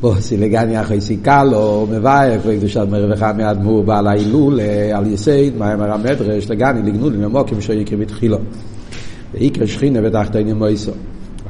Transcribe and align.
בוסי 0.00 0.36
לגני 0.36 0.80
אחרי 0.80 1.00
סיכלו, 1.00 1.86
מבאי, 1.90 2.38
כבר 2.42 2.56
קדושת 2.56 2.86
מרווחה 2.90 3.32
מאדמו"ר 3.32 3.82
בעל 3.82 4.06
ההילול, 4.06 4.60
על 4.94 5.06
יסייד, 5.06 5.58
מים 5.58 5.80
הרמדרש, 5.80 6.50
לגני 6.50 6.90
לגנולים 6.90 7.22
למוקים 7.22 7.60
שיקרי 7.60 7.96
בתחילו. 7.96 8.38
ויקרא 9.34 9.66
שכינה 9.66 10.00
ותחתינים 10.04 10.56
מויסו. 10.56 10.92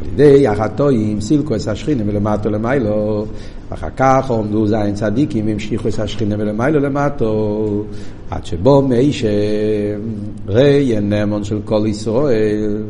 על 0.00 0.06
ידי 0.12 0.48
החטואים 0.48 1.20
סילקו 1.20 1.54
את 1.54 1.68
השכינה 1.68 2.04
מלמטו 2.04 2.50
למיילו, 2.50 3.26
אחר 3.70 3.88
כך 3.96 4.30
עומדו 4.30 4.66
זין 4.66 4.94
צדיקים 4.94 5.46
והמשיכו 5.46 5.88
את 5.88 5.98
השכינה 5.98 6.36
מלמיילו 6.36 6.80
למטו, 6.80 7.84
עד 8.30 8.46
שבו 8.46 8.82
מי 8.82 9.10
שראי 9.12 11.00
נאמון 11.00 11.44
של 11.44 11.58
כל 11.64 11.84
ישראל, 11.86 12.82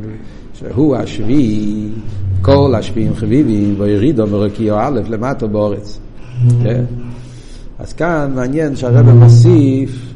שהוא 0.55 0.97
השביעי, 0.97 1.89
כל 2.45 2.75
השביעים 2.75 3.15
חביבים, 3.15 3.75
וירידו 3.79 4.27
מרקיעו 4.27 4.79
א' 4.81 5.01
למטו 5.09 5.49
באורץ. 5.49 5.99
כן? 6.63 6.85
אז 7.79 7.93
כאן 7.93 8.33
מעניין 8.35 8.77
שהרבא 8.77 9.13
מוסיף 9.13 10.15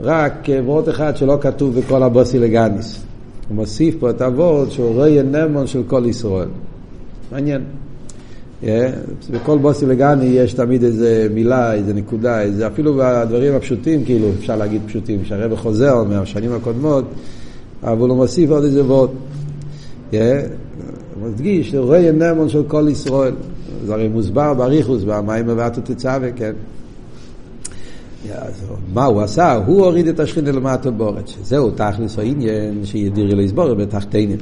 רק 0.00 0.48
ועוד 0.66 0.88
אחד 0.88 1.16
שלא 1.16 1.38
כתוב 1.40 1.78
בכל 1.78 2.02
הבוסי 2.02 2.38
לגניס. 2.38 3.04
הוא 3.48 3.56
מוסיף 3.56 3.94
פה 4.00 4.10
את 4.10 4.22
הוורד 4.22 4.70
שהוא 4.70 4.94
רואה 4.94 5.22
נמון 5.22 5.66
של 5.66 5.82
כל 5.86 6.02
ישראל. 6.06 6.48
מעניין. 7.32 7.62
Yeah, 8.62 8.66
בכל 9.30 9.58
בוסי 9.58 9.86
לגני 9.86 10.24
יש 10.24 10.52
תמיד 10.54 10.84
איזה 10.84 11.28
מילה, 11.34 11.74
איזה 11.74 11.94
נקודה, 11.94 12.42
איזה, 12.42 12.66
אפילו 12.66 12.94
בדברים 12.94 13.54
הפשוטים, 13.54 14.04
כאילו, 14.04 14.28
אפשר 14.38 14.56
להגיד 14.56 14.80
פשוטים, 14.86 15.24
שהרבא 15.24 15.56
חוזר 15.56 16.04
מהשנים 16.04 16.52
הקודמות, 16.52 17.04
אבל 17.82 18.08
הוא 18.08 18.16
מוסיף 18.16 18.50
עוד 18.50 18.64
איזה 18.64 18.84
וורד. 18.84 19.10
הוא 21.20 21.28
מדגיש, 21.28 21.74
הוא 21.74 21.84
רואה 21.84 22.12
נמון 22.12 22.48
של 22.48 22.62
כל 22.68 22.86
ישראל. 22.90 23.34
זה 23.86 23.94
הרי 23.94 24.08
מוסבר 24.08 24.54
באריכוס, 24.54 25.02
במים 25.02 25.46
מבטו 25.46 25.80
תצווה, 25.80 26.32
כן. 26.36 26.52
מה 28.94 29.04
הוא 29.04 29.22
עשה? 29.22 29.54
הוא 29.54 29.84
הוריד 29.84 30.06
את 30.08 30.20
השכינה 30.20 30.52
למטה 30.52 30.90
בורת, 30.90 31.28
שזהו 31.28 31.70
תכלס 31.70 32.18
העניין 32.18 32.84
שידירי 32.84 33.34
לסבור 33.34 33.74
בתחתינים. 33.74 34.38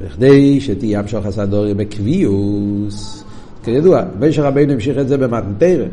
וכדי 0.00 0.60
שתהיה 0.60 1.00
המשוך 1.00 1.26
הסדורי 1.26 1.74
בקביעוס, 1.74 3.24
כידוע, 3.64 4.02
משה 4.20 4.42
רבינו 4.42 4.72
המשיך 4.72 4.98
את 4.98 5.08
זה 5.08 5.16
במתנתרא, 5.18 5.84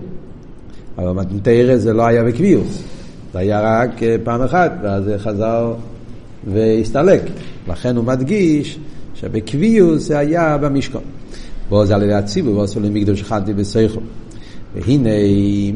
אבל 0.97 1.07
במתנתרא 1.07 1.77
זה 1.77 1.93
לא 1.93 2.05
היה 2.05 2.23
בקביעוס, 2.23 2.83
זה 3.33 3.39
היה 3.39 3.61
רק 3.61 3.89
פעם 4.23 4.41
אחת, 4.41 4.71
ואז 4.83 5.03
חזר 5.17 5.73
והסתלק. 6.53 7.21
לכן 7.67 7.95
הוא 7.95 8.05
מדגיש 8.05 8.79
שבקביעוס 9.23 10.07
זה 10.07 10.17
היה 10.17 10.57
במשכון. 10.57 11.01
זה 11.83 11.95
על 11.95 12.03
ידי 12.03 12.13
הציבור, 12.13 12.57
ועשו 12.57 12.79
למקדוש 12.79 13.23
חנתי 13.23 13.53
בסייכו. 13.53 13.99
והנה 14.75 15.09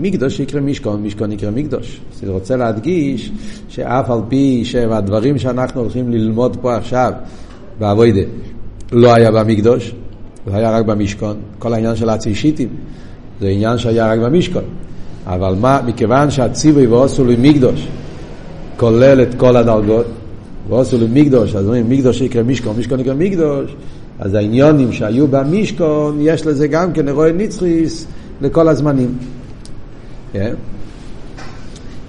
מקדוש 0.01 0.39
יקרא 0.39 0.61
משכון, 0.61 1.03
משכון 1.03 1.31
יקרא 1.31 1.51
מקדוש. 1.51 1.99
אני 2.23 2.31
רוצה 2.31 2.55
להדגיש 2.55 3.31
שאף 3.69 4.09
על 4.09 4.19
פי 4.29 4.65
שהדברים 4.65 5.37
שאנחנו 5.37 5.81
הולכים 5.81 6.11
ללמוד 6.11 6.57
פה 6.61 6.75
עכשיו 6.75 7.11
באבוידה 7.79 8.21
לא 8.91 9.13
היה 9.13 9.31
במקדוש, 9.31 9.93
זה 10.47 10.57
היה 10.57 10.71
רק 10.71 10.85
במשכון. 10.85 11.37
כל 11.59 11.73
העניין 11.73 11.95
של 11.95 12.09
הצישיתים 12.09 12.69
זה 13.41 13.47
עניין 13.47 13.77
שהיה 13.77 14.11
רק 14.11 14.19
במשכון. 14.19 14.63
אבל 15.25 15.55
מה, 15.59 15.81
מכיוון 15.85 16.31
שהציווי 16.31 16.87
ועושו 16.87 17.25
למקדוש 17.25 17.87
כולל 18.77 19.21
את 19.21 19.35
כל 19.35 19.57
הדרגות, 19.57 20.05
ועושו 20.69 20.97
למקדוש, 20.97 21.55
אז 21.55 21.65
אומרים 21.65 21.89
מקדוש 21.89 22.21
יקרא 22.21 22.43
משכון, 22.43 22.75
משכון 22.79 22.99
יקרא 22.99 23.13
מקדוש, 23.13 23.75
אז 24.19 24.33
העניונים 24.33 24.91
שהיו 24.91 25.27
במשכון, 25.27 26.17
יש 26.21 26.45
לזה 26.45 26.67
גם 26.67 26.93
כן 26.93 27.07
אירועי 27.07 27.33
נצחיס 27.33 28.05
לכל 28.41 28.67
הזמנים. 28.67 29.17
כן? 30.33 30.53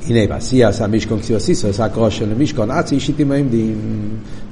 הנה, 0.06 0.26
בעשייה 0.26 0.68
עשה 0.68 0.86
משכון 0.86 1.20
ציוסיסו, 1.20 1.68
עשה 1.68 1.88
קרושה 1.88 2.26
למשכון, 2.26 2.70
אצי 2.70 2.94
אישיתים 2.94 3.32
העמדים, 3.32 3.76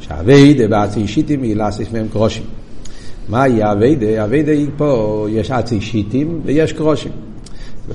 שהאביידה 0.01 0.69
באצי 0.69 1.01
אישיתים 1.01 1.43
היא 1.43 1.57
לעשות 1.57 1.93
מהם 1.93 2.09
קרושים. 2.09 2.43
מהי 3.29 3.63
האביידה? 3.63 4.23
האביידה 4.23 4.53
היא 4.53 4.69
פה, 4.77 5.27
יש 5.31 5.51
אצי 5.51 5.75
אישיתים 5.75 6.41
ויש 6.45 6.73
קרושים. 6.73 7.13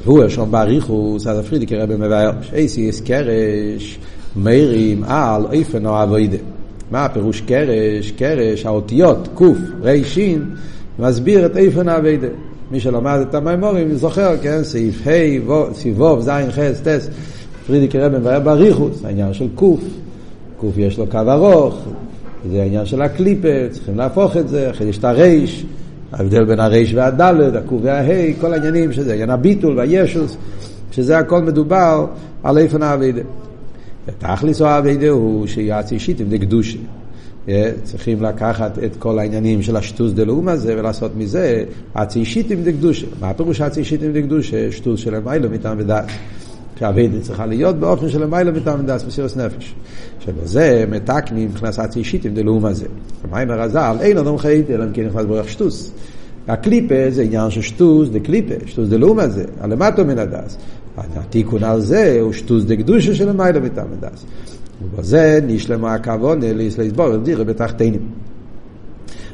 והוא 0.04 0.24
ירשום 0.24 0.52
באריכוס, 0.52 1.28
אז 1.28 1.40
הפרידיק 1.40 1.72
רבי 1.72 1.96
מבאר, 1.96 2.32
שאיסי 2.42 2.82
יש 2.82 3.02
קרש, 3.02 4.00
מיירים 4.36 5.04
על 5.04 5.46
איפן 5.52 5.86
או 5.86 6.04
אביידה. 6.04 6.38
מה 6.92 7.06
הפירוש 7.06 7.42
קרש? 7.42 8.12
קרש, 8.12 8.66
האותיות, 8.66 9.28
קוף, 9.34 9.58
רישין, 9.82 10.46
מסביר 11.00 11.46
את 11.46 11.58
איפן 11.58 11.90
האביידה. 11.90 12.28
מי 12.72 12.80
שלמד 12.80 13.20
את 13.30 13.36
המימורים 13.36 13.94
זוכר, 13.94 14.38
כן, 14.42 14.64
סעיף 14.64 15.08
ה', 15.08 15.52
ו', 15.98 16.22
ז', 16.22 16.30
ח', 16.30 16.88
ט', 16.88 16.88
פרידיק 17.68 17.96
רבן 17.96 18.20
והיה 18.24 18.40
בריחוס, 18.40 19.06
העניין 19.06 19.34
של 19.34 19.48
קוף, 19.56 19.84
קוף 20.58 20.78
יש 20.78 21.00
לו 21.00 21.08
קו 21.08 21.20
ארוך, 21.28 21.76
זה 22.52 22.62
העניין 22.62 22.86
של 22.86 23.02
הקליפה, 23.02 23.48
צריכים 23.72 23.98
להפוך 23.98 24.38
את 24.38 24.50
זה, 24.50 24.70
אחרי 24.70 24.88
יש 24.88 24.98
את 24.98 25.04
הרייש, 25.04 25.66
ההבדל 26.14 26.46
בין 26.46 26.60
הרייש 26.60 26.94
והדלת, 26.94 27.56
הקוף 27.56 27.82
והה', 27.84 28.34
כל 28.42 28.54
העניינים 28.54 28.92
שזה, 28.92 29.14
עניין 29.14 29.30
הביטול 29.30 29.78
והישוס, 29.78 30.38
שזה 30.92 31.18
הכל 31.18 31.42
מדובר 31.42 32.06
על 32.44 32.58
איפן 32.58 32.84
האבידה. 32.84 33.22
ותכלס 34.08 34.62
או 34.62 34.68
האבידה 34.68 35.10
הוא 35.10 35.48
שיעצי 35.48 36.00
שיטים 36.00 36.30
דקדושי. 36.30 36.80
צריכים 37.84 38.24
לקחת 38.24 38.80
את 38.86 38.96
כל 39.00 39.20
העניינים 39.20 39.62
של 39.62 39.76
השטוס 39.76 40.12
דלאום 40.12 40.48
הזה 40.48 40.76
ולעשות 40.78 41.12
מזה 41.18 41.64
עצי 41.94 42.26
שיטים 42.26 42.64
דקדושה. 42.64 43.08
מה 43.22 43.30
הפירוש 43.30 43.62
עצי 43.62 43.84
שיטים 43.84 44.14
דקדושה? 44.14 44.72
שטוס 44.72 45.00
של 45.00 45.16
המיילו 45.16 45.50
מטעם 45.50 45.78
ודעת. 45.80 46.06
שהאביידה 46.80 47.20
צריכה 47.20 47.46
להיות 47.46 47.76
באופן 47.76 48.10
של 48.10 48.24
המיילו 48.24 48.52
מטעם 48.54 48.80
ודעת, 48.80 49.08
מסירוס 49.08 49.38
נפש. 49.38 49.76
שבזה 50.20 50.86
מתקנים 50.90 51.50
מבחינת 51.50 51.80
עצי 51.80 52.04
שיטים 52.04 52.34
דלאום 52.34 52.66
הזה. 52.66 52.86
המים 53.24 53.52
הרז"ל, 53.52 53.98
אין 54.00 54.18
אדם 54.18 54.38
חייט 54.38 54.70
אלא 54.70 54.84
אם 54.84 54.90
כן 54.94 55.06
נכנס 55.06 55.26
ברוך 55.26 55.50
שטוס. 55.50 55.92
הקליפה 56.48 56.96
זה 57.10 57.22
עניין 57.22 57.50
של 57.50 57.62
שטוס 57.62 58.10
דקליפה, 58.10 58.54
שטוס 58.66 58.90
דלאום 58.90 59.20
הזה, 59.20 59.44
הלמטו 59.60 60.06
מן 60.06 60.18
הדס. 60.18 60.58
התיקון 60.98 61.64
על 61.64 61.82
זה 61.82 62.18
הוא 62.22 62.34
שטוס 62.34 62.64
דקדושה 62.64 63.16
של 63.16 63.32
מטעם 63.32 63.88
ודעת. 63.98 64.20
ובזה 64.84 65.40
נשלמה 65.48 65.94
הכוונה 65.94 66.54
להסבור 66.54 67.18
דירה 67.18 67.44
בתחתינים. 67.44 68.02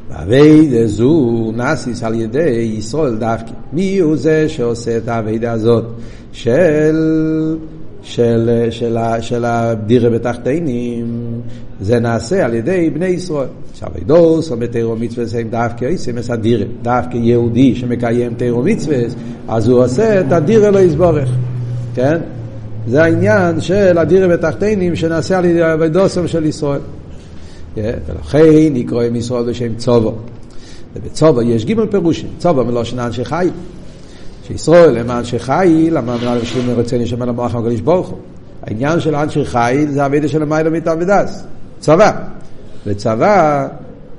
והאביידה 0.09 0.87
זו 0.87 1.51
נאסיס 1.55 2.03
על 2.03 2.21
ידי 2.21 2.73
ישראל 2.77 3.15
דווקא. 3.15 3.51
מי 3.73 3.99
הוא 3.99 4.17
זה 4.17 4.49
שעושה 4.49 4.97
את 4.97 5.07
האביידה 5.07 5.51
הזאת 5.51 5.85
של, 6.31 7.57
של, 8.01 8.67
של, 8.69 8.97
של 9.21 9.45
הדירה 9.45 10.09
בתחתינים? 10.09 11.41
זה 11.81 11.99
נעשה 11.99 12.45
על 12.45 12.53
ידי 12.53 12.89
בני 12.89 13.05
ישראל. 13.05 13.47
שהאביידוס 13.79 14.51
או 14.51 14.57
בתירו 14.57 14.95
מצווה 14.95 15.39
הם 15.39 15.47
דווקא 15.49 15.85
עושים 15.93 16.17
את 16.17 16.29
הדירה. 16.29 16.65
דווקא 16.81 17.17
יהודי 17.17 17.75
שמקיים 17.75 18.33
תירו 18.33 18.63
מצווה, 18.63 18.97
אז 19.47 19.67
הוא 19.67 19.83
עושה 19.83 20.21
את 20.21 20.31
הדירה 20.31 20.69
לא 20.69 20.79
יסבורך. 20.79 21.29
כן? 21.95 22.19
זה 22.87 23.03
העניין 23.03 23.61
של 23.61 23.97
הדירה 23.97 24.27
בתחתינים 24.27 24.95
שנעשה 24.95 25.37
על 25.37 25.45
ידי 25.45 25.73
אבידוסם 25.73 26.27
של 26.27 26.45
ישראל. 26.45 26.79
ולכן 27.77 28.39
נקרא 28.73 29.03
עם 29.03 29.15
ישראל 29.15 29.49
בשם 29.49 29.75
צובו. 29.75 30.13
ובצובו 30.95 31.41
יש 31.41 31.65
גימל 31.65 31.85
פירושים. 31.85 32.29
צובו 32.37 32.65
מלושן 32.65 32.99
אנשי 32.99 33.25
חיל. 33.25 33.49
שישראל 34.47 34.97
הם 34.97 35.11
אנשי 35.11 35.39
חיל, 35.39 35.97
למה 35.97 36.15
אמרנו 36.15 36.45
שהם 36.45 36.69
רוצה 36.75 36.97
נשמע 36.97 37.25
למוח 37.25 37.55
הקדוש 37.55 37.81
ברוך 37.81 38.07
הוא. 38.07 38.17
העניין 38.63 38.99
של 38.99 39.15
אנשי 39.15 39.45
חיל 39.45 39.91
זה 39.91 40.05
המידע 40.05 40.27
של 40.27 40.41
המילה 40.41 40.69
מתעבדס. 40.69 41.43
צבא. 41.79 42.36
וצבא, 42.87 43.67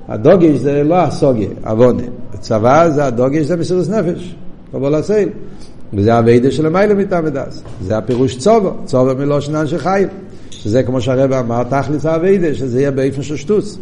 הדוגש 0.09 0.59
זה 0.59 0.85
לא 0.85 0.95
הסוגיה, 0.95 1.49
עוונה. 1.65 2.03
צבא 2.41 2.89
זה 2.89 3.05
הדוגש 3.05 3.47
זה 3.47 3.57
מסירות 3.57 3.89
נפש. 3.89 4.37
קבול 4.73 4.95
הסייל. 4.95 5.29
וזה 5.95 6.19
הווידה 6.19 6.51
של 6.51 6.67
המיילה 6.67 6.95
מתעמדס. 6.95 7.63
זה 7.83 7.99
הפירוש 7.99 8.37
צובו, 8.37 8.71
צובו 8.85 9.15
מלושן 9.15 9.55
אנשי 9.55 9.79
חייל. 9.79 10.09
שזה 10.51 10.83
כמו 10.83 11.01
שהרבא 11.01 11.41
אמר, 11.41 11.65
תכלס 11.65 12.07
הווידה, 12.07 12.55
שזה 12.55 12.81
יהיה 12.81 12.91
באיפן 12.91 13.23
של 13.23 13.37
שטוס. 13.37 13.79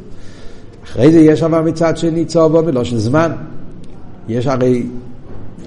אחרי 0.85 1.13
זה 1.13 1.19
יש 1.19 1.43
אבל 1.43 1.61
מצד 1.61 1.97
שני 1.97 2.25
צובו 2.25 2.63
מלושן 2.63 2.97
זמן. 2.97 3.33
יש 4.29 4.47
הרי, 4.47 4.87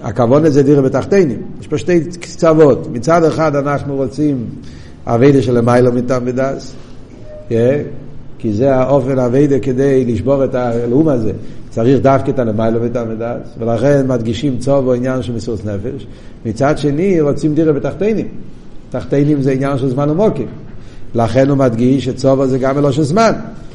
הכוון 0.03 0.44
לזה 0.44 0.63
דירה 0.63 0.81
בתחתינים. 0.81 1.41
יש 1.61 1.67
פה 1.67 1.77
שתי 1.77 2.05
קצוות. 2.19 2.88
מצד 2.91 3.23
אחד 3.23 3.55
אנחנו 3.55 3.95
רוצים 3.95 4.45
הווידה 5.05 5.41
של 5.41 5.57
המיילה 5.57 5.91
מתעמדס. 5.91 6.75
כי 8.39 8.53
זה 8.53 8.75
האופן 8.75 9.19
הווידה 9.19 9.59
כדי 9.59 10.06
לשבור 10.06 10.44
את 10.44 10.56
הלאום 10.56 11.07
הזה. 11.07 11.31
צריך 11.69 12.01
דווקא 12.01 12.31
את 12.31 12.39
הלמיילו 12.39 12.81
ואת 12.81 12.95
המדס, 12.95 13.56
ולכן 13.59 14.07
מדגישים 14.07 14.57
צוב 14.57 14.88
או 14.88 14.94
עניין 14.94 15.21
של 15.21 15.33
מסירות 15.33 15.65
נפש. 15.65 16.07
מצד 16.45 16.77
שני, 16.77 17.21
רוצים 17.21 17.56
דירה 17.56 17.74
בתחתינים. 17.74 18.27
תחתינים 18.89 19.41
זה 19.41 19.51
עניין 19.51 19.77
של 19.77 19.89
זמן 19.89 20.09
ומוקים. 20.09 20.47
לכן 21.15 21.50
הוא 21.50 21.57
מדגיש 21.57 22.06
שצובו 22.06 22.47
זה 22.47 22.57
גם 22.57 22.75
מלושן 22.75 23.03
זמן. 23.03 23.31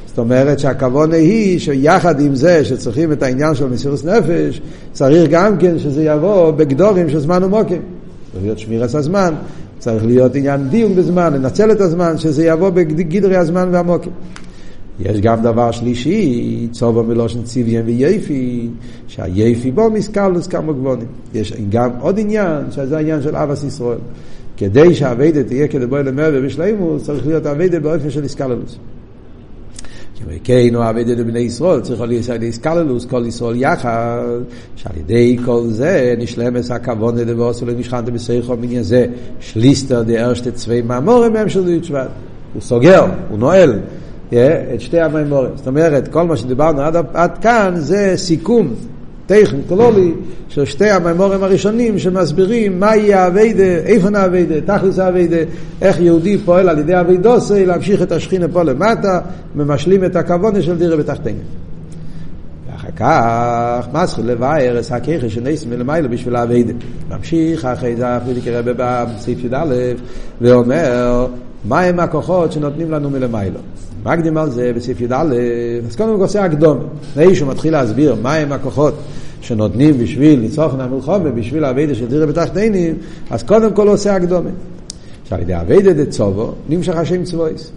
זאת 0.07 0.19
אומרת 0.19 0.59
שהכוונה 0.59 1.17
היא 1.17 1.59
שיחד 1.59 2.21
עם 2.21 2.35
זה 2.35 2.65
שצריכים 2.65 3.13
את 3.13 3.23
העניין 3.23 3.55
של 3.55 3.67
מסירות 3.67 4.05
נפש, 4.05 4.61
צריך 4.93 5.31
גם 5.31 5.59
כן 5.59 5.79
שזה 5.79 6.05
יבוא 6.05 6.51
בגדורים 6.51 7.11
של 7.11 7.21
זמן 7.21 7.45
ומוקים. 7.45 7.83
צריך 8.33 8.45
להיות 8.45 8.59
שמירת 8.59 8.95
הזמן, 8.95 9.35
צריך 9.79 10.05
להיות 10.05 10.35
עניין 10.35 10.69
דיוק 10.69 10.93
בזמן, 10.93 11.33
לנצל 11.33 11.73
את 11.73 11.81
הזמן, 11.81 12.19
שזה 12.19 12.47
יבוא 12.47 12.71
בגדרי 12.71 13.37
הזמן 13.37 13.69
והמוקים. 13.73 14.13
יש 15.01 15.21
גם 15.21 15.43
דבר 15.43 15.71
שלישי, 15.71 16.69
צובו 16.73 17.03
מלושן 17.03 17.43
ציוויין 17.43 17.87
ויפי, 17.87 18.69
שהיפי 19.09 19.71
בו 19.71 19.91
מסקלוס 19.91 20.47
כמה 20.47 20.73
גבונים. 20.73 21.07
יש 21.35 21.53
גם 21.69 21.91
עוד 22.01 22.19
עניין, 22.19 22.71
שזה 22.71 22.97
העניין 22.97 23.23
של 23.23 23.37
אבס 23.37 23.65
ישראל. 23.65 23.99
כדי 24.57 24.95
שהאביידה 24.95 25.43
תהיה 25.43 25.69
כדי 25.69 25.87
בואי 25.87 26.03
למרווה 26.03 26.41
בשלימוס, 26.41 27.05
צריך 27.05 27.27
להיות 27.27 27.47
אביידה 27.47 27.81
באופן 27.81 28.11
של 28.11 28.23
איסקללוס. 28.23 28.79
וכן, 30.27 30.75
אביידה 30.77 31.13
לבני 31.13 31.39
ישראל, 31.39 31.81
צריך 31.81 32.01
להיות 32.01 32.43
איסקללוס, 32.43 33.05
כל 33.05 33.27
ישראל 33.27 33.57
יחד, 33.57 34.23
שעל 34.77 34.97
ידי 34.97 35.39
כל 35.45 35.63
זה 35.69 36.15
נשלמס 36.19 36.71
הכבוד 36.71 37.19
לדבוס 37.19 37.63
ולמשכנתם 37.63 38.13
בסייחו 38.13 38.57
מעניין 38.57 38.83
זה, 38.83 39.07
שליסטר 39.41 40.03
דה 40.03 40.25
ארשת 40.25 40.55
צווי 40.55 40.83
מאמורים 40.83 41.33
מהם 41.33 41.49
של 41.49 41.65
דוד 41.65 41.85
שבט. 41.85 42.09
הוא 42.55 42.63
סוגר, 42.63 43.05
הוא 43.31 43.39
נועל. 43.39 43.79
את 44.75 44.81
שתי 44.81 45.01
המימורים. 45.01 45.51
זאת 45.55 45.67
אומרת, 45.67 46.09
כל 46.09 46.23
מה 46.23 46.37
שדיברנו 46.37 46.83
עד, 46.83 46.97
עד 47.15 47.39
כאן 47.39 47.73
זה 47.77 48.13
סיכום 48.17 48.75
טכן 49.27 49.57
כלולי 49.69 50.13
של 50.49 50.65
שתי 50.65 50.91
המימורים 50.91 51.43
הראשונים 51.43 51.99
שמסבירים 51.99 52.81
מהי 52.81 53.15
האביידה, 53.15 53.63
איפה 53.63 54.11
נאביידה, 54.11 54.61
תכלס 54.61 54.99
האביידה, 54.99 55.37
איך 55.83 56.01
יהודי 56.01 56.39
פועל 56.39 56.69
על 56.69 56.79
ידי 56.79 57.01
אביידוסי 57.01 57.67
להמשיך 57.67 58.03
את 58.03 58.13
השכינה 58.13 58.49
פה 58.49 58.63
למטה, 58.63 59.21
ממשלים 59.55 60.05
את 60.05 60.17
הכוונה 60.17 60.63
של 60.63 60.79
דירה 60.79 60.97
בתחתינו. 60.97 61.39
ואחר 62.73 62.91
כך 62.97 63.89
מסחיל 63.93 64.31
לבאר 64.31 64.79
את 64.79 64.93
הכיכה 64.93 65.29
שנסים 65.29 65.71
מלמעלה 65.71 66.09
בשביל 66.09 66.37
האביידה. 66.37 66.73
ממשיך 67.11 67.65
אחרי 67.65 67.97
זה 67.97 68.17
הפרידיק 68.17 68.49
רבה 68.49 69.05
בסעיף 69.05 69.45
י"א 69.45 69.75
ואומר 70.41 71.27
מהם 71.69 72.01
הכוחות 72.01 72.53
שנותנים 72.53 72.91
לנו 72.91 73.11
מלמיילו. 73.11 73.61
מקדים 74.05 74.37
על 74.37 74.51
זה 74.51 74.73
בסעיף 74.77 75.01
י"א, 75.01 75.15
אז 75.89 75.97
קודם 75.97 76.17
כל 76.17 76.23
עושה 76.23 76.45
הקדומה. 76.45 76.81
לפני 77.11 77.35
שהוא 77.35 77.49
מתחיל 77.49 77.73
להסביר 77.73 78.15
מהם 78.23 78.53
הכוחות 78.53 78.95
שנותנים 79.41 79.99
בשביל 79.99 80.45
לצרוך 80.45 80.75
המלחומה, 80.75 81.31
בשביל 81.31 81.65
האביידה 81.65 81.95
של 81.95 82.09
תראה 82.09 82.27
בתחתינים, 82.27 82.95
אז 83.31 83.43
קודם 83.43 83.73
כל 83.73 83.89
עושה 83.89 84.17
הקדומה. 84.17 84.51
עכשיו, 85.23 85.39
על 85.39 85.43
ידי 85.43 85.57
אביידה 85.61 85.93
דצובו, 85.93 86.53
נמשך 86.69 86.97
השם 86.97 87.25
צבויס. 87.25 87.73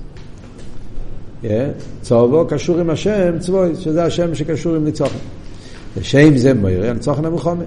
צובו 2.02 2.46
קשור 2.48 2.80
עם 2.80 2.90
השם 2.90 3.40
צבויס, 3.40 3.80
שזה 3.80 4.04
השם 4.04 4.36
שקשור 4.36 4.76
עם 4.76 4.86
ניצוחן. 4.86 5.18
ושם 5.98 6.38
זה 6.38 6.54
מוירה, 6.54 6.94
ניצוחן 6.94 7.26
המלחומה. 7.26 7.64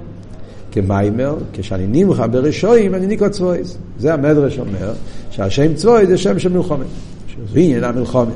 כמיימר, 0.73 1.37
כשאני 1.53 2.05
נמחה 2.05 2.27
ברשועים, 2.27 2.95
אני 2.95 3.07
ניקו 3.07 3.31
צבויס. 3.31 3.79
זה 3.99 4.15
המדרש 4.15 4.59
אומר, 4.59 4.93
שהשם 5.31 5.75
צבויס 5.75 6.09
זה 6.09 6.19
שם 6.19 6.39
של 6.39 6.53
מלחומה. 6.53 6.85
שזה 7.29 7.61
עניין 7.61 7.85
המלחומה. 7.85 8.33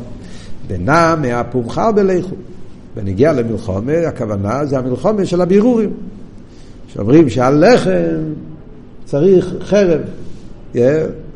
בנה 0.69 1.17
מהפומחר 1.23 1.93
בלכו. 1.93 2.35
ונגיע 2.97 3.33
למלחומה, 3.33 3.93
הכוונה 3.93 4.65
זה 4.65 4.79
המלחומה 4.79 5.27
של 5.27 5.41
הבירורים. 5.41 5.91
שאומרים 6.89 7.31
שהלחם 7.31 8.21
צריך 9.05 9.55
חרב, 9.61 10.01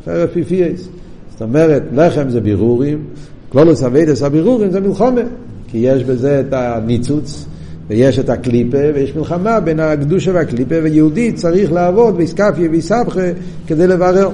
חרב 0.05 0.29
פיפיות. 0.32 0.88
זאת 1.31 1.43
אומרת, 1.43 1.83
לחם 1.93 2.29
זה 2.29 2.41
בירורים, 2.41 3.05
כללות 3.49 3.82
עבודת 3.82 4.23
הבירורים 4.23 4.71
זה 4.71 4.81
מלחמה, 4.81 5.20
כי 5.69 5.79
יש 5.79 6.05
בזה 6.05 6.41
את 6.49 6.53
הניצוץ, 6.53 7.47
ויש 7.88 8.19
את 8.19 8.31
הקליפה, 8.31 8.79
ויש 8.94 9.17
מלחמה 9.17 9.61
בין 9.61 9.81
הקדושה 9.81 10.31
והקליפה, 10.35 10.75
ויהודי 10.82 11.32
צריך 11.32 11.73
לעבוד 11.73 12.17
באתכפיא 12.17 12.70
ואתהפכא 12.70 13.20
כדי 13.67 13.87
לברר. 13.87 14.31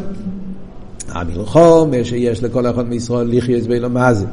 המלחמה 1.09 2.05
שיש 2.05 2.43
לכל 2.43 2.67
אחד 2.67 2.89
מישראל 2.89 3.29
לחיות 3.31 3.63
בין 3.63 4.15
זה. 4.15 4.27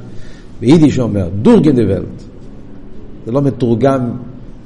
ביידיש 0.59 0.99
אומר, 0.99 1.29
דורכגיין 1.41 1.75
די 1.75 1.81
וועלט. 1.81 2.23
זה 3.25 3.31
לא 3.31 3.41
מתורגם 3.41 4.09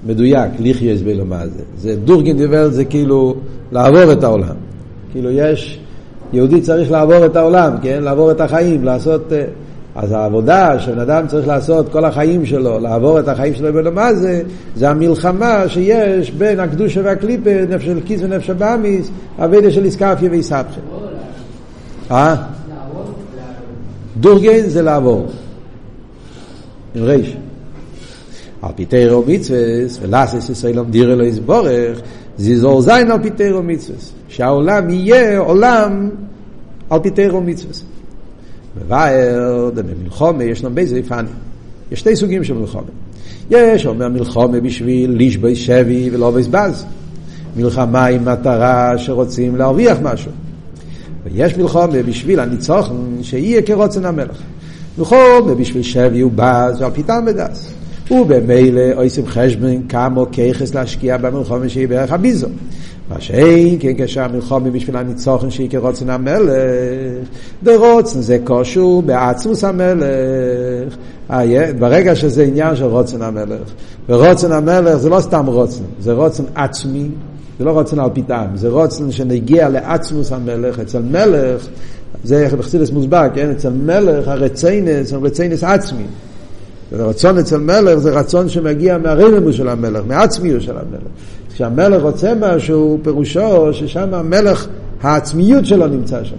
מדויק, 0.07 0.51
ליחייס 0.59 1.01
בלו 1.01 1.25
מה 1.25 1.43
זה. 1.75 1.95
דורגן 1.95 2.37
דה 2.37 2.45
ולט 2.49 2.73
זה 2.73 2.85
כאילו 2.85 3.35
לעבור 3.71 4.11
את 4.11 4.23
העולם. 4.23 4.55
כאילו 5.11 5.31
יש, 5.31 5.79
יהודי 6.33 6.61
צריך 6.61 6.91
לעבור 6.91 7.25
את 7.25 7.35
העולם, 7.35 7.73
כן? 7.81 8.03
לעבור 8.03 8.31
את 8.31 8.41
החיים, 8.41 8.83
לעשות... 8.83 9.33
אה, 9.33 9.45
אז 9.95 10.11
העבודה 10.11 10.79
שבן 10.79 10.99
אדם 10.99 11.27
צריך 11.27 11.47
לעשות 11.47 11.91
כל 11.91 12.05
החיים 12.05 12.45
שלו, 12.45 12.79
לעבור 12.79 13.19
את 13.19 13.27
החיים 13.27 13.55
שלו 13.55 13.73
בלו 13.73 13.91
מה 13.91 14.13
זה, 14.13 14.41
זה 14.75 14.89
המלחמה 14.89 15.63
שיש 15.67 16.31
בין 16.31 16.59
הקדושה 16.59 17.01
והקליפה, 17.03 17.49
נפש 17.69 17.85
של 17.85 17.99
כיס 18.05 18.21
ונפש 18.23 18.49
הבאמיס, 18.49 19.09
אביידה 19.39 19.71
של 19.71 19.85
איסקפיה 19.85 20.29
ואיסבכה. 20.31 20.79
אה? 22.11 22.35
דורגן 24.17 24.67
זה 24.67 24.81
לעבור. 24.81 25.27
עם 26.95 27.03
ריש. 27.03 27.37
על 28.61 28.71
פי 28.75 28.85
תירו 28.85 29.23
מצווס, 29.27 29.99
ולאסס 30.01 30.49
ישראלום 30.49 30.91
דירה 30.91 31.15
לא 31.15 31.23
יסבורך, 31.23 32.01
זיזור 32.37 32.81
זין 32.81 33.11
על 33.11 33.21
פי 33.21 33.29
תירו 33.29 33.63
מצווס. 33.63 34.13
שהעולם 34.27 34.89
יהיה 34.89 35.39
עולם 35.39 36.09
על 36.89 36.99
פי 36.99 37.09
תירו 37.09 37.41
מצווס. 37.41 37.83
מבאר, 38.81 39.69
במלחומה 39.75 40.43
ישנם 40.43 40.75
באיזה 40.75 40.99
יפני. 40.99 41.29
יש 41.91 41.99
שתי 41.99 42.15
סוגים 42.15 42.43
של 42.43 42.53
מלחומה. 42.53 42.87
יש, 43.49 43.85
אומר 43.85 44.09
מלחומה 44.09 44.59
בשביל 44.59 45.11
לישבי 45.11 45.55
שבי 45.55 46.09
ולא 46.13 46.31
בזבז. 46.31 46.85
מלחמה 47.55 48.05
עם 48.05 48.25
מטרה 48.25 48.97
שרוצים 48.97 49.55
להרוויח 49.55 49.97
משהו. 50.01 50.31
ויש 51.23 51.57
מלחומה 51.57 52.03
בשביל 52.07 52.39
הניצוחן 52.39 52.93
שיהיה 53.21 53.61
כרוצן 53.61 54.05
המלך. 54.05 54.41
וכל 54.97 55.55
בשביל 55.59 55.83
שבי 55.83 56.23
ובז 56.23 56.81
ועל 56.81 56.91
פיתם 56.91 57.25
בדס. 57.25 57.73
ובמילא 58.11 58.81
עושים 58.95 59.27
חשבון 59.27 59.87
כמה 59.89 60.25
ככס 60.25 60.75
להשקיע 60.75 61.17
במלחמה 61.17 61.69
שהיא 61.69 61.87
בערך 61.87 62.11
הביזו. 62.11 62.47
מה 63.09 63.21
שאין 63.21 63.77
כן 63.79 63.93
כאשר 63.97 64.21
המלחמה 64.21 64.69
בשביל 64.69 64.97
הניצוחן 64.97 65.49
שהיא 65.49 65.69
כרוצן 65.69 66.09
המלך, 66.09 67.27
דרוצן 67.63 68.21
זה 68.21 68.37
קושו 68.43 69.01
בעצמוס 69.05 69.63
המלך. 69.63 70.95
ברגע 71.79 72.15
שזה 72.15 72.43
עניין 72.43 72.75
של 72.75 72.85
רוצן 72.85 73.21
המלך, 73.21 73.69
ורוצן 74.09 74.51
המלך 74.51 74.95
זה 74.95 75.09
לא 75.09 75.19
סתם 75.19 75.45
רוצן, 75.45 75.83
זה 75.99 76.13
רוצן 76.13 76.43
עצמי, 76.55 77.07
זה 77.59 77.65
לא 77.65 77.71
רוצן 77.71 77.99
על 77.99 78.09
פיתם, 78.13 78.45
זה 78.55 78.69
רוצן 78.69 79.11
שנגיע 79.11 79.69
לעצמוס 79.69 80.31
המלך, 80.31 80.79
אצל 80.79 81.01
מלך 81.01 81.67
זה 82.23 82.47
בחסידס 82.57 82.91
מוסבר, 82.91 83.27
כן? 83.33 83.51
אצל 83.51 83.69
מלך 83.69 84.27
הרציינס 84.27 85.13
הוא 85.13 85.27
רציינס 85.27 85.63
עצמי. 85.63 86.03
רצון 86.91 87.37
אצל 87.37 87.57
מלך 87.57 87.95
זה 87.95 88.11
רצון 88.11 88.49
שמגיע 88.49 88.97
מהרממוס 88.97 89.55
של 89.55 89.67
המלך, 89.67 90.03
מעצמיות 90.07 90.61
של 90.61 90.71
המלך. 90.71 91.07
כשהמלך 91.55 92.01
רוצה 92.01 92.33
משהו, 92.39 92.99
פירושו 93.03 93.73
ששם 93.73 94.13
המלך, 94.13 94.67
העצמיות 95.01 95.65
שלו 95.65 95.87
נמצא 95.87 96.23
שם. 96.23 96.35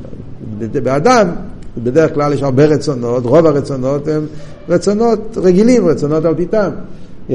באדם, 0.83 1.29
בדרך 1.79 2.15
כלל 2.15 2.33
יש 2.33 2.43
הרבה 2.43 2.65
רצונות, 2.65 3.25
רוב 3.25 3.47
הרצונות 3.47 4.09
הם 4.09 4.27
רצונות 4.69 5.39
רגילים, 5.43 5.87
רצונות 5.87 6.25
על 6.25 6.35
פיתם. 6.35 6.71
Yeah. 7.31 7.33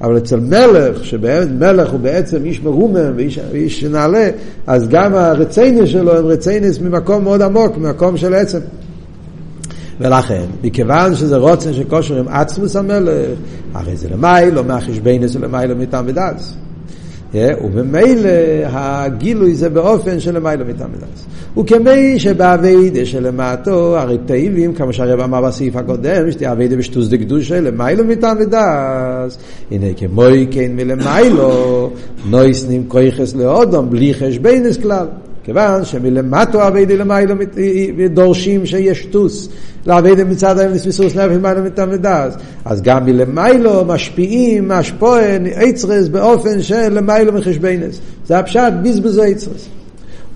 אבל 0.00 0.16
אצל 0.16 0.40
מלך, 0.40 1.04
שבאמת 1.04 1.48
מלך 1.58 1.90
הוא 1.90 2.00
בעצם 2.00 2.44
איש 2.44 2.62
מרומם 2.62 3.12
ואיש, 3.16 3.38
ואיש 3.52 3.84
נעלה, 3.84 4.30
אז 4.66 4.88
גם 4.88 5.14
הרציינס 5.14 5.88
שלו 5.88 6.16
הם 6.16 6.26
רציינס 6.26 6.78
ממקום 6.78 7.24
מאוד 7.24 7.42
עמוק, 7.42 7.76
ממקום 7.76 8.16
של 8.16 8.34
עצם. 8.34 8.58
ולכן, 10.00 10.44
מכיוון 10.62 11.14
שזה 11.14 11.36
רוצן 11.36 11.72
שקושר 11.72 12.18
עם 12.18 12.28
עצמוס 12.28 12.76
המלך, 12.76 13.12
הרי 13.74 13.96
זה 13.96 14.08
למיילו, 14.08 14.64
מהחשבנס 14.64 15.36
ולמיילו 15.36 15.76
מטעם 15.76 16.04
ודס. 16.08 16.54
וממילא 17.34 18.28
הגילוי 18.64 19.54
זה 19.54 19.68
באופן 19.68 20.20
של 20.20 20.36
למיילו 20.36 20.64
מטעם 20.64 20.90
ודס. 20.94 21.24
וכמי 21.58 22.18
שבאביידה 22.18 23.06
שלמטו, 23.06 23.98
הרי 23.98 24.18
תאיבים, 24.26 24.74
כמו 24.74 24.92
שהרב 24.92 25.20
אמר 25.20 25.40
בסעיף 25.40 25.76
הקודם, 25.76 26.30
שתהיה 26.30 26.52
אביידה 26.52 26.76
בשטוס 26.76 27.08
דקדושה, 27.08 27.60
למיילו 27.60 28.04
מטעם 28.04 28.36
ודס. 28.40 29.38
הנה 29.70 29.86
כמוי 29.96 30.46
כן 30.50 30.70
מלמיילו, 30.76 31.90
נויסנים 32.30 32.84
כויכס 32.88 33.34
לאודום, 33.34 33.90
בלי 33.90 34.14
חשבנס 34.14 34.76
כלל. 34.76 35.06
כיוון 35.48 35.84
שמלמטו 35.84 36.68
אביידה 36.68 36.94
למיילו 36.94 37.34
דורשים 38.10 38.66
שיש 38.66 39.04
טוס. 39.04 39.48
לעבד 39.86 40.24
מצד 40.24 40.58
היום 40.58 40.72
לסביסוס 40.72 41.16
נפש 41.16 41.36
מיילו 41.36 41.62
מתמדס. 41.64 42.34
אז 42.64 42.82
גם 42.82 43.04
מלמיילו 43.04 43.84
משפיעים, 43.84 44.68
משפוען, 44.68 45.46
עצרס 45.54 46.08
באופן 46.08 46.62
של 46.62 46.88
למיילו 46.88 47.32
מחשבנס. 47.32 48.00
זה 48.26 48.38
הפשט, 48.38 48.72
בזבזו 48.82 49.22
עצרס. 49.22 49.68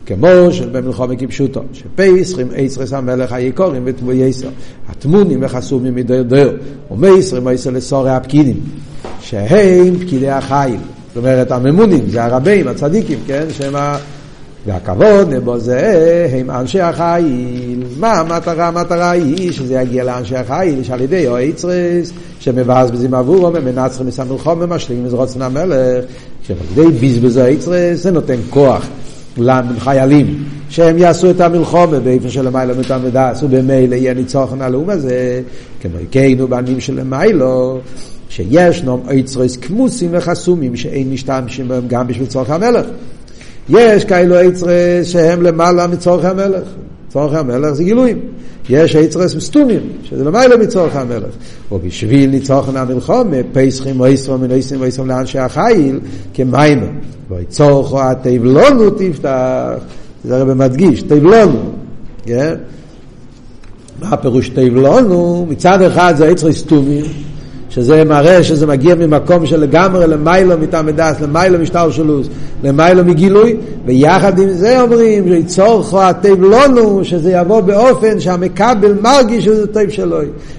כמו 0.07 0.28
שבמלחמה 0.50 1.16
כפשוטו, 1.16 1.61
שפייסרים 1.73 2.49
עשרס 2.57 2.92
המלך 2.92 3.33
היקורים 3.33 3.83
ותבויסר, 3.85 4.49
התמונים 4.88 5.38
וחסומים 5.42 5.95
מדור 5.95 6.23
דור, 6.23 6.52
ומייסרים 6.90 7.49
עשר 7.49 7.71
לסורי 7.71 8.11
הפקידים, 8.11 8.61
שהם 9.21 9.99
פקידי 9.99 10.31
החיל. 10.31 10.76
זאת 11.09 11.16
אומרת, 11.16 11.50
הממונים, 11.50 12.11
זה 12.11 12.25
הרבים, 12.25 12.69
הצדיקים, 12.69 13.19
כן? 13.26 13.45
שהם. 13.50 13.75
והכבוד 14.66 15.35
בו 15.45 15.59
זה 15.59 16.28
הם 16.33 16.50
אנשי 16.50 16.81
החיל. 16.81 17.83
מה 17.99 18.12
המטרה? 18.12 18.69
המטרה 18.69 19.11
היא 19.11 19.52
שזה 19.52 19.75
יגיע 19.75 20.04
לאנשי 20.04 20.37
החיל, 20.37 20.83
שעל 20.83 21.00
ידי 21.00 21.26
אוהצרס, 21.26 22.12
שמבאז 22.40 22.90
בזים 22.90 23.14
עבורו, 23.14 23.50
מנצחים 23.50 24.07
מסמלכו, 24.07 24.57
ממשלים 24.57 25.04
מזרוצן 25.04 25.42
המלך, 25.42 26.04
שעל 26.42 26.57
ידי 26.73 27.07
בזבז 27.07 27.38
אוהצרס 27.38 28.02
זה 28.02 28.11
נותן 28.11 28.38
כוח 28.50 28.87
לחיילים, 29.37 30.45
שהם 30.69 30.99
יעשו 30.99 31.31
את 31.31 31.40
המלחומה 31.40 32.00
באיפה 32.00 32.31
שלמיילו 32.31 32.75
ודס, 33.02 33.42
ובמילא 33.42 33.95
יהיה 33.95 34.14
ניצוחן 34.14 34.62
הלאום 34.62 34.90
הזה, 34.90 35.40
כמו 35.81 35.99
יקיינו 36.00 36.49
בנים 36.49 36.81
שלמיילו. 36.81 37.81
שישנם 38.28 38.99
אצרס 39.21 39.57
כמוסים 39.57 40.11
וחסומים 40.12 40.76
שאין 40.76 41.11
משתמשים 41.11 41.69
בהם 41.69 41.88
גם 41.88 42.07
בשביל 42.07 42.26
צורך 42.26 42.50
המלך. 42.50 42.87
יש 43.69 44.04
כאלו 44.04 44.49
אצרס 44.49 45.07
שהם 45.07 45.42
למעלה 45.42 45.87
מצורך 45.87 46.25
המלך. 46.25 46.64
צורך 47.09 47.35
המלך 47.35 47.73
זה 47.73 47.85
גילויים. 47.85 48.19
יש 48.71 48.97
אצרס 48.97 49.38
סתומים, 49.38 49.81
שזה 50.04 50.25
למעלה 50.25 50.57
מצורך 50.57 50.97
המלך. 50.97 51.35
ובשביל 51.73 52.31
ניצוחן 52.31 52.76
המלחומה, 52.76 53.37
פסחים 53.52 54.00
או 54.00 54.07
ישרו 54.07 54.38
מן 54.38 54.50
איסים 54.50 54.81
ואיסים 54.81 55.09
לאנשי 55.09 55.38
החיל, 55.38 56.00
כמיימה. 56.35 56.87
ויצורכו 57.31 58.02
התבלונו 58.02 58.90
תפתח. 58.90 59.73
זה 60.25 60.37
הרי 60.37 60.54
מדגיש, 60.54 61.02
תבלונו. 61.02 61.73
כן? 62.25 62.54
מה 64.02 64.09
הפירוש 64.09 64.49
תבלונו? 64.49 65.47
מצד 65.50 65.83
אחד 65.83 66.14
זה 66.16 66.33
אצרס 66.33 66.57
סתומים. 66.57 67.04
שזה 67.75 68.05
מראה 68.05 68.43
שזה 68.43 68.67
מגיע 68.67 68.95
ממקום 68.95 69.47
של 69.47 69.61
לגמרי 69.61 70.07
למיילו 70.07 70.59
מטעם 70.59 70.88
הדס, 70.88 71.21
למיילו 71.21 71.59
משטר 71.59 71.91
שלוס, 71.91 72.26
למיילו 72.62 73.05
מגילוי, 73.05 73.57
ויחד 73.87 74.38
עם 74.38 74.49
זה 74.49 74.81
אומרים 74.81 75.29
שיצור 75.29 75.83
חועטב 75.83 76.43
לנו, 76.43 77.05
שזה 77.05 77.33
יבוא 77.33 77.61
באופן 77.61 78.21
שהמקבל 78.21 78.95
מרגיש 79.02 79.45
שזה 79.45 79.67
טוב 79.67 79.88
שלו. 79.88 80.19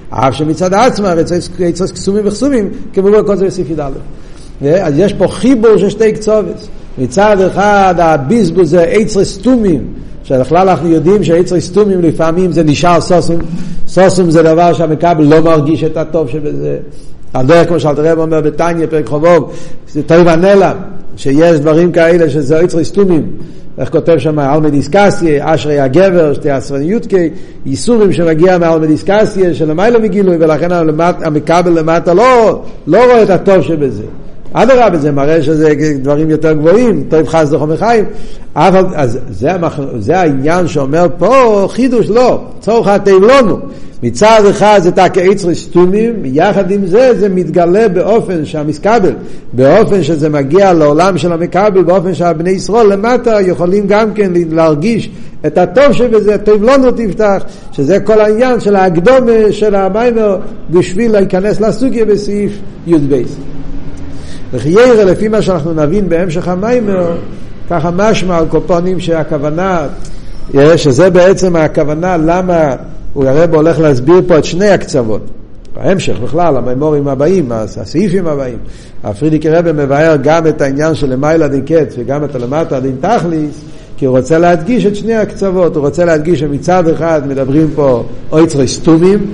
אף 0.10 0.34
שמצד 0.34 0.74
עצמה 0.74 1.14
יצרס 1.60 1.92
קסומים 1.92 2.28
וחסומים, 2.28 2.70
כמו 2.94 3.12
בכל 3.12 3.36
זה 3.36 3.46
בסעיף 3.46 3.68
י"א. 3.70 4.68
אז 4.82 4.94
יש 4.98 5.14
פה 5.14 5.28
חיבור 5.28 5.78
של 5.78 5.90
שתי 5.90 6.12
קצובס. 6.12 6.68
מצד 6.98 7.42
אחד 7.42 7.96
הביזבוז 7.98 8.70
זה 8.70 8.84
עצרס 8.84 9.34
סתומים, 9.34 9.93
שבכלל 10.24 10.70
אנחנו 10.70 10.90
יודעים 10.90 11.24
שעצרס 11.24 11.66
סתומים 11.66 12.02
לפעמים 12.02 12.52
זה 12.52 12.64
נשאר 12.64 13.02
סוסום. 13.02 13.40
סוסום 13.88 14.32
זה 14.32 14.44
דבר 14.44 14.74
שהמקבל 14.74 15.24
לא 15.24 15.42
מרגיש 15.42 15.84
את 15.84 15.98
הטוב 15.98 16.30
שבזה. 16.30 16.78
על 17.34 17.46
דרך 17.46 17.68
כמו 17.68 17.80
שאלתר 17.80 18.12
רב 18.12 18.20
אומר 18.20 18.42
בתניא, 18.42 18.88
פרק 18.88 19.08
חובוב, 19.08 19.52
זה 19.90 20.04
טוב 20.04 20.28
הנלם, 20.28 20.76
שיש 21.16 21.60
דברים 21.60 21.92
כאלה 21.92 22.30
שזה 22.30 22.60
עצרס 22.60 22.88
סתומים. 22.88 23.28
איך 23.78 23.90
כותב 23.90 24.18
שם 24.18 24.40
אלמא 24.40 24.70
דיסקסיה, 24.70 25.54
אשרי 25.54 25.80
הגבר, 25.80 26.34
שתי 26.34 26.50
עשרה 26.50 26.80
יודקי, 26.80 27.30
ייסורים 27.66 28.14
שמגיע 28.14 28.58
מאלמא 28.58 28.86
דיסקסיה, 28.86 29.54
שלמיילא 29.54 30.00
מגילוי, 30.00 30.38
ולכן 30.40 30.72
המקבל 31.02 31.80
למטה 31.80 32.14
לא, 32.14 32.62
לא 32.88 33.06
רואה 33.06 33.24
את 33.24 33.30
הטוב 33.30 33.62
שבזה. 33.62 34.04
אדרבה, 34.54 34.98
זה 34.98 35.12
מראה 35.12 35.42
שזה 35.42 35.74
דברים 36.02 36.30
יותר 36.30 36.54
גבוהים, 36.54 37.04
טוב 37.10 37.28
חס 37.28 37.54
וחומר 37.54 37.78
חיים. 37.78 38.06
אבל, 38.56 38.84
אז 38.96 39.20
זה, 39.30 39.54
המח... 39.54 39.80
זה 40.00 40.20
העניין 40.20 40.68
שאומר 40.68 41.08
פה, 41.18 41.68
חידוש 41.72 42.10
לא, 42.10 42.42
צורך 42.60 42.88
התאילונו. 42.88 43.60
מצד 44.04 44.42
אחד 44.50 44.80
זה 44.84 44.92
תקי 44.92 45.32
עצרי 45.32 45.56
סתומים, 45.56 46.14
יחד 46.26 46.72
עם 46.72 46.86
זה 46.86 47.20
זה 47.20 47.30
מתגלה 47.30 47.88
באופן 47.88 48.46
שהמסקבל, 48.46 49.12
באופן 49.54 50.04
שזה 50.04 50.30
מגיע 50.30 50.74
לעולם 50.74 51.18
של 51.18 51.34
המקבל, 51.34 51.84
באופן 51.84 52.14
שהבני 52.14 52.50
ישראל 52.50 52.94
למטה 52.94 53.42
יכולים 53.42 53.88
גם 53.88 54.14
כן 54.14 54.32
להרגיש 54.52 55.10
את 55.46 55.58
הטוב 55.58 55.92
שבזה, 55.92 56.38
טוב 56.38 56.64
לנו 56.64 56.92
תפתח, 56.92 57.44
שזה 57.72 58.00
כל 58.00 58.22
העניין 58.22 58.60
של 58.60 58.76
ההקדומה 58.76 59.52
של 59.52 59.76
המיימר 59.76 60.38
בשביל 60.70 61.12
להיכנס 61.12 61.62
לסוגיה 61.62 62.06
בסעיף 62.06 62.52
י"ב. 62.88 63.24
וכי 64.54 64.70
ירא 64.70 65.04
לפי 65.04 65.28
מה 65.28 65.42
שאנחנו 65.42 65.74
נבין 65.74 66.10
בהמשך 66.10 66.48
המיימר, 66.48 67.16
ככה 67.70 67.92
משמע 67.92 68.38
על 68.38 68.46
קופונים 68.48 69.00
שהכוונה, 69.00 69.88
שזה 70.76 71.10
בעצם 71.10 71.56
הכוונה 71.56 72.18
למה 72.18 72.76
הוא 73.14 73.26
הרב 73.26 73.56
הולך 73.56 73.80
להסביר 73.80 74.22
פה 74.28 74.38
את 74.38 74.46
שני 74.46 74.70
הקצוות. 74.70 75.22
בהמשך 75.76 76.20
בכלל, 76.20 76.58
המימורים 76.58 77.08
הבאים, 77.08 77.52
הסעיפים 77.52 78.28
הבאים. 78.28 78.58
הפרידיקי 79.04 79.50
רבי 79.50 79.72
מבאר 79.72 80.16
גם 80.24 80.48
את 80.48 80.62
העניין 80.62 80.96
של 80.96 81.10
למעלה 81.10 81.48
דין 81.48 81.62
קץ 81.66 81.96
וגם 81.98 82.24
את 82.24 82.36
הלמטה 82.36 82.80
דין 82.80 82.96
תכליס, 83.02 83.62
כי 83.98 84.06
הוא 84.06 84.18
רוצה 84.18 84.40
להדגיש 84.40 84.86
את 84.86 84.96
שני 84.96 85.16
הקצוות. 85.16 85.76
הוא 85.76 85.86
רוצה 85.86 86.06
להדגיש 86.06 86.40
שמצד 86.40 86.88
אחד 86.88 87.22
מדברים 87.28 87.68
פה 87.76 88.04
אויצרי 88.32 88.68
סתומים, 88.68 89.26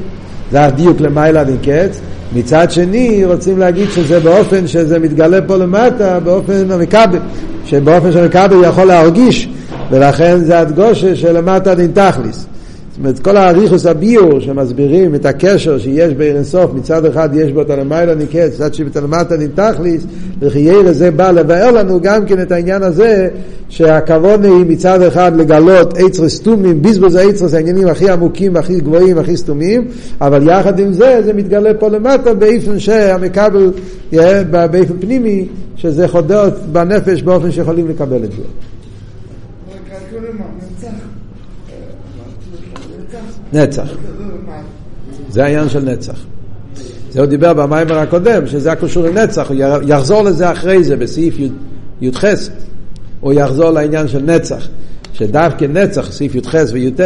זה 0.52 0.64
הדיוק 0.64 1.02
למעלה 1.02 1.44
דין 1.44 1.58
קץ, 1.62 2.00
מצד 2.34 2.72
שני 2.72 3.26
רוצים 3.26 3.60
להגיד 3.60 3.92
שזה 3.92 4.20
באופן 4.20 4.68
שזה 4.68 5.00
מתגלה 5.00 5.42
פה 5.42 5.58
למטה, 5.58 6.20
באופן 6.20 6.72
המכבל, 6.72 7.20
שבאופן 7.66 8.12
שהמכבל 8.12 8.64
יכול 8.64 8.84
להרגיש, 8.84 9.50
ולכן 9.92 10.38
זה 10.38 10.60
הדגושה 10.60 11.16
שלמטה 11.16 11.76
דין 11.76 11.92
תכליס. 11.94 12.49
אומרת, 13.00 13.20
כל 13.20 13.38
האריכוס 13.38 13.86
הביור 13.86 14.40
שמסבירים 14.40 15.16
את 15.16 15.26
הקשר 15.26 15.78
שיש 15.78 16.14
בין 16.14 16.36
אינסוף, 16.36 16.74
מצד 16.74 17.06
אחד 17.06 17.30
יש 17.34 17.52
בו 17.52 17.62
את 17.62 17.70
הלמיילה 17.70 18.16
ניקץ, 18.16 18.54
מצד 18.54 18.74
שבתלמטה 18.74 19.38
נתכליס, 19.38 20.04
וכי 20.40 20.60
ירא 20.60 20.92
זה 20.92 21.12
בא 21.12 21.32
לבאר 21.32 21.72
לנו 21.72 22.00
גם 22.02 22.26
כן 22.26 22.42
את 22.42 22.52
העניין 22.52 22.84
הזה, 22.84 23.28
שהכוון 23.70 24.44
היא 24.44 24.66
מצד 24.68 25.02
אחד 25.02 25.32
לגלות 25.38 25.98
עצר 25.98 26.30
סתומים, 26.30 26.82
בזבוז 26.82 27.16
העצר 27.16 27.48
זה 27.48 27.58
העניינים 27.58 27.88
הכי 27.88 28.10
עמוקים, 28.10 28.58
הכי 28.58 28.80
גבוהים, 28.80 29.18
הכי 29.18 29.38
סתומים, 29.38 29.88
אבל 30.22 30.50
יחד 30.50 30.80
עם 30.80 30.94
זה, 30.94 31.22
זה 31.26 31.34
מתגלה 31.34 31.74
פה 31.74 31.90
למטה 31.90 32.34
באופן 32.34 32.80
שהמקבל, 32.80 33.72
באופן 34.52 34.94
פנימי, 35.00 35.48
שזה 35.76 36.08
חודר 36.08 36.50
בנפש 36.72 37.22
באופן 37.22 37.52
שיכולים 37.52 37.90
לקבל 37.90 38.24
את 38.24 38.32
זה. 38.32 38.44
נצח. 43.54 43.88
זה 45.30 45.44
העניין 45.44 45.70
של 45.70 45.80
נצח. 45.80 46.26
זה 47.12 47.20
הוא 47.20 47.28
דיבר 47.28 47.54
במיימר 47.54 47.98
הקודם, 47.98 48.48
שזה 48.48 48.72
הקשור 48.72 49.06
עם 49.06 49.18
נצח, 49.18 49.52
הוא 49.52 49.58
יחזור 49.88 50.24
לזה 50.24 50.52
אחרי 50.52 50.84
זה 50.84 50.98
בסעיף 50.98 51.36
י"ח, 52.02 52.24
הוא 53.20 53.34
יחזור 53.34 53.70
לעניין 53.70 54.08
של 54.08 54.22
נצח, 54.22 54.68
שדווקא 55.14 55.66
נצח, 55.66 56.12
סעיף 56.12 56.36
י"ח 56.36 56.56
וי"ט, 56.74 57.00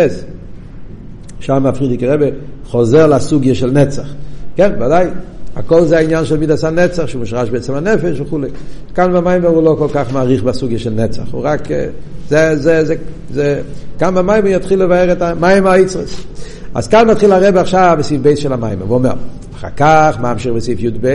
שם 1.40 1.66
פריערדיקער 1.78 2.04
רבי 2.04 2.26
חוזר 2.66 3.08
לסוגיה 3.08 3.56
של 3.56 3.72
נצח. 3.72 4.08
כן, 4.56 4.72
ודאי, 4.76 5.08
הכל 5.56 5.86
זה 5.86 5.98
העניין 5.98 6.26
של 6.26 6.38
מידת 6.38 6.64
הנצח, 6.64 7.06
שהוא 7.06 7.20
מושרש 7.20 7.50
בעצם 7.50 7.74
הנפש 7.74 8.20
וכולי. 8.20 8.48
כאן 8.96 9.14
במאמר 9.14 9.48
הוא 9.48 9.64
לא 9.64 9.76
כל 9.80 9.88
כך 9.94 10.14
מאריך 10.14 10.44
בסוגיה 10.44 10.80
של 10.80 10.90
נצח, 10.90 11.24
הוא 11.32 11.42
רק, 11.44 11.72
אה, 11.72 11.86
זה, 12.30 12.56
זה, 12.56 12.86
זה, 12.86 12.96
זה, 13.32 13.62
כאן 14.00 14.16
במאמר 14.16 14.48
יתחיל 14.48 14.84
לבאר 14.84 15.12
את 15.12 15.22
העניין 15.22 15.68
האוצרות. 15.68 16.16
אז 16.74 16.88
כאן 16.88 17.10
מתחיל 17.10 17.32
הרב 17.32 17.58
עכשיו 17.58 17.96
בסעיף 18.00 18.22
ב' 18.22 18.40
של 18.40 18.54
המאמר, 18.54 18.92
ואומר, 18.92 19.14
אחר 19.56 19.70
כך 19.78 20.18
ממשיך 20.22 20.54
בסעיף 20.54 20.80
י"ב, 20.80 21.08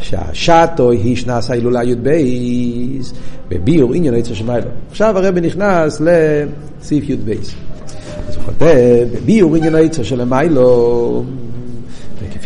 שהשעתו 0.00 0.90
היא 0.90 1.16
שנת 1.16 1.54
ההילולא 1.54 1.84
י"ב, 1.84 2.10
בביור 3.48 3.94
עניין 3.94 4.14
היצר 4.14 4.34
שמיילו. 4.34 4.68
עכשיו 4.90 5.18
הרב 5.18 5.38
נכנס 5.38 6.00
לסעיף 6.00 7.10
י"ב. 7.10 7.30
אז 8.28 8.36
הוא 8.36 8.44
כותב, 8.44 9.06
בביור 9.14 9.56
עניין 9.56 9.74
היצר 9.74 10.02
של 10.02 10.20
המיילו, 10.20 11.24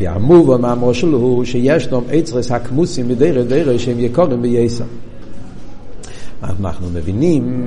וכפי 0.03 0.07
המובן 0.07 0.61
מאמרו 0.61 0.95
שלו 0.95 1.19
הוא 1.19 1.45
שיש 1.45 1.93
להם 1.93 2.03
עצרס 2.11 2.51
הכמוסים 2.51 3.09
מדירה 3.09 3.43
דירה 3.43 3.79
שהם 3.79 4.01
יקורים 4.01 4.43
בייסר. 4.43 4.85
אנחנו 6.43 6.87
מבינים 6.95 7.63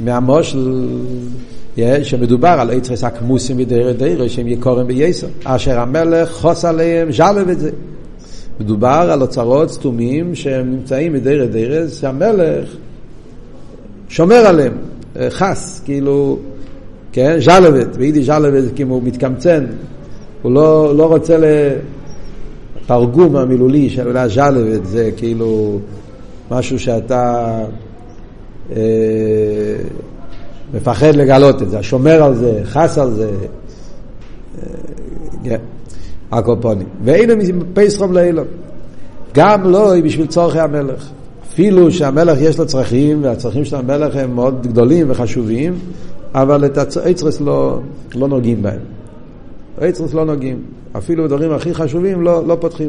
מהמושל 0.00 0.88
שמדובר 2.02 2.48
על 2.48 2.70
עצרס 2.70 3.04
הכמוסים 3.04 3.56
מדירה 3.56 3.92
דירה 3.92 4.28
שהם 4.28 4.48
יקורים 4.48 4.86
בייסר, 4.86 5.26
אשר 5.44 5.80
המלך 5.80 6.32
חוס 6.32 6.64
עליהם, 6.64 7.12
ז'לב 7.12 7.48
את 7.48 7.60
זה. 7.60 7.70
מדובר 8.60 9.08
על 9.12 9.22
אוצרות 9.22 9.70
סתומים 9.70 10.34
שהם 10.34 10.70
נמצאים 10.70 11.12
מדירה 11.12 11.46
דירה, 11.46 11.88
שהמלך 11.88 12.68
שומר 14.08 14.46
עליהם, 14.46 14.72
חס, 15.28 15.80
כאילו, 15.84 16.38
כן, 17.12 17.36
ז'לבת, 17.40 17.96
ביידיש 17.96 18.26
ז'לבת 18.26 18.64
כאילו 18.74 19.00
מתקמצן, 19.04 19.66
הוא 20.46 20.52
לא, 20.52 20.96
לא 20.96 21.06
רוצה 21.06 21.38
לתרגום 22.82 23.36
המילולי 23.36 23.90
של 23.90 24.02
המילה 24.02 24.28
ז'לבת, 24.28 24.86
זה 24.86 25.10
כאילו 25.16 25.78
משהו 26.50 26.78
שאתה 26.78 27.54
אה, 28.76 28.76
מפחד 30.74 31.14
לגלות 31.14 31.62
את 31.62 31.70
זה, 31.70 31.82
שומר 31.82 32.22
על 32.22 32.34
זה, 32.34 32.60
חס 32.64 32.98
על 32.98 33.10
זה. 33.10 33.30
אה, 33.30 34.68
כן, 35.44 35.58
הקופונים. 36.32 36.86
ואין 37.04 37.30
פייסחום 37.74 38.12
לאילום. 38.12 38.46
גם 39.34 39.70
לא 39.70 40.00
בשביל 40.04 40.26
צורכי 40.26 40.60
המלך. 40.60 41.08
אפילו 41.52 41.90
שהמלך 41.90 42.38
יש 42.40 42.58
לו 42.58 42.66
צרכים, 42.66 43.24
והצרכים 43.24 43.64
של 43.64 43.76
המלך 43.76 44.16
הם 44.16 44.34
מאוד 44.34 44.66
גדולים 44.66 45.06
וחשובים, 45.10 45.78
אבל 46.34 46.64
את 46.64 46.78
האצרס 46.78 47.40
לא, 47.40 47.80
לא 48.14 48.28
נוגעים 48.28 48.62
בהם. 48.62 48.95
האצרס 49.80 50.14
לא 50.14 50.24
נוגעים. 50.24 50.62
אפילו 50.96 51.24
בדברים 51.24 51.52
הכי 51.52 51.74
חשובים 51.74 52.22
לא, 52.22 52.46
לא 52.46 52.56
פותחים. 52.60 52.88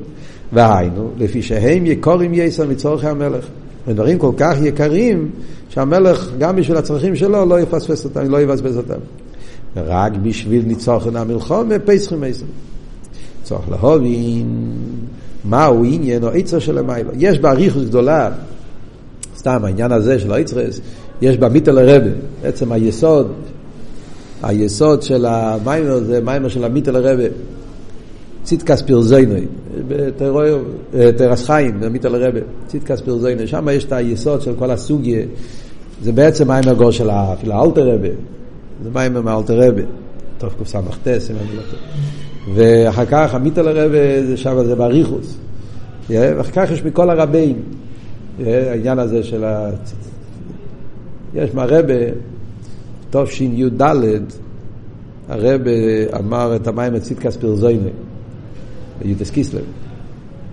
והיינו, 0.54 1.10
לפי 1.18 1.42
שהם 1.42 1.86
יקורים 1.86 2.34
יסר 2.34 2.68
מצורכי 2.68 3.08
המלך. 3.08 3.46
ודברים 3.88 4.18
כל 4.18 4.32
כך 4.38 4.56
יקרים, 4.64 5.30
שהמלך, 5.70 6.32
גם 6.40 6.56
בשביל 6.56 6.78
הצרכים 6.78 7.16
שלו, 7.16 7.46
לא 7.46 7.60
יפספס 7.60 8.06
אותם, 8.06 8.30
לא 8.30 8.42
יבזבז 8.42 8.78
אותם. 8.78 9.00
רק 9.76 10.12
בשביל 10.24 10.64
ניצוחן 10.66 11.16
המלחום, 11.16 11.70
פסחים 11.86 12.24
עשר. 12.24 12.46
צריך 13.44 13.72
להבין 13.72 14.74
מהו 15.46 15.84
עניין 15.84 16.24
או 16.24 16.30
עצר 16.30 16.60
של 16.60 16.78
המיילו. 16.78 17.12
יש 17.18 17.40
באריכוס 17.40 17.84
גדולה, 17.84 18.32
סתם 19.38 19.66
העניין 19.66 19.92
הזה 19.92 20.20
של 20.20 20.34
העצרס, 20.34 20.80
יש 21.22 21.38
במיתל 21.38 21.78
הרבי, 21.78 22.10
בעצם 22.42 22.72
היסוד, 22.72 23.32
היסוד 24.44 25.02
של 25.02 25.26
המיימר 25.26 26.00
זה 26.00 26.22
מיימר 26.22 26.50
של 26.50 26.64
המיתל 26.64 26.96
הרבי. 26.96 27.28
ציטקס 28.44 28.82
פירזייני, 28.82 29.42
בתרס 30.94 31.46
חיים, 31.46 31.80
במיתל 31.80 32.16
הרבי, 32.16 32.40
ציטקס 32.68 33.02
פירזייני, 33.02 33.48
שם 33.48 33.68
יש 33.72 33.86
את 33.86 33.92
היסוד 33.92 34.42
של 34.42 34.54
כל 34.60 34.72
הסוגיה, 34.72 35.26
זה 36.04 36.12
בעצם 36.12 36.48
מיימר 36.48 36.74
גור 36.74 36.92
של 36.92 37.10
אפילו 37.10 37.54
האלתר 37.54 37.94
רבי, 37.94 38.10
זה 38.84 38.90
מיימר 38.94 39.22
מאלתר 39.22 39.68
רבי, 39.68 39.82
טוב 40.38 40.54
קס"ט, 40.64 41.08
אם 41.08 41.36
אני 41.42 41.58
לא 41.58 41.62
טועה. 41.72 41.84
ואחר 42.56 43.06
כך 43.06 43.36
המיתל 43.36 43.68
הרבי, 43.68 44.28
זה 44.28 44.38
שם 44.38 44.64
זה 44.66 44.76
באריכוס. 44.76 45.38
ואחר 46.10 46.52
כך 46.52 46.72
יש 46.72 46.84
מכל 46.84 47.10
הרבים, 47.10 47.62
העניין 48.46 49.00
הזה 49.00 49.24
של 49.24 49.44
ה... 49.44 49.70
יש 51.34 51.54
מהרבה, 51.54 51.94
תשי"ד, 53.10 53.82
הרבה 55.30 55.72
אמר 56.20 56.56
את 56.56 56.68
המים 56.68 56.96
את 56.96 57.02
ציטקס 57.02 57.36
פירזוינה, 57.36 57.90
ביוטס 59.02 59.30
קיסלב. 59.30 59.62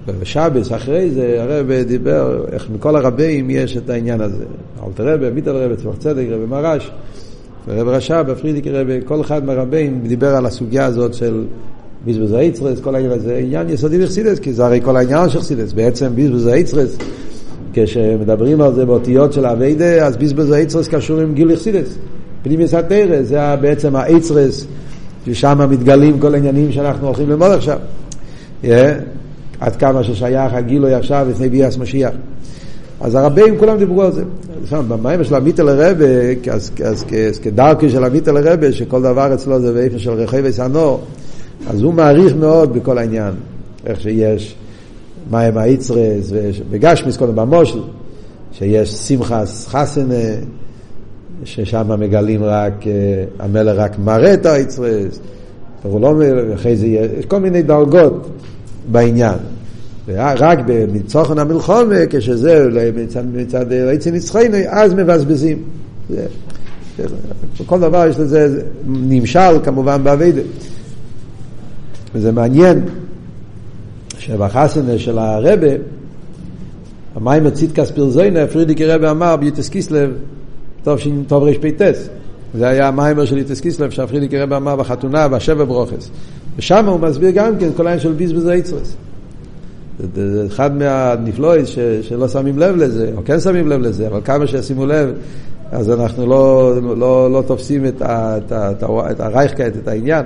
ובשבס 0.06 0.72
אחרי 0.72 1.10
זה 1.10 1.42
הרב 1.42 1.72
דיבר 1.72 2.44
איך 2.52 2.70
מכל 2.70 2.96
הרבים 2.96 3.50
יש 3.50 3.76
את 3.76 3.90
העניין 3.90 4.20
הזה. 4.20 4.44
אלתר 4.86 5.14
רבי, 5.14 5.30
מיטל 5.30 5.56
רבי, 5.56 5.76
צמח 5.76 5.96
צדק, 5.98 6.24
רבי 6.30 6.46
מרש, 6.46 6.90
ורב 7.68 7.88
רש"ב, 7.88 8.34
פרידיקי 8.34 8.70
רבי, 8.70 8.98
כל 9.04 9.20
אחד 9.20 9.44
מהרבים 9.44 10.00
דיבר 10.06 10.36
על 10.36 10.46
הסוגיה 10.46 10.84
הזאת 10.84 11.14
של 11.14 11.44
ביזבוז 12.04 12.32
האיצרס, 12.32 12.80
כל 12.80 12.94
העניין 12.94 13.12
הזה, 13.12 13.36
עניין 13.36 13.68
יסודי 13.68 13.98
בחסידס, 13.98 14.38
כי 14.38 14.52
זה 14.52 14.66
הרי 14.66 14.80
כל 14.84 14.96
העניין 14.96 15.28
של 15.28 15.40
חסידס, 15.40 15.72
בעצם 15.72 16.14
ביזבוז 16.14 16.46
האיצרס, 16.46 16.96
כשמדברים 17.72 18.60
על 18.60 18.74
זה 18.74 18.86
באותיות 18.86 19.32
של 19.32 19.46
אביידה, 19.46 20.06
אז 20.06 20.16
ביזבוז 20.16 20.50
האיצרס 20.50 20.88
קשור 20.88 21.20
עם 21.20 21.34
גיל 21.34 21.56
חסידס. 21.56 21.98
פנימיס 22.44 22.74
התרס, 22.74 23.26
זה 23.28 23.56
בעצם 23.60 23.96
האיצרס, 23.96 24.66
ששם 25.26 25.70
מתגלים 25.70 26.18
כל 26.18 26.34
העניינים 26.34 26.72
שאנחנו 26.72 27.06
הולכים 27.06 27.30
ללמוד 27.30 27.50
עכשיו. 27.50 27.78
Yeah, 28.62 28.66
עד 29.60 29.76
כמה 29.76 30.04
ששייך 30.04 30.52
הגילוי 30.54 30.94
עכשיו 30.94 31.26
לפני 31.30 31.48
ביאס 31.48 31.78
משיח. 31.78 32.10
אז 33.00 33.14
הרבים 33.14 33.58
כולם 33.58 33.78
דיברו 33.78 34.02
על 34.02 34.12
זה. 34.12 34.22
במים 34.88 35.24
של 35.24 35.34
עמית 35.34 35.60
אל 35.60 35.68
הרבה, 35.68 36.04
אז 36.84 37.04
כדרכי 37.42 37.90
של 37.90 38.04
עמית 38.04 38.28
אל 38.28 38.36
הרבה, 38.36 38.72
שכל 38.72 39.02
דבר 39.02 39.34
אצלו 39.34 39.60
זה 39.60 39.72
באיפה 39.72 39.98
של 39.98 40.10
רחבי 40.10 40.52
סנור, 40.52 41.00
אז 41.70 41.82
הוא 41.82 41.94
מעריך 41.94 42.34
מאוד 42.36 42.74
בכל 42.74 42.98
העניין, 42.98 43.32
איך 43.86 44.00
שיש 44.00 44.56
מים 45.30 45.58
האיצרס, 45.58 46.32
וגשמיס 46.70 47.16
קודם 47.16 47.36
במושל, 47.36 47.80
שיש 48.52 48.90
שמחס 48.90 49.66
חסנה, 49.68 50.14
ששם 51.44 52.00
מגלים 52.00 52.44
רק, 52.44 52.84
המלך 53.38 53.78
רק 53.78 53.98
מראה 53.98 54.34
את 54.34 54.46
האיצרס, 54.46 55.20
הוא 55.82 56.00
לא 56.00 56.14
אחרי 56.54 56.76
זה 56.76 56.86
יש 56.86 57.26
כל 57.26 57.40
מיני 57.40 57.62
דרגות 57.62 58.30
בעניין. 58.92 59.38
רק 60.16 60.58
במצוכן 60.66 61.38
המלחומה, 61.38 61.96
כשזה 62.10 62.66
מצד, 62.96 63.22
מצד 63.34 63.72
עצם 63.72 64.14
נצחנו, 64.14 64.56
אז 64.68 64.94
מבזבזים. 64.94 65.58
כל 67.66 67.80
דבר 67.80 68.06
יש 68.06 68.18
לזה 68.18 68.62
נמשל 68.86 69.58
כמובן 69.64 70.04
באביידה. 70.04 70.42
וזה 72.14 72.32
מעניין 72.32 72.80
שבחסנה 74.18 74.98
של 74.98 75.18
הרבה, 75.18 75.68
המים 77.14 77.46
הציטקס 77.46 77.90
פרזוינה, 77.90 78.46
פרידיקי 78.46 78.86
רבי 78.86 79.08
אמר 79.08 79.36
ביוטס 79.36 79.68
קיסלב, 79.68 80.10
טוב, 80.84 81.44
רפ"ט. 81.44 81.82
זה 82.54 82.68
היה 82.68 82.88
המיימר 82.88 83.24
של 83.24 83.38
יוטס 83.38 83.60
קיסלב, 83.60 83.90
שהפרידיקי 83.90 84.38
רבי 84.38 84.56
אמר 84.56 84.76
בחתונה, 84.76 85.28
בשבע 85.28 85.64
ברוכס. 85.64 86.10
ושם 86.56 86.86
הוא 86.86 87.00
מסביר 87.00 87.30
גם 87.30 87.58
כן 87.58 87.68
כל 87.76 87.86
העניין 87.86 88.00
של 88.00 88.12
בזבוז 88.12 88.46
האוצרות. 88.46 88.96
זה 90.14 90.46
אחד 90.46 90.76
מהנפלאות 90.76 91.64
שלא 92.02 92.28
שמים 92.28 92.58
לב 92.58 92.76
לזה, 92.76 93.10
או 93.16 93.22
כן 93.24 93.40
שמים 93.40 93.68
לב 93.68 93.80
לזה, 93.80 94.06
אבל 94.06 94.20
כמה 94.24 94.46
שישימו 94.46 94.86
לב, 94.86 95.12
אז 95.72 95.90
אנחנו 95.90 96.26
לא, 96.26 96.72
לא, 96.96 97.32
לא 97.32 97.42
תופסים 97.46 97.86
את, 97.86 98.02
ה, 98.02 98.38
את, 98.38 98.52
את, 98.52 98.84
את 99.10 99.20
הרייכקייט, 99.20 99.76
את 99.76 99.88
העניין. 99.88 100.24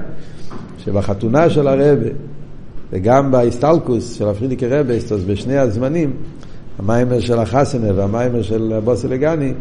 שבחתונה 0.85 1.51
של 1.51 1.69
הרבה 1.69 2.09
וגם 2.93 3.31
בהסתלקות 3.31 4.15
של 4.15 4.29
הפריערדיקער 4.29 4.67
רבי 4.67 5.23
בשני 5.27 5.59
הזמנים, 5.59 6.13
המאמר 6.79 7.21
של 7.21 7.39
החתונה 7.39 7.95
והמאמר 7.95 8.43
של 8.43 8.79
באתי 8.85 9.09
לגני 9.09 9.53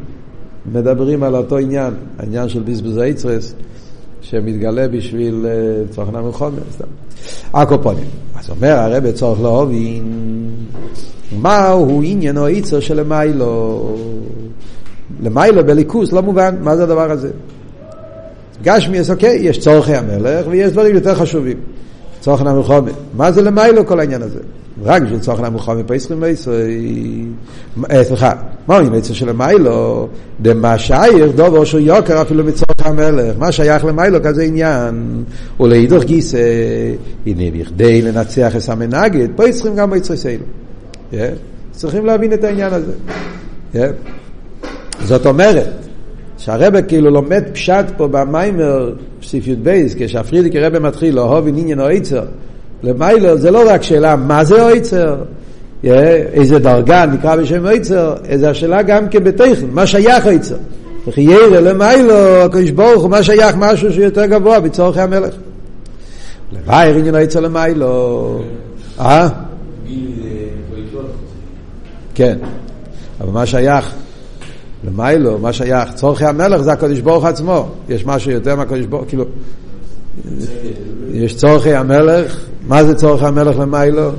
מדברים 0.73 1.23
על 1.23 1.35
אותו 1.35 1.57
עניין, 1.57 1.93
העניין 2.19 2.49
של 2.49 2.61
בזבוז 2.61 2.97
היצרס 2.97 3.53
שמתגלה 4.21 4.87
בשביל 4.87 5.45
uh, 5.45 5.95
צורך 5.95 6.09
נמל 6.09 6.31
חומר, 6.31 6.59
סתם. 6.71 6.85
הקופונים. 7.53 8.05
אז 8.35 8.49
אומר 8.49 8.71
הרב 8.71 9.11
צורך 9.11 9.41
להובין 9.41 10.03
מהו 11.41 12.01
עניינו 12.03 12.45
היצר 12.45 12.79
של 12.79 12.99
למיילו. 12.99 13.95
למיילו 15.23 15.65
בליכוס 15.65 16.13
לא 16.13 16.21
מובן, 16.21 16.55
מה 16.61 16.75
זה 16.75 16.83
הדבר 16.83 17.11
הזה? 17.11 17.29
גשמי, 18.63 18.97
אוקיי, 19.09 19.37
יש 19.41 19.59
צורכי 19.59 19.95
המלך 19.95 20.45
ויש 20.49 20.71
דברים 20.71 20.95
יותר 20.95 21.15
חשובים. 21.15 21.57
צורך 22.27 22.41
המלחומה. 22.41 22.91
מה 23.17 23.31
זה 23.31 23.41
למיילו 23.41 23.85
כל 23.85 23.99
העניין 23.99 24.21
הזה? 24.21 24.39
רק 24.83 25.01
בשביל 25.01 25.19
צורך 25.19 25.39
המלחומה 25.39 25.83
פסחים 25.83 26.17
וישראל. 26.21 26.69
אה, 27.91 28.03
סליחה, 28.03 28.31
מה 28.67 28.77
אומרים 28.77 28.93
עצר 28.93 29.13
של 29.13 29.29
למיילו? 29.29 30.07
דמה 30.41 30.77
שייר 30.77 31.31
דובר 31.35 31.63
שהוא 31.63 31.81
יוקר 31.81 32.21
אפילו 32.21 32.43
מצורך 32.43 32.85
המלך. 32.85 33.35
מה 33.39 33.51
שייך 33.51 33.85
למיילו 33.85 34.23
כזה 34.23 34.43
עניין? 34.43 35.23
ולהידוך 35.59 36.03
גיסא, 36.03 36.37
הנה 37.25 37.43
בכדי 37.59 38.01
לנצח 38.01 38.55
את 38.55 38.69
המנגד, 38.69 39.27
צריכים 39.51 39.75
גם 39.75 39.91
ביצרסיילו. 39.91 40.43
צריכים 41.71 42.05
להבין 42.05 42.33
את 42.33 42.43
העניין 42.43 42.73
הזה. 42.73 42.93
זאת 45.03 45.25
אומרת, 45.25 45.86
שהרבא 46.37 46.79
כאילו 46.87 47.09
לומד 47.09 47.43
פשט 47.53 47.85
פה 47.97 48.07
במיימר 48.07 48.93
סעיף 49.23 49.47
י"ב, 49.47 49.83
כשהפרידיק 49.97 50.55
הרבא 50.55 50.79
מתחיל 50.79 51.15
לאהוב 51.15 51.47
עניין 51.47 51.79
אויצר, 51.79 52.25
למיילר 52.83 53.35
זה 53.35 53.51
לא 53.51 53.69
רק 53.69 53.83
שאלה 53.83 54.15
מה 54.15 54.43
זה 54.43 54.63
אויצר, 54.63 55.15
איזה 55.83 56.59
דרגה 56.59 57.05
נקרא 57.05 57.35
בשם 57.35 57.65
אויצר, 57.65 58.15
איזה 58.25 58.49
השאלה 58.49 58.81
גם 58.81 59.09
כן 59.09 59.23
בתכן, 59.23 59.67
מה 59.71 59.87
שייך 59.87 60.25
אויצר. 60.25 60.55
וכי 61.07 61.21
ירא 61.21 61.59
למיילו, 61.59 62.43
הקדוש 62.43 62.69
ברוך 62.69 63.03
הוא, 63.03 63.11
מה 63.11 63.23
שייך 63.23 63.55
משהו 63.55 63.93
שיותר 63.93 64.25
גבוה 64.25 64.59
בצורכי 64.59 65.01
המלך. 65.01 65.33
לבייר 66.53 66.95
עניין 66.95 67.15
אויצר 67.15 67.39
למיילו. 67.39 68.41
אה? 68.99 69.29
כן, 72.15 72.37
אבל 73.21 73.31
מה 73.31 73.45
שייך? 73.45 73.93
למיילו, 74.83 75.37
מה 75.39 75.53
שייך, 75.53 75.93
צורכי 75.93 76.25
המלך 76.25 76.61
זה 76.61 76.71
הקדוש 76.71 76.99
ברוך 76.99 77.25
עצמו, 77.25 77.69
יש 77.89 78.05
משהו 78.05 78.31
יותר 78.31 78.55
מהקדוש 78.55 78.85
ברוך, 78.85 79.05
כאילו, 79.07 79.25
יש 81.11 81.35
צורכי 81.35 81.73
המלך, 81.73 82.39
מה 82.67 82.83
זה 82.83 82.95
צורכי 82.95 83.25
המלך 83.25 83.59
למיילו? 83.59 84.11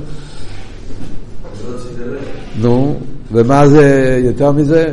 נו, 2.61 2.99
ומה 3.31 3.67
זה 3.67 4.19
יותר 4.23 4.51
מזה? 4.51 4.87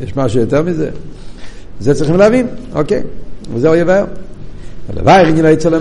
יש 0.00 0.16
משהו 0.16 0.40
יותר 0.40 0.62
מזה? 0.62 0.90
זה 1.80 1.94
צריכים 1.94 2.16
להבין, 2.16 2.46
אוקיי, 2.74 3.02
וזהו 3.54 3.74
יבהר. 3.74 4.04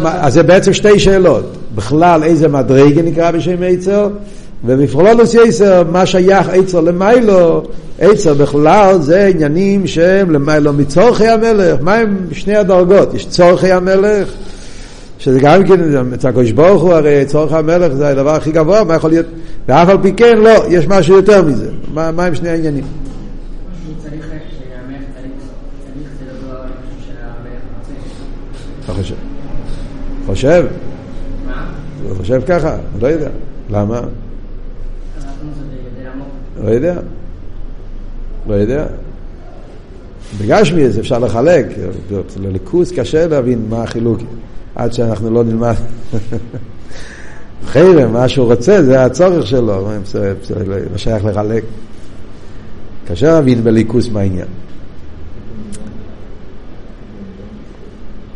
אז 0.06 0.34
זה 0.34 0.44
בעצם 0.44 0.74
שתי 0.74 1.00
שאלות, 1.00 1.46
בכלל 1.76 2.24
איזה 2.24 2.48
מדרגה 2.48 3.02
נקרא 3.02 3.32
בשם 3.32 3.58
עצר, 3.66 4.10
ובפרולונוס 4.66 5.34
יסר, 5.34 5.84
מה 5.92 6.06
שייך 6.06 6.50
עצר 6.50 6.82
למיילו, 6.82 7.64
עצר 8.00 8.34
בכלל 8.34 9.02
זה 9.02 9.26
עניינים 9.26 9.88
שהם 9.88 10.32
למיילו 10.32 10.74
מצורכי 10.74 11.28
המלך. 11.28 11.78
מה 11.82 11.96
הם 11.96 12.18
שני 12.32 12.56
הדרגות? 12.56 13.14
יש 13.14 13.28
צורכי 13.28 13.72
המלך, 13.72 14.30
שזה 15.20 15.40
גם 15.40 15.64
כן, 15.64 15.96
אצל 16.14 16.28
הקדוש 16.28 16.52
ברוך 16.52 16.82
הוא 16.82 16.94
הרי 16.94 17.26
צורך 17.26 17.54
המלך 17.54 17.94
זה 17.94 18.08
הדבר 18.08 18.36
הכי 18.36 18.52
גבוה, 18.52 18.84
מה 18.84 18.96
יכול 18.96 19.10
להיות? 19.10 19.26
ואף 19.68 19.90
על 19.90 19.98
פי 20.02 20.14
כן, 20.14 20.38
לא, 20.38 20.66
יש 20.70 20.88
משהו 20.88 21.16
יותר 21.16 21.44
מזה. 21.44 21.70
מה, 21.94 22.12
מה 22.12 22.26
הם 22.26 22.36
שני 22.36 22.50
העניינים? 22.50 22.84
חושב? 28.88 29.16
חושב? 30.26 30.66
מה? 31.46 31.66
חושב 32.18 32.42
ככה? 32.48 32.76
לא 33.02 33.08
יודע. 33.08 33.30
למה? 33.70 34.02
לא 36.64 36.70
יודע. 36.70 37.00
לא 38.48 38.54
יודע. 38.54 38.86
בגשמי 40.40 40.90
זה 40.90 41.00
אפשר 41.00 41.20
לחלק, 41.20 41.66
לליכוס 42.40 42.92
קשה 42.92 43.28
להבין 43.28 43.66
מה 43.70 43.84
החילוק, 43.84 44.20
עד 44.76 44.94
שאנחנו 44.94 45.30
לא 45.30 45.44
נלמד. 45.44 45.74
חרם, 47.66 48.14
מה 48.14 48.28
שהוא 48.28 48.46
רוצה, 48.46 48.84
זה 48.84 49.04
הצורך 49.04 49.48
שלו, 49.48 49.88
מה 50.92 50.98
שייך 50.98 51.26
לחלק. 51.26 51.64
קשה 53.08 53.34
להבין 53.34 53.64
בליכוס 53.64 54.10
מה 54.10 54.20
העניין. 54.20 54.48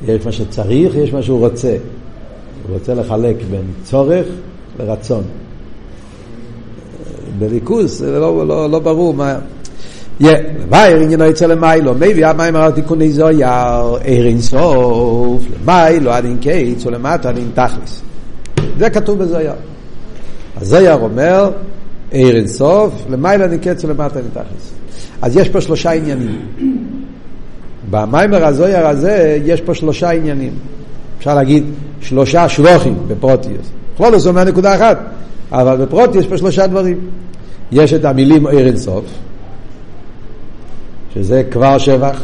יש 0.08 0.26
מה 0.26 0.32
שצריך, 0.32 0.96
יש 0.96 1.14
מה 1.14 1.22
שהוא 1.22 1.40
רוצה. 1.40 1.78
הוא 2.68 2.78
רוצה 2.78 2.94
לחלק 2.94 3.36
בין 3.52 3.66
צורך 3.84 4.26
לרצון. 4.80 5.24
בליכוס 7.40 7.98
זה 7.98 8.20
לא, 8.20 8.48
לא, 8.48 8.70
לא 8.70 8.80
ברור 8.80 9.14
מה... 9.14 9.36
לבייר 10.20 11.00
עניינו 11.00 11.26
יצא 11.26 11.46
למיילו, 11.46 11.94
מביא 11.94 12.28
המים 12.28 12.56
הרב 12.56 12.72
תיקוני 12.72 13.12
זויר, 13.12 13.48
ער 13.48 13.98
אינסוף, 14.02 15.44
למיילו 15.62 16.12
עד 16.12 16.26
אין 16.26 16.38
קיץ 16.38 16.86
ולמטה 16.86 17.30
עד 17.30 17.38
אין 17.38 17.50
תכלס. 17.54 18.02
זה 18.80 18.90
כתוב 18.90 19.20
בזויר. 19.20 19.54
הזויר 20.62 20.96
אומר, 20.96 21.52
ער 22.12 22.36
אינסוף, 22.36 22.94
למיילו 23.10 23.44
עד 23.44 23.52
אין 23.52 23.60
קיץ 23.60 23.84
ולמטה 23.84 24.06
עד 24.06 24.18
אין 24.18 24.30
תכלס. 24.34 24.72
אז 25.22 25.38
יש 25.38 25.50
פה 25.50 25.62
שלושה 25.62 25.92
עניינים. 25.92 26.40
במיימר 27.90 28.46
הזויר 28.46 28.88
הזה 28.88 29.40
יש 29.46 29.62
פה 29.62 29.74
שלושה 29.74 30.10
עניינים. 30.10 30.54
אפשר 31.18 31.36
להגיד 31.36 31.64
שלושה 32.02 32.50
שבוכים 32.50 32.98
בפרוטיוס. 33.08 33.68
כלולוס 33.98 34.26
לא 34.26 34.30
אומר 34.30 34.44
נקודה 34.44 34.76
אחת, 34.76 35.00
אבל 35.62 35.86
בפרוטיוס 35.86 36.26
יש 36.26 36.28
פה 36.28 36.38
שלושה 36.38 36.68
דברים. 36.68 36.98
יש 37.72 37.94
את 37.94 38.06
המילים 38.06 38.46
אור 38.46 38.60
אינסוף, 38.60 39.04
שזה 41.14 41.44
כבר 41.52 41.78
שבח. 41.78 42.22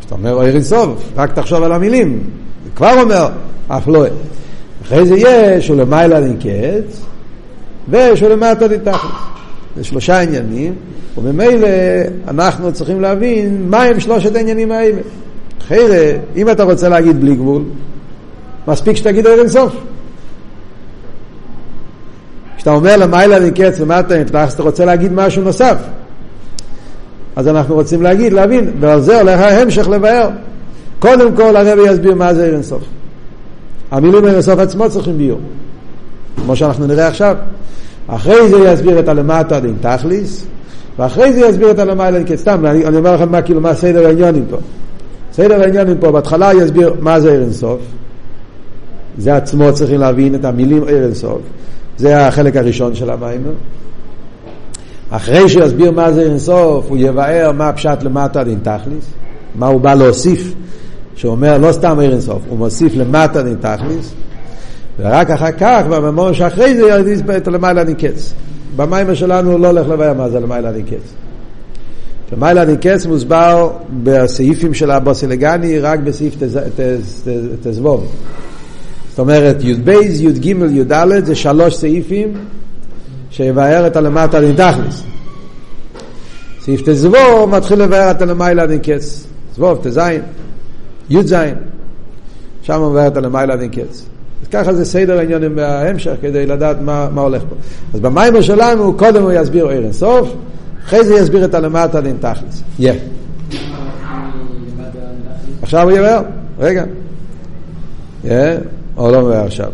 כשאתה 0.00 0.14
אומר 0.14 0.32
אור 0.32 0.46
אינסוף, 0.46 1.02
רק 1.16 1.32
תחשוב 1.32 1.62
על 1.62 1.72
המילים. 1.72 2.22
זה 2.64 2.70
כבר 2.76 3.00
אומר, 3.02 3.28
אף 3.68 3.88
לא. 3.88 4.04
אחרי 4.82 5.06
זה 5.06 5.14
יש 5.18 5.70
ולמעלה 5.70 6.20
נקץ, 6.20 7.02
ויש 7.88 8.22
ולמטה 8.22 8.68
נתחת. 8.68 9.08
זה 9.76 9.84
שלושה 9.84 10.20
עניינים, 10.20 10.74
וממילא 11.18 11.68
אנחנו 12.28 12.72
צריכים 12.72 13.00
להבין 13.00 13.66
מהם 13.68 14.00
שלושת 14.00 14.36
העניינים 14.36 14.72
האלה. 14.72 15.00
אחרי 15.60 16.12
אם 16.36 16.50
אתה 16.50 16.62
רוצה 16.62 16.88
להגיד 16.88 17.20
בלי 17.20 17.34
גבול, 17.34 17.62
מספיק 18.68 18.96
שתגיד 18.96 19.26
אור 19.26 19.38
אינסוף. 19.38 19.76
כשאתה 22.60 22.72
אומר 22.72 22.96
למעלה 22.96 23.38
נקץ 23.38 23.80
למטה 23.80 24.18
נתלחס, 24.18 24.54
אתה 24.54 24.62
רוצה 24.62 24.84
להגיד 24.84 25.12
משהו 25.12 25.42
נוסף. 25.42 25.76
אז 27.36 27.48
אנחנו 27.48 27.74
רוצים 27.74 28.02
להגיד, 28.02 28.32
להבין, 28.32 28.70
ועל 28.80 29.00
זה 29.00 29.20
הולך 29.20 29.40
ההמשך 29.40 29.88
לבאר. 29.88 30.28
קודם 30.98 31.36
כל 31.36 31.56
הרבי 31.56 31.90
יסביר 31.90 32.14
מה 32.14 32.34
זה 32.34 32.44
אירנסוף. 32.44 32.82
המילים 33.90 34.26
אירנסוף 34.26 34.58
עצמו 34.58 34.90
צריכים 34.90 35.18
ביור, 35.18 35.40
כמו 36.36 36.56
שאנחנו 36.56 36.86
נראה 36.86 37.06
עכשיו. 37.06 37.36
אחרי 38.06 38.48
זה 38.48 38.58
יסביר 38.58 38.98
את 38.98 39.08
הלמטה 39.08 39.60
דין 39.60 39.74
תכליס, 39.80 40.46
ואחרי 40.98 41.32
זה 41.32 41.40
יסביר 41.40 41.70
את 41.70 41.78
הלמעלה 41.78 42.18
דין 42.18 42.26
קץ. 42.26 42.40
סתם, 42.40 42.66
אני, 42.66 42.86
אני 42.86 42.96
אומר 42.96 43.14
לכם 43.14 43.32
מה, 43.32 43.42
כאילו, 43.42 43.60
מה 43.60 43.74
סדר 43.74 44.06
העניונים 44.06 44.44
פה. 44.50 44.56
סדר 45.32 45.60
העניונים 45.60 45.98
פה, 45.98 46.12
בהתחלה 46.12 46.54
יסביר 46.54 46.94
מה 47.00 47.20
זה 47.20 47.32
אירנסוף. 47.32 47.80
זה 49.18 49.36
עצמו 49.36 49.72
צריכים 49.72 50.00
להבין 50.00 50.34
את 50.34 50.44
המילים 50.44 50.88
אירנסוף. 50.88 51.40
זה 52.00 52.26
החלק 52.26 52.56
הראשון 52.56 52.94
של 52.94 53.10
המיימר. 53.10 53.52
אחרי 55.10 55.48
שהוא 55.48 55.64
יסביר 55.64 55.90
מה 55.90 56.12
זה 56.12 56.22
אינסוף, 56.22 56.86
הוא 56.88 56.96
יבאר 57.00 57.52
מה 57.52 57.72
פשט 57.72 58.02
למטה 58.02 58.44
דין 58.44 58.58
תכליס, 58.62 59.04
מה 59.54 59.66
הוא 59.66 59.80
בא 59.80 59.94
להוסיף, 59.94 60.54
שהוא 61.14 61.32
אומר 61.32 61.58
לא 61.58 61.72
סתם 61.72 62.00
אינסוף, 62.00 62.42
הוא 62.48 62.58
מוסיף 62.58 62.94
למטה 62.94 63.42
דין 63.42 63.56
תכליס, 63.60 64.12
ורק 64.98 65.30
אחר 65.30 65.52
כך, 65.52 65.82
בממור 65.90 66.32
שאחרי 66.32 66.74
זה 66.76 66.82
ירדיס 66.88 67.20
את 67.36 67.48
למעלה 67.48 67.84
דין 67.84 67.94
קץ. 67.94 68.32
במיימר 68.76 69.14
שלנו 69.14 69.52
הוא 69.52 69.60
לא 69.60 69.66
הולך 69.66 69.88
לבאר 69.88 70.14
מה 70.14 70.30
זה 70.30 70.40
למעלה 70.40 70.72
דין 70.72 70.84
קץ. 70.84 71.12
למעלה 72.32 72.64
דין 72.64 72.76
קץ 72.76 73.06
מוסבר 73.06 73.70
בסעיפים 74.02 74.74
של 74.74 74.90
הבוסילגני 74.90 75.78
רק 75.78 75.98
בסעיף 75.98 76.36
תזבוב. 77.62 78.00
זאת 78.00 78.49
אומרת, 79.20 79.56
י"ב, 79.60 79.88
י"ג, 80.10 80.46
י"ד 80.46 81.24
זה 81.24 81.34
שלוש 81.34 81.76
סעיפים 81.76 82.32
שיבאר 83.30 83.86
את 83.86 83.96
הלמטה 83.96 84.40
דין. 84.40 84.56
סעיף 86.60 86.80
תזבור 86.84 87.48
מתחיל 87.50 87.82
לבאר 87.82 88.10
את 88.10 88.22
הלמיילה 88.22 88.66
דין 88.66 88.78
קץ. 88.78 89.26
ט"ז, 89.82 90.00
י"ז. 91.10 91.34
שם 92.62 92.82
מבאר 92.90 93.06
את 93.06 93.16
הלמיילה 93.16 93.56
דין. 93.56 93.70
אז 94.42 94.48
ככה 94.50 94.74
זה 94.74 94.84
סדר 94.84 95.18
העניינים 95.18 95.56
בהמשך 95.56 96.12
כדי 96.22 96.46
לדעת 96.46 96.76
מה, 96.80 97.08
מה 97.14 97.20
הולך 97.20 97.42
פה. 97.48 97.54
אז 97.94 98.00
במיימר 98.00 98.40
שלנו 98.40 98.96
קודם 98.96 99.22
הוא 99.22 99.32
יסביר 99.32 99.68
עיר 99.68 99.84
אינסוף, 99.84 100.28
אחרי 100.84 101.04
זה 101.04 101.14
יסביר 101.14 101.44
את 101.44 101.54
הלמטה 101.54 102.00
דין 102.00 102.16
תכלס. 102.20 102.62
יא. 102.78 102.92
עכשיו 105.62 105.90
הוא 105.90 105.98
יבאר, 105.98 106.22
רגע. 106.58 106.84
יא. 108.24 108.32
או 109.00 109.10
לא 109.10 109.34
עכשיו? 109.34 109.72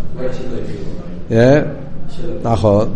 נכון. 2.43 2.89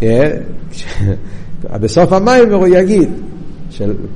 בסוף 1.80 2.12
המים 2.12 2.52
הוא 2.52 2.66
יגיד, 2.66 3.08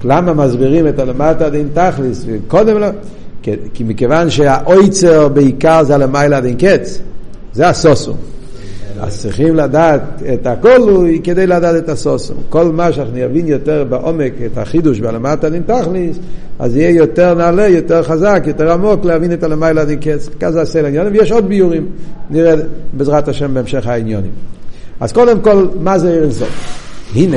למה 0.05 0.35
מסבירים 0.35 0.89
את 0.89 0.99
הלמטה 0.99 1.51
דין 1.51 1.69
תכליס, 1.75 2.27
קודם 2.49 2.79
לא, 2.79 2.87
כי 3.43 3.85
מכיוון 3.85 4.31
שהאויצר 4.31 5.29
בעיקר 5.29 5.85
זה 5.85 5.95
הלמיילה 5.95 6.41
דין 6.41 6.57
קץ, 6.59 7.01
זה 7.53 7.69
הסוסום. 7.69 8.17
אז 9.01 9.21
צריכים 9.21 9.57
לדעת 9.57 10.03
את 10.35 10.47
הכל 10.47 11.07
כדי 11.25 11.47
לדעת 11.47 11.77
את 11.77 11.89
הסוסום. 11.89 12.37
כל 12.49 12.65
מה 12.65 12.93
שאנחנו 12.93 13.15
נבין 13.17 13.49
יותר 13.49 13.85
בעומק 13.85 14.33
את 14.47 14.59
החידוש 14.59 15.01
והלמטה 15.01 15.51
דין 15.51 15.63
תכליס, 15.63 16.19
אז 16.59 16.77
יהיה 16.77 16.91
יותר 16.91 17.35
נעלה, 17.35 17.69
יותר 17.69 18.03
חזק, 18.03 18.43
יותר 18.47 18.73
עמוק 18.73 19.05
להבין 19.05 19.33
את 19.33 19.43
הלמיילה 19.43 19.85
דין 19.85 19.99
קץ. 20.01 20.29
כזה 20.41 20.61
עשה 20.61 20.83
לעניונים, 20.83 21.13
ויש 21.13 21.33
עוד 21.33 21.49
ביורים, 21.49 21.87
נראה 22.31 22.55
בעזרת 22.93 23.29
השם 23.29 23.55
בהמשך 23.55 23.87
העניונים. 23.87 24.31
אז 25.01 25.13
קודם 25.13 25.41
כל, 25.41 25.67
מה 25.81 25.99
זה 25.99 26.11
עיר 26.11 26.23
אינסוף? 26.23 26.81
הנה... 27.15 27.37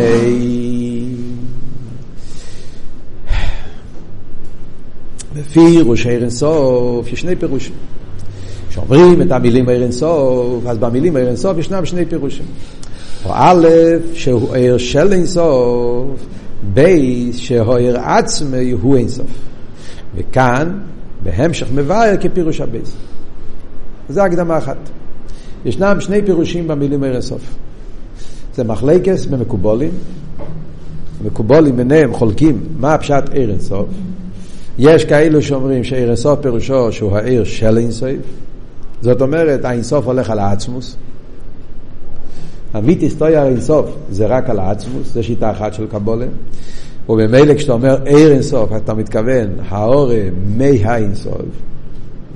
לפי 5.35 5.79
ראש 5.85 6.05
עיר 6.05 6.21
אינסוף 6.21 7.13
יש 7.13 7.21
שני 7.21 7.35
פירושים. 7.35 7.73
כשאומרים 8.73 9.21
את 9.21 9.31
המילים 9.31 9.69
עיר 9.69 9.83
אינסוף, 9.83 10.65
אז 10.67 10.77
במילים 10.77 11.15
עיר 11.15 11.27
אינסוף 11.27 11.57
ישנם 11.57 11.85
שני 11.85 12.05
פירושים. 12.05 12.45
או 13.25 13.31
א', 13.33 13.67
שהוא 14.13 14.55
עיר 14.55 14.77
של 14.77 15.13
אינסוף, 15.13 16.07
שהוא 17.31 17.75
עיר 17.75 17.99
עצמי 17.99 18.71
הוא 18.71 18.97
אינסוף. 18.97 19.27
וכאן, 20.15 20.79
בהמשך 21.23 21.67
מבאר 21.73 22.15
כפירוש 22.21 22.61
הבייס. 22.61 22.95
זו 24.09 24.21
הקדמה 24.21 24.57
אחת. 24.57 24.77
ישנם 25.65 25.97
שני 25.99 26.21
פירושים 26.25 26.67
במילים 26.67 27.03
עיר 27.03 27.13
אינסוף. 27.13 27.41
זה 28.55 28.63
מחלקס 28.63 29.25
במקובולים. 29.25 29.91
מקובולים 31.25 31.77
ביניהם 31.77 32.13
חולקים 32.13 32.61
מה 32.79 32.93
הפשט 32.93 33.29
עיר 33.31 33.49
אינסוף. 33.49 33.87
יש 34.79 35.05
כאלו 35.05 35.41
שאומרים 35.41 35.83
שעיר 35.83 36.07
אינסוף 36.07 36.39
פירושו 36.39 36.91
שהוא 36.91 37.17
העיר 37.17 37.43
של 37.43 37.77
אינסוף. 37.77 38.42
זאת 39.03 39.21
אומרת, 39.21 39.65
האינסוף 39.65 40.05
הולך 40.05 40.29
על 40.29 40.39
העצמוס. 40.39 40.95
המיתיס 42.73 43.15
טויה 43.15 43.47
אינסוף 43.47 43.85
זה 44.09 44.25
רק 44.25 44.49
על 44.49 44.59
העצמוס, 44.59 45.13
זו 45.13 45.23
שיטה 45.23 45.51
אחת 45.51 45.73
של 45.73 45.87
קבולה. 45.87 46.25
ובמילא 47.09 47.53
כשאתה 47.53 47.73
אומר 47.73 47.97
עיר 48.05 48.31
אינסוף, 48.31 48.69
אתה 48.75 48.93
מתכוון 48.93 49.47
האורה 49.69 50.21
מי 50.57 50.83
האינסוף, 50.85 51.41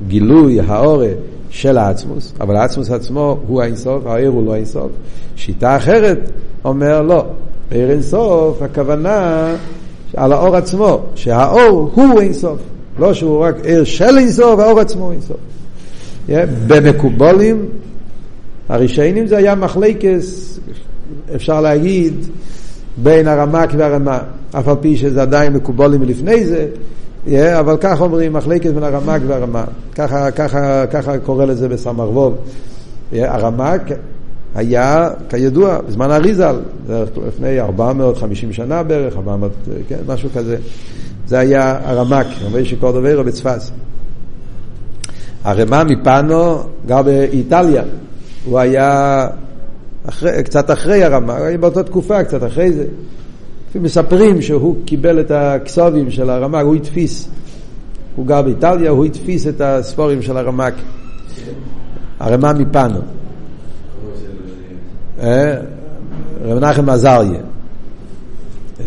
גילוי 0.08 0.60
האורה 0.60 1.10
של 1.50 1.78
העצמוס, 1.78 2.34
אבל 2.40 2.56
העצמוס 2.56 2.92
עצמו 2.92 3.38
הוא 3.48 3.62
האינסוף, 3.62 4.06
העיר 4.06 4.30
הוא 4.30 4.46
לא 4.46 4.54
האינסוף. 4.54 4.92
שיטה 5.36 5.78
אחרת 5.78 6.32
אומר 6.66 7.02
לא, 7.02 7.26
עיר 7.72 7.92
אינסוף, 7.92 8.62
הכוונה 8.62 9.56
על 10.16 10.34
האור 10.34 10.56
עצמו, 10.56 11.00
שהאור 11.16 11.92
הוא 11.94 12.22
אינסוף, 12.22 12.60
לא 13.00 13.14
שהוא 13.14 13.40
רק 13.40 13.66
עיר 13.66 13.84
של 13.84 14.18
אינסוף, 14.18 14.60
האור 14.60 14.80
עצמו 14.80 15.12
אינסוף. 15.12 15.38
במקובולים, 16.68 17.66
הרישיינים 18.70 19.28
זה 19.28 19.38
היה 19.38 19.56
מחלקס, 19.56 20.60
אפשר 21.36 21.62
להגיד, 21.62 22.14
בין 23.04 23.28
הרמק 23.28 23.70
והרמה, 23.78 24.20
אף 24.52 24.68
על 24.68 24.76
פי 24.82 24.98
שזה 24.98 25.22
עדיין 25.22 25.54
מקובולים 25.54 26.02
מלפני 26.02 26.46
זה, 26.46 26.68
אבל 27.60 27.78
כך 27.80 28.02
אומרים, 28.02 28.34
מחלקת 28.34 28.70
בין 28.70 28.84
הרמק 28.84 29.22
והרמה. 29.28 29.64
ככה, 29.96 30.32
ככה, 30.32 30.88
ככה 30.88 31.18
קורא 31.18 31.46
לזה 31.46 31.70
בסמ"ר 31.70 32.32
Yeah, 33.14 33.16
הרמק 33.22 33.82
היה, 34.56 35.10
כידוע, 35.30 35.82
בזמן 35.88 36.12
האריזל, 36.12 36.60
לפני 37.28 37.60
450 37.60 38.54
שנה 38.54 38.84
בערך, 38.84 39.16
400, 39.16 39.52
כן, 39.88 39.98
משהו 40.08 40.30
כזה. 40.36 40.58
זה 41.28 41.40
היה 41.40 41.80
הרמק, 41.84 42.28
רבי 42.42 42.66
שקורדוברו 42.66 43.24
בצפת. 43.24 43.60
הרמה 45.48 45.84
מפאנו 45.84 46.64
גר 46.86 47.02
באיטליה, 47.02 47.84
הוא 48.46 48.60
היה 48.60 49.28
אחרי, 50.10 50.44
קצת 50.44 50.72
אחרי 50.72 51.04
הרמה, 51.04 51.38
הוא 51.38 51.46
היה 51.46 51.58
באותה 51.58 51.84
תקופה, 51.84 52.24
קצת 52.24 52.44
אחרי 52.44 52.72
זה. 52.72 52.86
מספרים 53.76 54.42
שהוא 54.42 54.76
קיבל 54.86 55.20
את 55.20 55.32
הכסובים 55.32 56.12
של 56.12 56.30
הרמק, 56.30 56.64
הוא 56.64 56.76
התפיס. 56.76 57.30
הוא 58.16 58.26
גר 58.26 58.42
באיטליה, 58.42 58.90
הוא 58.90 59.06
התפיס 59.06 59.48
את 59.48 59.62
הספורים 59.62 60.22
של 60.22 60.38
הרמק. 60.38 60.74
הרמה 62.20 62.54
מפאנו. 62.54 63.00
אה? 65.22 65.56
רב 66.46 66.60
מנחם 66.60 66.90
עזריה. 66.90 67.42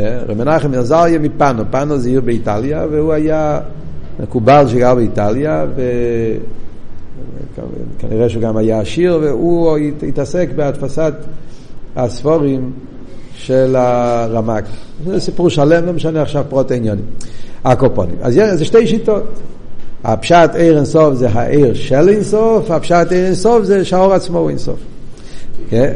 אה? 0.00 0.18
רב 0.28 0.38
מנחם 0.38 0.74
עזריה 0.74 1.18
מפאנו, 1.18 1.62
פאנו 1.70 1.98
זה 1.98 2.08
עיר 2.08 2.20
באיטליה, 2.20 2.86
והוא 2.90 3.12
היה 3.12 3.60
מקובל 4.22 4.68
שגר 4.68 4.94
באיטליה, 4.94 5.66
וכנראה 7.98 8.28
שהוא 8.28 8.42
גם 8.42 8.56
היה 8.56 8.80
עשיר, 8.80 9.18
והוא 9.22 9.78
התעסק 10.08 10.48
בהדפסת 10.56 11.14
הספורים 11.96 12.72
של 13.34 13.76
הרמק. 13.76 14.64
זה 15.06 15.20
סיפור 15.20 15.50
שלם, 15.50 15.86
לא 15.86 15.92
משנה 15.92 16.22
עכשיו 16.22 16.44
פרטי 16.48 16.70
העניינים. 16.70 17.04
הקופונים. 17.64 18.16
אז 18.22 18.34
זה 18.54 18.64
שתי 18.64 18.86
שיטות. 18.86 19.24
הפשט 20.04 20.54
אור 20.54 20.76
אינסוף 20.76 21.14
זה 21.14 21.28
האור 21.28 21.74
של 21.74 22.08
אינסוף, 22.08 22.70
הפשט 22.70 23.12
אור 23.12 23.26
אינסוף 23.26 23.64
זה 23.64 23.84
שהאור 23.84 24.12
עצמו 24.12 24.38
הוא 24.38 24.50
אינסוף. 24.50 24.78
כן? 25.70 25.92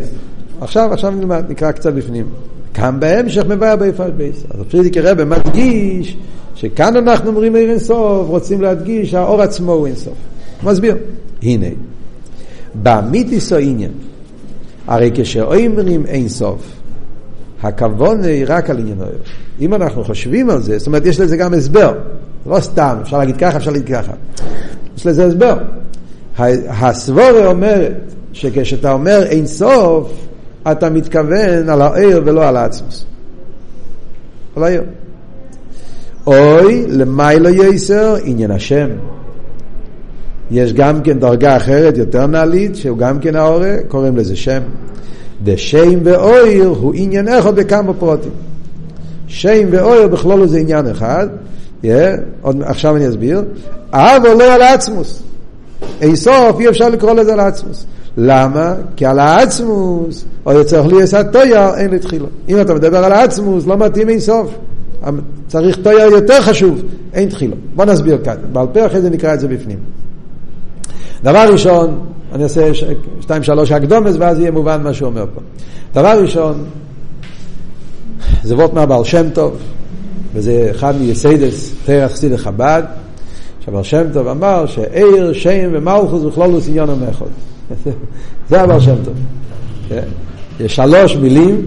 עכשיו, 0.60 0.92
עכשיו 0.92 1.14
נקרא 1.48 1.72
קצת 1.72 1.92
בפנים. 1.92 2.26
כאן 2.74 2.96
בהמשך 3.00 3.42
מבאר 3.48 3.76
באות 3.76 4.08
ב'. 4.08 4.44
אז 4.50 4.60
פריערדיקער 4.70 5.00
רבי 5.00 5.24
מדגיש 5.24 6.16
שכאן 6.54 6.96
אנחנו 6.96 7.28
אומרים 7.30 7.54
אור 7.54 7.70
אינסוף, 7.70 8.28
רוצים 8.28 8.60
להדגיש 8.62 9.10
שהאור 9.10 9.42
עצמו 9.42 9.72
הוא 9.72 9.86
אינסוף. 9.86 10.14
מסביר. 10.62 10.96
הנה, 11.42 11.66
באמיתית 12.74 13.52
העניין, 13.52 13.92
הרי 14.86 15.10
כשאומרים 15.14 16.06
אינסוף, 16.06 16.62
הכוון 17.62 18.24
היא 18.24 18.44
רק 18.48 18.70
על 18.70 18.78
עניין 18.78 19.00
האור. 19.00 19.12
אם 19.60 19.74
אנחנו 19.74 20.04
חושבים 20.04 20.50
על 20.50 20.62
זה, 20.62 20.78
זאת 20.78 20.86
אומרת, 20.86 21.06
יש 21.06 21.20
לזה 21.20 21.36
גם 21.36 21.54
הסבר. 21.54 21.94
לא 22.46 22.60
סתם, 22.60 22.96
אפשר 23.02 23.18
להגיד 23.18 23.36
ככה, 23.36 23.56
אפשר 23.56 23.70
להגיד 23.70 23.88
ככה. 23.88 24.12
יש 24.96 25.06
לזה 25.06 25.26
הסבר. 25.26 25.58
הסבורה 26.68 27.46
אומרת 27.46 27.92
שכשאתה 28.32 28.92
אומר 28.92 29.22
אין 29.22 29.46
סוף, 29.46 30.12
אתה 30.70 30.90
מתכוון 30.90 31.68
על 31.68 31.82
העיר 31.82 32.22
ולא 32.24 32.48
על 32.48 32.56
העצמוס. 32.56 33.04
על 34.56 34.64
העיר. 34.64 34.82
אוי, 36.26 36.84
למיילו 36.88 37.48
יסר, 37.48 38.16
עניין 38.24 38.50
השם. 38.50 38.88
יש 40.50 40.72
גם 40.72 41.02
כן 41.02 41.18
דרגה 41.18 41.56
אחרת, 41.56 41.98
יותר 41.98 42.26
נעלית, 42.26 42.76
שהוא 42.76 42.98
גם 42.98 43.18
כן 43.18 43.36
האורה, 43.36 43.76
קוראים 43.88 44.16
לזה 44.16 44.36
שם. 44.36 44.60
דשם 45.44 45.98
ואויר 46.04 46.68
הוא 46.68 46.92
עניין 46.96 47.28
אחד 47.28 47.56
בכמה 47.56 47.92
פרוטים. 47.92 48.30
שם 49.26 49.68
ואויר 49.70 50.08
בכלול 50.08 50.46
זה 50.46 50.58
עניין 50.58 50.86
אחד, 50.86 51.28
yeah, 51.82 51.86
עוד, 52.42 52.62
עכשיו 52.62 52.96
אני 52.96 53.08
אסביר, 53.08 53.42
אבל 53.92 54.32
לא 54.38 54.54
על 54.54 54.62
העצמוס. 54.62 55.22
אין 56.00 56.16
סוף 56.16 56.60
אי 56.60 56.68
אפשר 56.68 56.88
לקרוא 56.88 57.12
לזה 57.12 57.32
על 57.32 57.40
העצמוס. 57.40 57.86
למה? 58.16 58.74
כי 58.96 59.06
על 59.06 59.18
העצמוס, 59.18 60.24
או 60.46 60.64
צריך 60.64 60.86
להיות 60.86 61.14
התויר, 61.14 61.74
אין 61.74 61.90
לי 61.90 61.98
תחילה. 61.98 62.26
אם 62.48 62.60
אתה 62.60 62.74
מדבר 62.74 63.04
על 63.04 63.12
העצמוס, 63.12 63.66
לא 63.66 63.76
מתאים 63.76 64.08
אין 64.08 64.20
סוף. 64.20 64.54
צריך 65.54 65.76
תואר 65.76 66.06
יותר 66.06 66.40
חשוב, 66.40 66.82
אין 67.12 67.28
תחילה. 67.28 67.56
בוא 67.74 67.84
נסביר 67.84 68.18
כאן. 68.24 68.34
בעל 68.52 68.66
פה 68.72 68.86
אחרי 68.86 69.00
זה 69.00 69.10
נקרא 69.10 69.34
את 69.34 69.40
זה 69.40 69.48
בפנים. 69.48 69.78
דבר 71.22 71.48
ראשון, 71.52 72.00
אני 72.32 72.42
אעשה 72.42 72.70
שתיים 73.20 73.42
שלוש 73.42 73.72
הקדמות 73.72 74.16
ואז 74.18 74.38
יהיה 74.38 74.50
מובן 74.50 74.82
מה 74.82 74.94
שהוא 74.94 75.08
אומר 75.08 75.26
פה. 75.34 75.40
דבר 75.92 76.22
ראשון, 76.22 76.64
זה 78.42 78.56
וורט 78.56 78.72
מהבעל 78.72 79.04
שם 79.04 79.30
טוב, 79.30 79.56
וזה 80.34 80.68
אחד 80.70 80.94
מיסודות 81.00 81.74
תורת 81.84 82.12
חסידות 82.12 82.36
חב"ד, 82.36 82.82
שהבעל 83.64 83.82
שם 83.82 84.04
טוב 84.12 84.28
אמר 84.28 84.66
שאור, 84.66 85.32
שם 85.32 85.68
ומלכות 85.72 86.22
בכללות 86.22 86.68
עניינם 86.68 86.90
אחד. 86.90 87.30
זה 88.50 88.62
הבעל 88.62 88.80
שם 88.80 88.96
טוב. 89.04 89.14
כן? 89.88 90.04
יש 90.60 90.76
שלוש 90.76 91.16
מילים, 91.16 91.66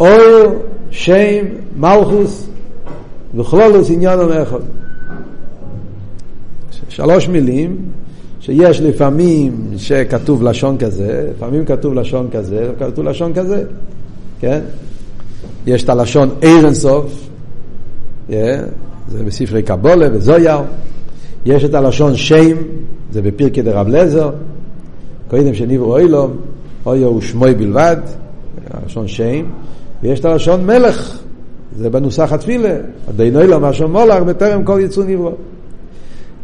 אור, 0.00 0.62
שם, 0.90 1.44
מלכוס 1.76 2.48
וכלולוס 3.34 3.90
עניון 3.90 4.20
המחוד. 4.20 4.62
שלוש 6.88 7.28
מילים 7.28 7.76
שיש 8.40 8.80
לפעמים 8.80 9.66
שכתוב 9.76 10.42
לשון 10.42 10.78
כזה, 10.78 11.30
לפעמים 11.36 11.64
כתוב 11.64 11.94
לשון 11.94 12.28
כזה, 12.32 12.70
כתוב 12.78 13.04
לשון 13.04 13.34
כזה, 13.34 13.64
כן? 14.40 14.60
יש 15.66 15.84
את 15.84 15.88
הלשון 15.88 16.28
אירנסוף, 16.42 17.28
yeah, 18.28 18.32
זה 19.08 19.24
בספרי 19.24 19.62
קבולה 19.62 20.08
וזויר, 20.12 20.58
יש 21.46 21.64
את 21.64 21.74
הלשון 21.74 22.16
שם, 22.16 22.56
זה 23.12 23.22
בפרקי 23.22 23.62
דרב 23.62 23.88
לזר, 23.88 24.30
קודם 25.30 25.54
שנברו 25.54 25.98
אילום, 25.98 26.36
אויו 26.86 27.08
הוא 27.08 27.20
שמוי 27.20 27.54
בלבד, 27.54 27.96
הלשון 28.82 29.08
שם, 29.08 29.44
ויש 30.02 30.20
את 30.20 30.24
הלשון 30.24 30.66
מלך, 30.66 31.18
זה 31.78 31.90
בנוסח 31.90 32.32
התפילה, 32.32 32.76
עדיין 33.08 33.40
אילום, 33.40 33.64
השם 33.64 33.90
מולך, 33.92 34.22
בטרם 34.22 34.64
כל 34.64 34.80
יצוא 34.82 35.04
נברו. 35.04 35.32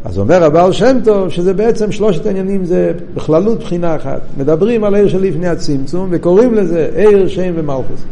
אז 0.05 0.19
אומר 0.19 0.45
הבעל 0.45 0.73
שם 0.73 0.99
טוב 1.05 1.29
שזה 1.29 1.55
בעצם 1.55 1.93
שלושת 1.93 2.27
העניינים 2.27 2.65
זה 2.65 2.93
בכללות 3.15 3.59
בחינה 3.59 3.97
אחת. 3.97 4.21
מדברים 4.37 4.85
על 4.85 4.95
עיר 4.95 5.09
שלפני 5.09 5.49
הצמצום 5.49 6.09
וקוראים 6.11 6.55
לזה 6.55 6.91
עיר, 6.95 7.29
שם 7.29 7.53
ומלכוס. 7.57 8.05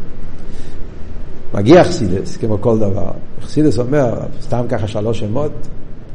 מגיע 1.54 1.84
חסידס, 1.84 2.36
כמו 2.36 2.60
כל 2.60 2.78
דבר. 2.78 3.10
חסידס 3.42 3.78
אומר, 3.78 4.14
סתם 4.42 4.64
ככה 4.68 4.88
שלוש 4.88 5.20
שמות, 5.20 5.52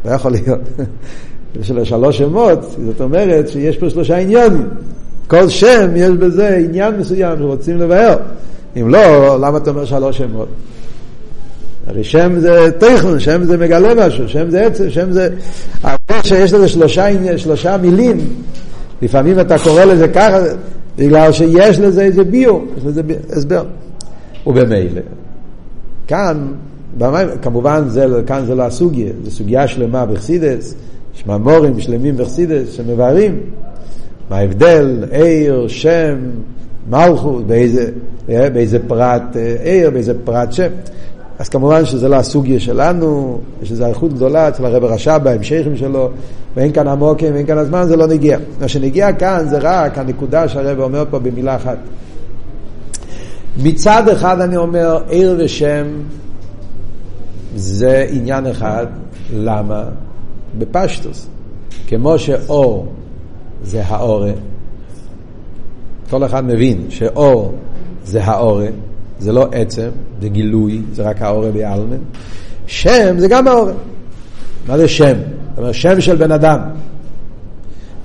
לא 0.05 0.11
יכול 0.11 0.31
להיות. 0.31 0.59
יש 1.59 1.71
לו 1.71 1.85
שלוש 1.85 2.17
שמות, 2.17 2.59
זאת 2.85 3.01
אומרת 3.01 3.49
שיש 3.49 3.77
פה 3.77 3.89
שלושה 3.89 4.17
עניינים. 4.17 4.69
כל 5.33 5.49
שם 5.49 5.91
יש 5.95 6.09
בזה 6.09 6.55
עניין 6.55 6.95
מסוים 6.99 7.37
שרוצים 7.37 7.77
לבאר. 7.77 8.17
אם 8.81 8.89
לא, 8.89 9.39
למה 9.41 9.57
אתה 9.57 9.69
אומר 9.69 9.85
שלוש 9.85 10.17
שמות? 10.17 10.47
הרי 11.87 12.03
שם 12.03 12.39
זה 12.39 12.71
תכן, 12.77 13.19
שם 13.19 13.43
זה 13.43 13.57
מגלה 13.57 14.07
משהו, 14.07 14.29
שם 14.29 14.49
זה 14.49 14.65
עצם, 14.65 14.89
שם 14.89 15.11
זה... 15.11 15.29
אבל 15.83 16.21
שיש 16.23 16.53
לזה 16.53 16.67
שלושה, 16.67 17.37
שלושה 17.37 17.77
מילים, 17.77 18.17
לפעמים 19.01 19.39
אתה 19.39 19.59
קורא 19.59 19.83
לזה 19.83 20.07
ככה, 20.07 20.39
בגלל 20.97 21.31
שיש 21.31 21.79
לזה 21.79 22.01
איזה 22.01 22.23
ביו, 22.23 22.59
יש 22.77 22.85
לזה 22.85 23.01
הסבר. 23.29 23.65
ובמילא, 24.47 25.01
כאן, 26.07 26.47
במים, 26.97 27.27
כמובן 27.41 27.83
זה, 27.87 28.05
כאן 28.25 28.45
זה 28.45 28.55
לא 28.55 28.63
הסוגיה, 28.63 29.11
זו 29.23 29.31
סוגיה 29.31 29.67
שלמה 29.67 30.05
בחסידס, 30.05 30.75
יש 31.15 31.27
מאמורים 31.27 31.79
שלמים 31.79 32.17
בחסידס 32.17 32.71
שמבארים 32.71 33.39
מה 34.29 34.37
ההבדל, 34.37 35.03
עיר, 35.11 35.67
שם, 35.67 36.15
מלכות, 36.89 37.47
באיזה, 37.47 37.91
באיזה 38.27 38.79
פרט 38.87 39.21
אה, 39.35 39.55
עיר, 39.63 39.89
באיזה 39.89 40.13
פרט 40.23 40.51
שם. 40.51 40.67
אז 41.39 41.49
כמובן 41.49 41.85
שזה 41.85 42.09
לא 42.09 42.15
הסוגיה 42.15 42.59
שלנו, 42.59 43.39
יש 43.63 43.71
איזו 43.71 43.85
אריכות 43.85 44.13
גדולה 44.13 44.47
אצל 44.47 44.65
הרב 44.65 44.83
רש"ב 44.83 45.19
בהמשכים 45.23 45.77
שלו, 45.77 46.09
ואין 46.55 46.71
כאן 46.71 46.87
עמוקים 46.87 47.33
ואין 47.33 47.45
כאן 47.45 47.57
הזמן, 47.57 47.85
זה 47.87 47.95
לא 47.95 48.07
נגיע. 48.07 48.37
מה 48.61 48.67
שנגיע 48.67 49.13
כאן 49.13 49.45
זה 49.49 49.57
רק 49.61 49.97
הנקודה 49.97 50.47
שהרב 50.47 50.79
אומר 50.79 51.05
פה 51.09 51.19
במילה 51.19 51.55
אחת. 51.55 51.77
מצד 53.63 54.09
אחד 54.09 54.41
אני 54.41 54.57
אומר, 54.57 55.03
עיר 55.07 55.35
ושם 55.39 55.85
זה 57.55 58.05
עניין 58.09 58.45
אחד, 58.45 58.85
למה? 59.33 59.83
בפשטוס. 60.57 61.27
כמו 61.87 62.19
שאור 62.19 62.93
זה 63.63 63.83
האורה, 63.85 64.31
כל 66.09 66.25
אחד 66.25 66.45
מבין 66.45 66.85
שאור 66.89 67.53
זה 68.03 68.23
האורה, 68.23 68.67
זה 69.19 69.31
לא 69.31 69.47
עצם, 69.51 69.89
זה 70.21 70.29
גילוי, 70.29 70.81
זה 70.93 71.03
רק 71.03 71.21
האורה 71.21 71.51
בעלמן. 71.51 71.97
שם 72.67 73.19
זה 73.19 73.27
גם 73.27 73.47
האורה. 73.47 73.73
מה 74.67 74.77
זה 74.77 74.87
שם? 74.87 75.15
זאת 75.49 75.57
אומרת, 75.57 75.73
שם 75.73 76.01
של 76.01 76.15
בן 76.15 76.31
אדם. 76.31 76.59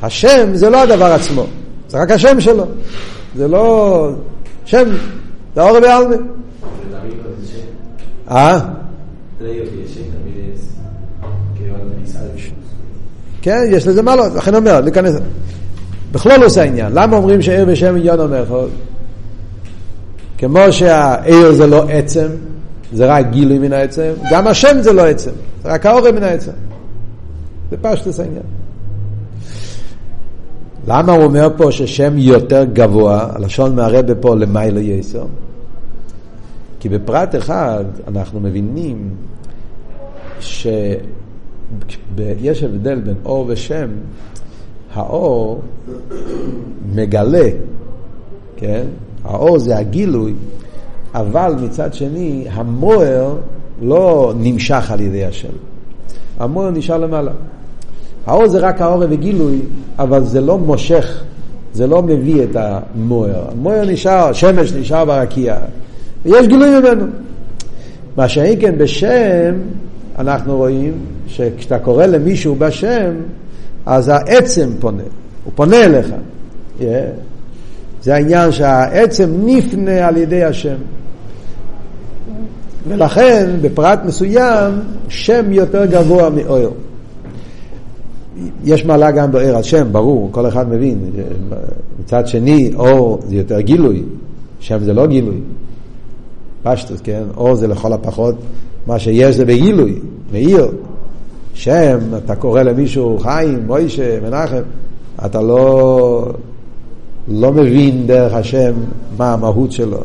השם 0.03 0.55
זה 0.55 0.71
לא 0.71 0.83
הדבר 0.83 1.05
עצמו, 1.05 1.47
זה 1.88 1.99
רק 1.99 2.11
השם 2.11 2.40
שלו. 2.40 2.64
זה 3.37 3.49
לא... 3.49 4.11
שם, 4.64 4.88
זה 5.55 5.62
האורה 5.62 5.81
בעלמן. 5.81 6.16
אה? 8.31 8.61
כן, 13.42 13.62
יש 13.71 13.87
לזה 13.87 14.03
מה 14.03 14.16
לא, 14.16 14.27
לכן 14.29 14.55
אומר, 14.55 14.81
להיכנס. 14.81 15.14
בכלול 16.12 16.42
עושה 16.42 16.62
העניין. 16.62 16.92
למה 16.94 17.16
אומרים 17.16 17.42
שעיר 17.42 17.64
בשם 17.64 17.97
עניון 17.97 18.21
אומר 18.21 18.68
כמו 20.38 20.61
שהעיר 20.71 21.53
זה 21.53 21.66
לא 21.66 21.85
עצם, 21.88 22.29
זה 22.92 23.07
רק 23.07 23.31
גילוי 23.31 23.59
מן 23.59 23.73
העצם, 23.73 24.12
גם 24.31 24.47
השם 24.47 24.77
זה 24.81 24.92
לא 24.92 25.07
עצם, 25.07 25.31
זה 25.62 25.68
רק 25.68 25.87
האורם 25.87 26.14
מן 26.14 26.23
העצם. 26.23 26.53
זה 27.71 27.77
פשטוס 27.81 28.21
העניין. 28.21 28.42
למה 30.87 31.12
הוא 31.12 31.25
אומר 31.25 31.49
פה 31.57 31.73
ששם 31.73 32.18
יותר 32.18 32.64
גבוה, 32.64 33.29
הלשון 33.35 33.77
מהרבה 33.77 34.14
פה 34.14 34.35
למיילו 34.35 34.81
יסר? 34.81 35.25
כי 36.81 36.88
בפרט 36.88 37.35
אחד 37.35 37.85
אנחנו 38.09 38.40
מבינים 38.40 39.11
שיש 40.40 41.03
הבדל 42.62 43.01
בין 43.01 43.14
אור 43.25 43.44
ושם, 43.49 43.88
האור 44.94 45.61
מגלה, 46.94 47.48
כן? 48.57 48.85
האור 49.24 49.59
זה 49.59 49.79
הגילוי, 49.79 50.35
אבל 51.14 51.55
מצד 51.62 51.94
שני 51.94 52.46
המוער 52.51 53.35
לא 53.83 54.33
נמשך 54.37 54.90
על 54.90 55.01
ידי 55.01 55.24
השם. 55.24 55.53
המוער 56.38 56.70
נשאר 56.70 56.98
למעלה. 56.98 57.33
האור 58.27 58.48
זה 58.48 58.59
רק 58.59 58.81
האור 58.81 59.05
וגילוי, 59.11 59.61
אבל 59.98 60.24
זה 60.24 60.40
לא 60.40 60.59
מושך, 60.59 61.22
זה 61.72 61.87
לא 61.87 62.03
מביא 62.03 62.42
את 62.42 62.57
המוער. 62.57 63.44
המוער 63.53 63.85
נשאר, 63.85 64.29
השמש 64.29 64.72
נשאר 64.72 65.05
ברקיע, 65.05 65.57
ויש 66.24 66.46
גילוי 66.46 66.81
ממנו. 66.81 67.05
מה 68.16 68.29
שאין 68.29 68.61
כן 68.61 68.79
בשם, 68.79 69.55
אנחנו 70.18 70.57
רואים 70.57 70.92
שכשאתה 71.27 71.79
קורא 71.79 72.07
למישהו 72.07 72.55
בשם, 72.55 73.14
אז 73.87 74.09
העצם 74.09 74.71
פונה, 74.81 75.03
הוא 75.45 75.53
פונה 75.57 75.85
אליך. 75.85 76.07
Yeah. 76.81 76.83
זה 78.03 78.14
העניין 78.14 78.53
שהעצם 78.53 79.31
נפנה 79.45 80.09
על 80.09 80.17
ידי 80.17 80.45
השם. 80.45 80.77
ולכן 82.88 83.51
בפרט 83.61 84.01
מסוים 84.05 84.73
שם 85.09 85.53
יותר 85.53 85.85
גבוה 85.85 86.31
מאויר. 86.31 86.71
יש 88.64 88.85
מעלה 88.85 89.11
גם 89.11 89.33
באר 89.33 89.57
על 89.57 89.62
שם, 89.62 89.88
ברור, 89.93 90.29
כל 90.33 90.49
אחד 90.49 90.69
מבין. 90.69 90.99
מצד 92.01 92.27
שני, 92.27 92.73
אור 92.77 93.19
זה 93.29 93.37
יותר 93.37 93.61
גילוי, 93.61 94.03
שם 94.61 94.79
זה 94.79 94.93
לא 94.93 95.07
גילוי. 95.07 95.41
פשטוס, 96.62 97.01
כן? 97.01 97.23
אור 97.37 97.55
זה 97.55 97.67
לכל 97.67 97.93
הפחות, 97.93 98.35
מה 98.87 98.99
שיש 98.99 99.37
זה 99.37 99.45
בגילוי, 99.45 99.99
מאיר. 100.33 100.69
שם, 101.59 101.99
אתה 102.16 102.35
קורא 102.37 102.62
למישהו 102.62 103.18
חיים, 103.18 103.66
מוישה, 103.66 104.21
מנחם, 104.21 104.62
אתה 105.27 105.42
לא, 105.42 106.33
לא 107.29 107.53
מבין 107.53 108.07
דרך 108.07 108.35
השם 108.35 108.73
מה 109.16 109.33
המהות 109.33 109.73
שלו. 109.73 109.99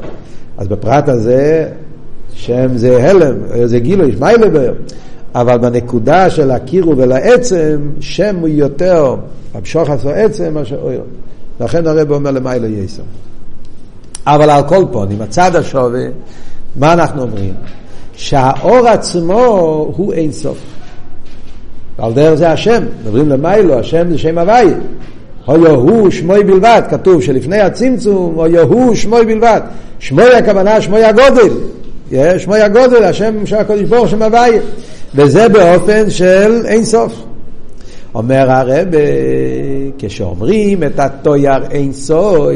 אז 0.57 0.67
בפרט 0.67 1.09
הזה, 1.09 1.69
שם 2.33 2.77
זה 2.77 3.09
הלם, 3.09 3.35
זה 3.65 3.79
גילוי, 3.79 4.09
יש 4.09 4.15
מיילה 4.19 4.49
באר. 4.49 4.73
אבל 5.35 5.57
בנקודה 5.57 6.29
של 6.29 6.51
הקירו 6.51 6.97
ולעצם, 6.97 7.89
שם 7.99 8.35
הוא 8.35 8.47
יותר, 8.47 9.15
המשוך 9.53 9.89
עשו 9.89 10.09
עצם 10.09 10.53
מאשר 10.53 10.79
אויר. 10.81 11.01
לכן 11.59 11.87
הרב 11.87 12.11
אומר 12.11 12.31
למיילה 12.31 12.67
יסר. 12.67 13.03
אבל 14.27 14.49
על 14.49 14.63
כל 14.63 14.85
פונים, 14.91 15.21
הצד 15.21 15.55
השווה, 15.55 16.05
מה 16.75 16.93
אנחנו 16.93 17.21
אומרים? 17.21 17.53
שהאור 18.15 18.87
עצמו 18.87 19.45
הוא 19.95 20.13
אין 20.13 20.31
ועל 21.99 22.13
דרך 22.13 22.33
זה 22.33 22.49
השם, 22.49 22.83
מדברים 23.01 23.29
למיילו, 23.29 23.79
השם 23.79 24.09
זה 24.11 24.17
שם 24.17 24.37
הוואי. 24.37 24.67
או 25.47 25.63
יהוא 25.63 26.09
שמוי 26.09 26.43
בלבד, 26.43 26.81
כתוב 26.89 27.21
שלפני 27.21 27.59
הצמצום, 27.59 28.33
או 28.37 28.47
יהוא 28.47 28.95
שמוי 28.95 29.25
בלבד. 29.25 29.61
שמוי 29.99 30.35
הכוונה 30.35 30.81
שמוי 30.81 31.03
הגודל. 31.03 31.49
שמוי 32.37 32.61
הגודל, 32.61 33.03
השם 33.03 33.45
של 33.45 33.55
הקודש 33.55 33.81
ברוך 33.81 34.09
שם 34.09 34.21
הוואי. 34.21 34.51
וזה 35.15 35.49
באופן 35.49 36.09
של 36.09 36.61
אין 36.65 36.85
סוף. 36.85 37.32
אומר 38.15 38.51
הרב, 38.51 38.87
כשאומרים 39.97 40.83
את 40.83 40.99
התויר 40.99 41.65
אין 41.71 41.93
סוף, 41.93 42.47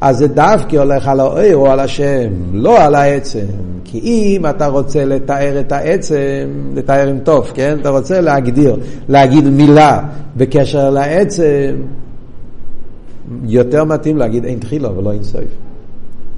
אז 0.00 0.18
זה 0.18 0.28
דווקא 0.28 0.76
הולך 0.76 1.08
על 1.08 1.20
האור 1.20 1.54
או 1.54 1.70
על 1.70 1.80
השם, 1.80 2.32
לא 2.52 2.82
על 2.82 2.94
העצם. 2.94 3.46
כי 3.84 3.98
אם 3.98 4.46
אתה 4.50 4.66
רוצה 4.66 5.04
לתאר 5.04 5.60
את 5.60 5.72
העצם, 5.72 6.48
לתאר 6.74 7.08
עם 7.08 7.18
טוב, 7.18 7.50
כן? 7.54 7.76
אתה 7.80 7.90
רוצה 7.90 8.20
להגדיר, 8.20 8.76
להגיד 9.08 9.48
מילה 9.48 10.00
בקשר 10.36 10.90
לעצם, 10.90 11.76
יותר 13.44 13.84
מתאים 13.84 14.16
להגיד 14.16 14.44
אין 14.44 14.58
תחילו 14.58 14.96
ולא 14.96 15.12
אין 15.12 15.22
סוף. 15.22 15.40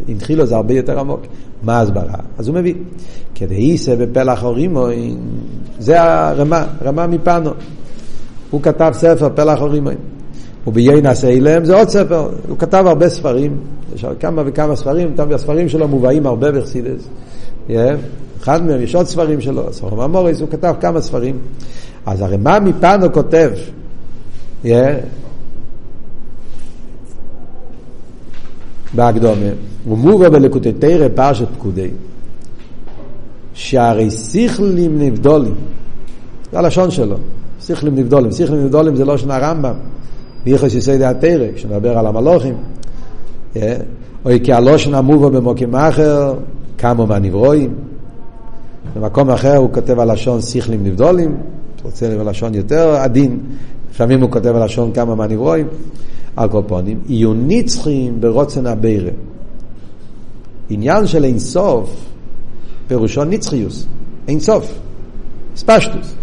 אין 0.08 0.18
תחילו 0.18 0.46
זה 0.46 0.56
הרבה 0.56 0.74
יותר 0.74 0.98
עמוק. 0.98 1.20
מה 1.62 1.78
ההסברה? 1.78 2.14
אז 2.38 2.48
הוא 2.48 2.56
מביא, 2.56 2.74
כדי 3.34 3.46
כדאיסה 3.46 3.96
בפלח 3.96 4.42
הורימוין, 4.42 5.16
זה 5.78 6.02
הרמה, 6.02 6.66
רמה 6.82 7.06
מפנו. 7.06 7.50
הוא 8.50 8.62
כתב 8.62 8.90
ספר 8.94 9.28
פלח 9.34 9.58
הורימוין. 9.58 9.98
וביינס 10.66 11.24
אילם 11.24 11.64
זה 11.64 11.74
עוד 11.74 11.88
ספר, 11.88 12.28
הוא 12.48 12.58
כתב 12.58 12.84
הרבה 12.86 13.08
ספרים, 13.08 13.56
יש 13.94 14.04
כמה 14.20 14.42
וכמה 14.46 14.76
ספרים, 14.76 15.14
הספרים 15.34 15.68
שלו 15.68 15.88
מובאים 15.88 16.26
הרבה 16.26 16.52
בחסידס. 16.52 17.08
אחד 18.42 18.66
מהם, 18.66 18.82
יש 18.82 18.94
עוד 18.94 19.06
ספרים 19.06 19.40
שלו, 19.40 19.72
ספר 19.72 20.02
המוריס, 20.02 20.40
הוא 20.40 20.48
כתב 20.48 20.74
כמה 20.80 21.00
ספרים. 21.00 21.38
אז 22.06 22.20
הרי 22.20 22.36
מה 22.36 22.60
מפנו 22.60 23.12
כותב? 23.12 23.50
בהקדומה, 28.94 29.46
ומובא 29.86 30.28
בלקוטי 30.28 30.72
תרא 30.72 31.08
פרשת 31.14 31.46
פקודי, 31.54 31.88
שהרי 33.54 34.10
סיכלים 34.10 34.98
נבדולים, 35.02 35.54
זה 36.52 36.58
הלשון 36.58 36.90
שלו, 36.90 37.16
סיכלים 37.68 37.94
נבדולים, 37.94 38.30
סיכלים 38.30 38.64
נבדולים 38.64 38.96
זה 38.96 39.04
לא 39.04 39.16
שנה 39.16 39.38
רמב"ם, 39.38 39.74
ביחס 40.44 40.74
יסודי 40.74 41.04
התרא, 41.04 41.46
כשנדבר 41.54 41.98
על 41.98 42.06
המלוכים, 42.06 42.54
או 44.24 44.30
כי 44.44 44.52
הלושן 44.52 44.94
המובא 44.94 45.28
במוקים 45.28 45.74
אחר, 45.74 46.34
כמה 46.78 47.06
מהנברואים. 47.06 47.74
במקום 48.96 49.30
אחר 49.30 49.56
הוא 49.56 49.72
כותב 49.72 50.00
הלשון 50.00 50.40
סיכלים 50.40 50.84
נבדולים, 50.84 51.36
רוצה 51.84 52.08
לשון 52.08 52.54
יותר 52.54 52.96
עדין, 52.96 53.38
לפעמים 53.90 54.22
הוא 54.22 54.30
כותב 54.30 54.56
הלשון 54.56 54.92
כמה 54.92 55.14
מהנברואים. 55.14 55.66
על 56.36 56.48
כל 56.48 56.62
פונים, 56.66 57.00
יהיו 57.06 57.34
נצחים 57.34 58.20
ברוצן 58.20 58.66
הבירה. 58.66 59.10
עניין 60.70 61.06
של 61.06 61.24
אין 61.24 61.38
סוף, 61.38 61.90
פירושו 62.86 63.24
נצחיוס, 63.24 63.86
אין 64.28 64.40
סוף, 64.40 64.78
ספשטוס. 65.56 66.14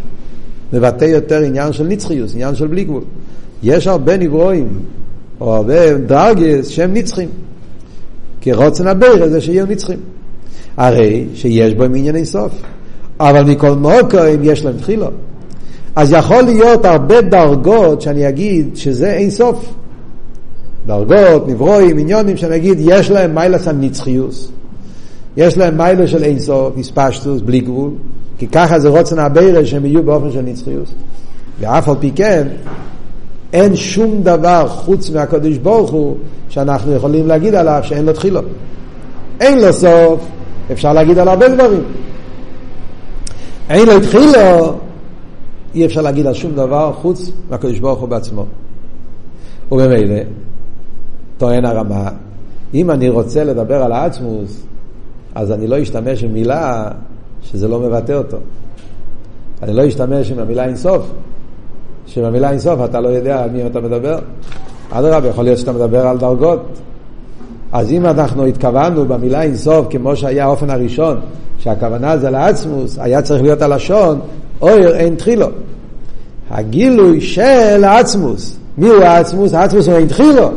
מבטא 0.75 1.05
יותר 1.05 1.39
עניין 1.39 1.73
של 1.73 1.83
נצחיוס, 1.87 2.33
עניין 2.33 2.55
של 2.55 2.67
בלי 2.67 2.83
גבול. 2.83 3.03
יש 3.63 3.87
הרבה 3.87 4.17
נברואים, 4.17 4.67
או 5.41 5.55
הרבה 5.55 5.97
דרגס 5.97 6.67
שהם 6.67 6.93
נצחים. 6.93 7.29
כי 8.41 8.53
רוצן 8.53 8.87
הבירה 8.87 9.29
זה 9.29 9.41
שיהיו 9.41 9.65
נצחים. 9.65 9.99
הרי 10.77 11.25
שיש 11.33 11.73
בו 11.73 11.83
עניין 11.83 12.15
אין 12.15 12.25
סוף. 12.25 12.51
אבל 13.19 13.43
מכל 13.43 13.71
מוקרים 13.71 14.39
יש 14.43 14.65
להם 14.65 14.77
תחילות. 14.77 15.13
אז 15.95 16.11
יכול 16.11 16.41
להיות 16.41 16.85
הרבה 16.85 17.21
דרגות 17.21 18.01
שאני 18.01 18.29
אגיד 18.29 18.75
שזה 18.75 19.13
אין 19.13 19.29
סוף. 19.29 19.73
דרגות, 20.85 21.47
נברואים, 21.47 21.97
עניונים, 21.97 22.37
שנגיד 22.37 22.77
יש 22.81 23.11
להם 23.11 23.35
מיילס 23.35 23.67
הנצחיוס, 23.67 24.51
יש 25.37 25.57
להם 25.57 25.77
מיילס 25.77 26.09
של 26.09 26.23
אין 26.23 26.39
סוף, 26.39 26.77
הספשטוס, 26.77 27.41
בלי 27.41 27.59
גבול, 27.59 27.91
כי 28.37 28.47
ככה 28.47 28.79
זה 28.79 28.89
רוצן 28.89 29.19
הבירה 29.19 29.65
שהם 29.65 29.85
יהיו 29.85 30.03
באופן 30.03 30.31
של 30.31 30.41
נצחיוס. 30.41 30.93
ואף 31.59 31.89
על 31.89 31.95
פי 31.99 32.11
כן, 32.15 32.47
אין 33.53 33.75
שום 33.75 34.23
דבר 34.23 34.67
חוץ 34.67 35.09
מהקדוש 35.09 35.57
ברוך 35.57 35.91
הוא 35.91 36.17
שאנחנו 36.49 36.93
יכולים 36.93 37.27
להגיד 37.27 37.55
עליו 37.55 37.79
שאין 37.83 38.05
לו 38.05 38.13
תחילו. 38.13 38.41
אין 39.39 39.59
לו 39.59 39.73
סוף, 39.73 40.19
אפשר 40.71 40.93
להגיד 40.93 41.17
על 41.17 41.27
הרבה 41.27 41.47
דברים. 41.49 41.83
אין 43.69 43.87
לו 43.87 43.99
תחילו, 43.99 44.75
אי 45.75 45.85
אפשר 45.85 46.01
להגיד 46.01 46.27
על 46.27 46.33
שום 46.33 46.51
דבר 46.51 46.93
חוץ 46.93 47.31
מהקדוש 47.49 47.79
ברוך 47.79 47.99
הוא 47.99 48.09
בעצמו. 48.09 48.45
וממילא, 49.71 50.15
טוען 51.37 51.65
הרמה, 51.65 52.09
אם 52.73 52.91
אני 52.91 53.09
רוצה 53.09 53.43
לדבר 53.43 53.83
על 53.83 53.91
העצמוס, 53.91 54.63
אז 55.35 55.51
אני 55.51 55.67
לא 55.67 55.81
אשתמש 55.81 56.23
במילה 56.23 56.87
שזה 57.51 57.67
לא 57.67 57.79
מבטא 57.79 58.13
אותו. 58.13 58.37
אני 59.63 59.73
לא 59.73 59.87
אשתמש 59.87 60.31
עם 60.31 60.39
המילה 60.39 60.65
אינסוף, 60.65 61.11
שבמילה 62.07 62.49
אינסוף 62.51 62.79
אתה 62.85 62.99
לא 62.99 63.07
יודע 63.07 63.43
על 63.43 63.49
מי 63.49 63.65
אתה 63.65 63.81
מדבר. 63.81 64.19
אדרבה, 64.89 65.27
יכול 65.27 65.43
להיות 65.43 65.57
שאתה 65.57 65.71
מדבר 65.71 66.07
על 66.07 66.17
דרגות. 66.17 66.61
אז 67.71 67.91
אם 67.91 68.05
אנחנו 68.05 68.45
התכוונו 68.45 69.05
במילה 69.05 69.41
אינסוף, 69.41 69.87
כמו 69.89 70.15
שהיה 70.15 70.45
האופן 70.45 70.69
הראשון, 70.69 71.19
שהכוונה 71.59 72.17
זה 72.17 72.29
לעצמוס, 72.29 72.97
היה 72.99 73.21
צריך 73.21 73.41
להיות 73.41 73.61
הלשון, 73.61 74.19
אויר 74.61 74.95
אין 74.95 75.15
תחילו. 75.15 75.47
הגילוי 76.49 77.21
של 77.21 77.83
העצמוס. 77.83 78.57
מי 78.77 78.87
הוא 78.87 79.03
העצמוס? 79.03 79.53
העצמוס 79.53 79.87
הוא 79.87 79.95
אין 79.95 80.07
תחילו. 80.07 80.51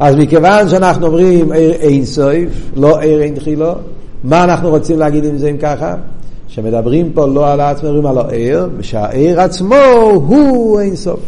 אז 0.00 0.16
מכיוון 0.16 0.68
שאנחנו 0.68 1.06
אומרים 1.06 1.52
אין 1.52 2.04
סויף, 2.04 2.70
לא 2.76 3.00
אין 3.00 3.34
תחילו, 3.34 3.72
מה 4.24 4.44
אנחנו 4.44 4.68
רוצים 4.68 4.98
להגיד 4.98 5.24
עם 5.24 5.38
זה 5.38 5.50
אם 5.50 5.56
ככה? 5.58 5.94
שמדברים 6.48 7.12
פה 7.12 7.26
לא 7.26 7.52
על 7.52 7.60
העצמם, 7.60 7.88
מדברים 7.88 8.06
על 8.06 8.18
העיר, 8.18 8.68
ושהעיר 8.76 9.40
עצמו 9.40 9.84
הוא 10.26 10.80
אין 10.80 10.96
סוף. 10.96 11.20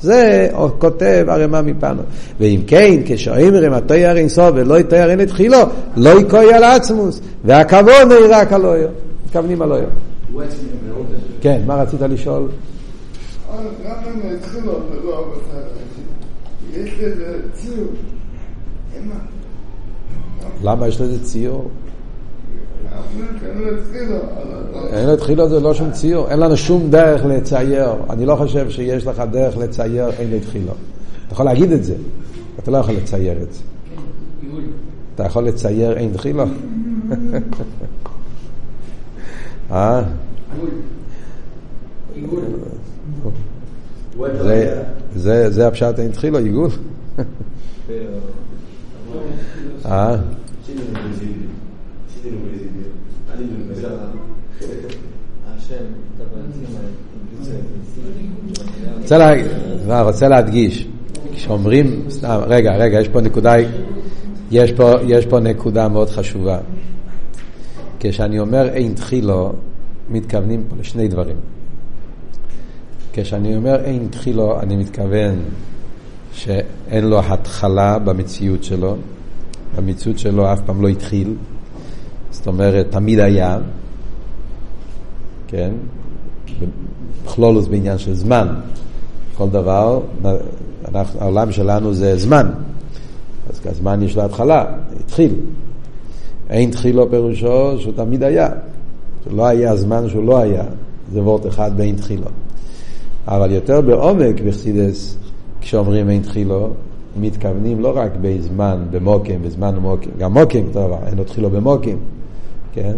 זה 0.00 0.48
כותב 0.78 1.24
הרמ"א 1.28 1.62
מפנו. 1.62 2.02
ואם 2.40 2.60
כן, 2.66 3.00
כשאומרים 3.06 3.72
התויר 3.72 4.16
אין 4.16 4.28
סוף 4.28 4.50
ולא 4.54 4.78
יתויר 4.78 5.10
אין 5.10 5.18
לתחילו, 5.18 5.58
לא 5.96 6.20
יקוי 6.20 6.54
על 6.54 6.64
עצמוס, 6.64 7.20
והכבוד 7.44 8.12
הוא 8.12 8.26
רק 8.30 8.52
על 8.52 8.66
אויר. 8.66 8.88
מתכוונים 9.26 9.62
על 9.62 9.72
אויר. 9.72 9.88
כן, 11.40 11.62
מה 11.66 11.74
רצית 11.74 12.00
לשאול? 12.00 12.48
למה 20.62 20.88
יש 20.88 21.00
לזה 21.00 21.24
ציור? 21.24 21.70
אין 24.92 25.06
לו 25.06 25.16
תחילה 25.16 25.48
זה 25.48 25.60
לא 25.60 25.74
שום 25.74 25.90
ציור, 25.90 26.30
אין 26.30 26.40
לנו 26.40 26.56
שום 26.56 26.90
דרך 26.90 27.24
לצייר. 27.24 27.92
אני 28.10 28.26
לא 28.26 28.36
חושב 28.36 28.70
שיש 28.70 29.06
לך 29.06 29.22
דרך 29.30 29.56
לצייר 29.56 30.10
אין 30.10 30.30
לו 30.30 30.40
תחילה. 30.40 30.72
אתה 31.26 31.32
יכול 31.32 31.46
להגיד 31.46 31.72
את 31.72 31.84
זה, 31.84 31.94
אתה 32.58 32.70
לא 32.70 32.76
יכול 32.76 32.94
לצייר 32.94 33.42
את 33.42 33.52
זה. 33.52 33.60
אתה 35.14 35.24
יכול 35.24 35.44
לצייר 35.44 35.92
אין 35.92 36.12
תחילה? 36.12 36.44
אה? 39.70 40.02
זה 45.48 45.66
הפשט 45.66 45.98
אין 45.98 46.10
תחילה, 46.10 46.38
עיגול? 46.38 46.70
אה? 49.86 50.16
רוצה, 59.00 59.18
לה, 59.86 60.02
רוצה 60.02 60.28
להדגיש, 60.28 60.88
כשאומרים, 61.34 62.04
סתם, 62.08 62.40
רגע, 62.46 62.76
רגע, 62.76 63.00
יש 63.00 63.08
פה 63.08 63.20
נקודה, 63.20 63.54
יש 64.50 64.72
פה, 64.72 64.92
יש 65.06 65.26
פה 65.26 65.40
נקודה 65.40 65.88
מאוד 65.88 66.10
חשובה. 66.10 66.58
כשאני 68.00 68.40
אומר 68.40 68.68
אין 68.68 68.94
תחילו, 68.94 69.52
מתכוונים 70.10 70.64
פה 70.68 70.76
לשני 70.80 71.08
דברים. 71.08 71.36
כשאני 73.12 73.56
אומר 73.56 73.84
אין 73.84 74.08
תחילו, 74.10 74.60
אני 74.60 74.76
מתכוון 74.76 75.38
שאין 76.32 77.04
לו 77.04 77.20
התחלה 77.20 77.98
במציאות 77.98 78.64
שלו, 78.64 78.96
המציאות 79.76 80.18
שלו 80.18 80.52
אף 80.52 80.60
פעם 80.66 80.82
לא 80.82 80.88
התחיל, 80.88 81.34
זאת 82.34 82.46
אומרת, 82.46 82.86
תמיד 82.90 83.18
היה, 83.18 83.58
כן? 85.48 85.70
בכלולוס 87.24 87.66
בעניין 87.66 87.98
של 87.98 88.14
זמן. 88.14 88.48
כל 89.36 89.48
דבר, 89.48 90.00
אנחנו, 90.88 91.20
העולם 91.20 91.52
שלנו 91.52 91.94
זה 91.94 92.18
זמן. 92.18 92.50
אז 93.50 93.60
הזמן 93.64 94.02
יש 94.02 94.16
לו 94.16 94.22
התחלה, 94.22 94.64
התחיל. 95.00 95.34
אין 96.50 96.70
תחילו 96.70 97.10
פירושו 97.10 97.80
שהוא 97.80 97.92
תמיד 97.96 98.22
היה. 98.22 98.48
שלא 99.24 99.46
היה 99.46 99.76
זמן 99.76 100.08
שהוא 100.08 100.24
לא 100.24 100.38
היה. 100.38 100.64
זה 101.12 101.22
וורט 101.22 101.46
אחד 101.46 101.76
באין 101.76 101.96
תחילו. 101.96 102.26
אבל 103.28 103.50
יותר 103.50 103.80
בעומק 103.80 104.40
בחסידס, 104.46 105.16
כשאומרים 105.60 106.10
אין 106.10 106.22
תחילו, 106.22 106.70
מתכוונים 107.20 107.80
לא 107.80 107.92
רק 107.96 108.10
בזמן, 108.20 108.84
במוקים, 108.90 109.42
בזמן 109.42 109.76
ומוקים, 109.76 110.10
גם 110.18 110.32
מוקים, 110.32 110.66
טוב, 110.72 110.92
אין 111.06 111.18
לו 111.18 111.24
תחילו 111.24 111.50
במוקים, 111.50 111.98
כן? 112.74 112.92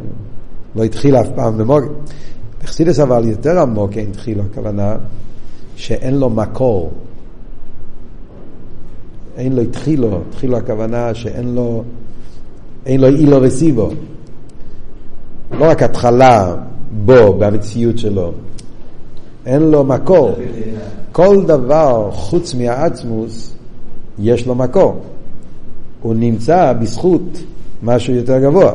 לא 0.77 0.85
התחיל 0.85 1.17
אף 1.17 1.29
פעם 1.35 1.59
במוקים. 1.59 1.93
בחסידס 2.63 3.01
אבל 3.01 3.29
יותר 3.29 3.61
עמוק 3.61 3.97
אין 3.97 4.13
תחילו, 4.13 4.43
הכוונה 4.43 4.97
שאין 5.77 6.15
לו 6.15 6.31
מקור. 6.31 6.91
אין 9.37 9.53
לו 9.53 9.63
התחילו, 9.63 10.21
התחילו 10.29 10.57
הכוונה 10.57 11.15
שאין 11.15 11.55
לו, 11.55 11.83
אין 12.87 13.01
לו 13.01 13.07
אילו 13.09 13.43
וסיבו. 13.43 13.91
לא 15.59 15.71
רק 15.71 15.83
התחלה 15.83 16.57
בו, 17.05 17.35
במציאות 17.39 17.99
שלו. 17.99 18.33
אין 19.47 19.63
לו 19.63 19.85
מקור. 19.85 20.35
כל 21.13 21.45
דבר 21.47 22.11
חוץ 22.13 22.55
מהעצמוס 22.55 23.55
יש 24.19 24.47
לו 24.47 24.55
מקור. 24.55 25.01
הוא 26.03 26.15
נמצא 26.15 26.73
בזכות 26.73 27.23
משהו 27.83 28.15
יותר 28.15 28.39
גבוה. 28.39 28.73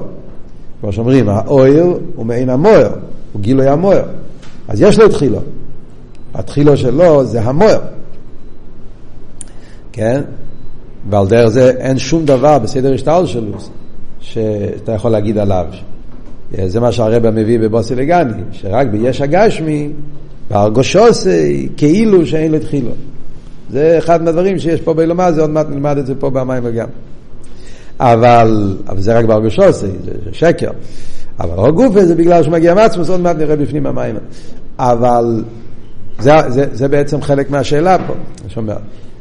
כמו 0.82 0.94
שאומרים, 0.94 1.30
האויר 1.30 2.00
הוא 2.16 2.26
מעין 2.26 2.50
המויר, 2.50 2.90
הוא 3.34 3.42
גילוי 3.42 3.68
המויר. 3.68 4.02
אז 4.68 4.82
יש 4.82 5.00
לו 5.00 5.10
תחילו. 5.10 5.40
התחילו 6.34 6.78
שלו 6.78 7.26
זה 7.26 7.42
המויר. 7.42 7.80
כן? 9.92 10.22
ועל 11.10 11.28
דרך 11.28 11.50
זה 11.50 11.70
אין 11.70 11.98
שום 11.98 12.26
דבר 12.26 12.60
בסדר 12.60 12.94
השטל 12.94 13.26
שלו 13.26 13.58
שאתה 14.20 14.92
יכול 14.92 15.12
להגיד 15.12 15.38
עליו. 15.38 15.66
זה 16.66 16.80
מה 16.80 16.92
שהרבא 16.92 17.32
מביא 17.32 17.60
בבוסי 17.60 17.96
לגני, 17.96 18.42
שרק 18.52 18.88
ביש 18.88 19.22
הגשמי, 19.22 19.90
בהרגושוסי, 20.50 21.70
כאילו 21.78 22.26
שאין 22.26 22.52
לו 22.52 22.60
תחילו. 22.60 22.92
זה 23.70 23.98
אחד 23.98 24.24
מהדברים 24.24 24.60
שיש 24.60 24.82
פה 24.82 24.94
בילומה, 24.94 25.32
זה 25.32 25.42
עוד 25.42 25.50
מעט 25.50 25.70
נלמד 25.70 25.98
את 25.98 26.06
זה 26.06 26.16
פה 26.16 26.30
במים 26.30 26.64
וגם. 26.66 26.88
אבל, 28.02 28.78
אבל 28.90 29.02
זה 29.02 29.18
רק 29.18 29.26
בהרגושוסי, 29.26 29.88
זה, 30.06 30.12
זה 30.26 30.30
שקר. 30.32 30.72
אבל 31.40 31.68
הגופה 31.68 32.06
זה 32.06 32.16
בגלל 32.16 32.44
שמגיע 32.44 32.74
מעצמוס, 32.74 33.10
עוד 33.10 33.20
מעט 33.22 33.36
נראה 33.38 33.56
בפנים 33.56 33.86
המים. 33.86 34.16
אבל 34.80 35.44
זה, 36.20 36.32
זה, 36.48 36.66
זה 36.72 36.88
בעצם 36.88 37.22
חלק 37.22 37.50
מהשאלה 37.50 37.98
פה, 38.08 38.14
שומע. 38.48 38.74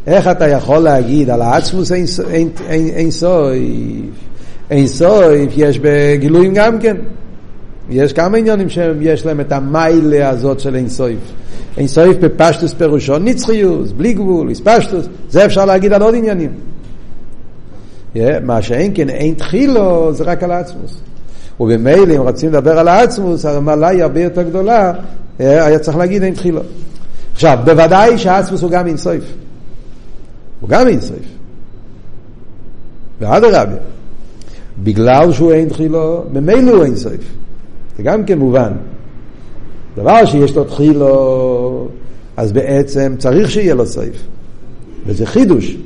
איך 0.06 0.28
אתה 0.28 0.48
יכול 0.48 0.78
להגיד 0.78 1.30
על 1.30 1.42
העצמוס 1.42 1.92
אין, 1.92 2.04
אין, 2.30 2.48
אין, 2.68 2.88
אין 2.88 3.10
סויף? 3.10 4.14
אין 4.70 4.86
סויף 4.86 5.52
יש 5.56 5.78
בגילויים 5.82 6.54
גם 6.54 6.78
כן. 6.78 6.96
יש 7.90 8.12
כמה 8.12 8.38
עניונים 8.38 8.68
שיש 8.68 9.26
להם 9.26 9.40
את 9.40 9.52
המיילה 9.52 10.28
הזאת 10.28 10.60
של 10.60 10.74
אין 10.74 10.88
סויף. 10.88 11.18
אין 11.76 11.86
סויף 11.86 12.16
בפשטוס 12.16 12.74
פירושו 12.74 13.18
נצחיוס, 13.18 13.92
בלי 13.92 14.12
גבול, 14.12 14.48
איספשטוס, 14.48 15.06
זה 15.30 15.44
אפשר 15.44 15.64
להגיד 15.64 15.92
על 15.92 16.02
עוד 16.02 16.14
עניינים. 16.14 16.50
מה 18.42 18.62
שאין 18.62 18.92
כן, 18.94 19.10
אין 19.10 19.34
תחילו, 19.34 20.12
זה 20.12 20.24
רק 20.24 20.42
על 20.42 20.50
העצמוס. 20.50 21.00
ובמילא, 21.60 22.16
אם 22.16 22.20
רוצים 22.20 22.48
לדבר 22.48 22.78
על 22.78 22.88
העצמוס, 22.88 23.44
המעלה 23.44 23.88
היא 23.88 24.02
הרבה 24.02 24.22
יותר 24.22 24.42
גדולה, 24.42 24.92
היה 25.38 25.78
צריך 25.78 25.96
להגיד 25.96 26.22
אין 26.22 26.34
תחילו. 26.34 26.60
עכשיו, 27.32 27.58
בוודאי 27.64 28.18
שהעצמוס 28.18 28.62
הוא 28.62 28.70
גם 28.70 28.86
אינסויף. 28.86 29.24
הוא 30.60 30.68
גם 30.68 30.88
אינסויף. 30.88 31.26
ואדרבה, 33.20 33.76
בגלל 34.82 35.32
שהוא 35.32 35.52
אין 35.52 35.68
תחילו, 35.68 36.24
ממילא 36.32 36.70
הוא 36.70 36.84
אינסויף. 36.84 37.20
זה 37.96 38.02
גם 38.02 38.24
כן 38.24 38.38
מובן. 38.38 38.72
דבר 39.96 40.24
שיש 40.24 40.56
לו 40.56 40.64
תחילו, 40.64 41.88
אז 42.36 42.52
בעצם 42.52 43.14
צריך 43.18 43.50
שיהיה 43.50 43.74
לו 43.74 43.86
סויף. 43.86 44.22
וזה 45.06 45.26
חידוש. 45.26 45.76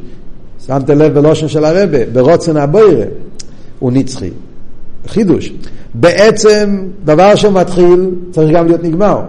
שמת 0.66 0.90
לב 0.90 1.14
בלושן 1.14 1.48
של 1.48 1.64
הרבה, 1.64 1.98
ברוצן 2.12 2.56
הבוירה, 2.56 3.06
הוא 3.78 3.92
נצחי. 3.92 4.30
חידוש. 5.06 5.52
בעצם 5.94 6.82
דבר 7.04 7.34
שמתחיל 7.34 8.10
צריך 8.30 8.50
גם 8.56 8.66
להיות 8.66 8.82
נגמר. 8.82 9.20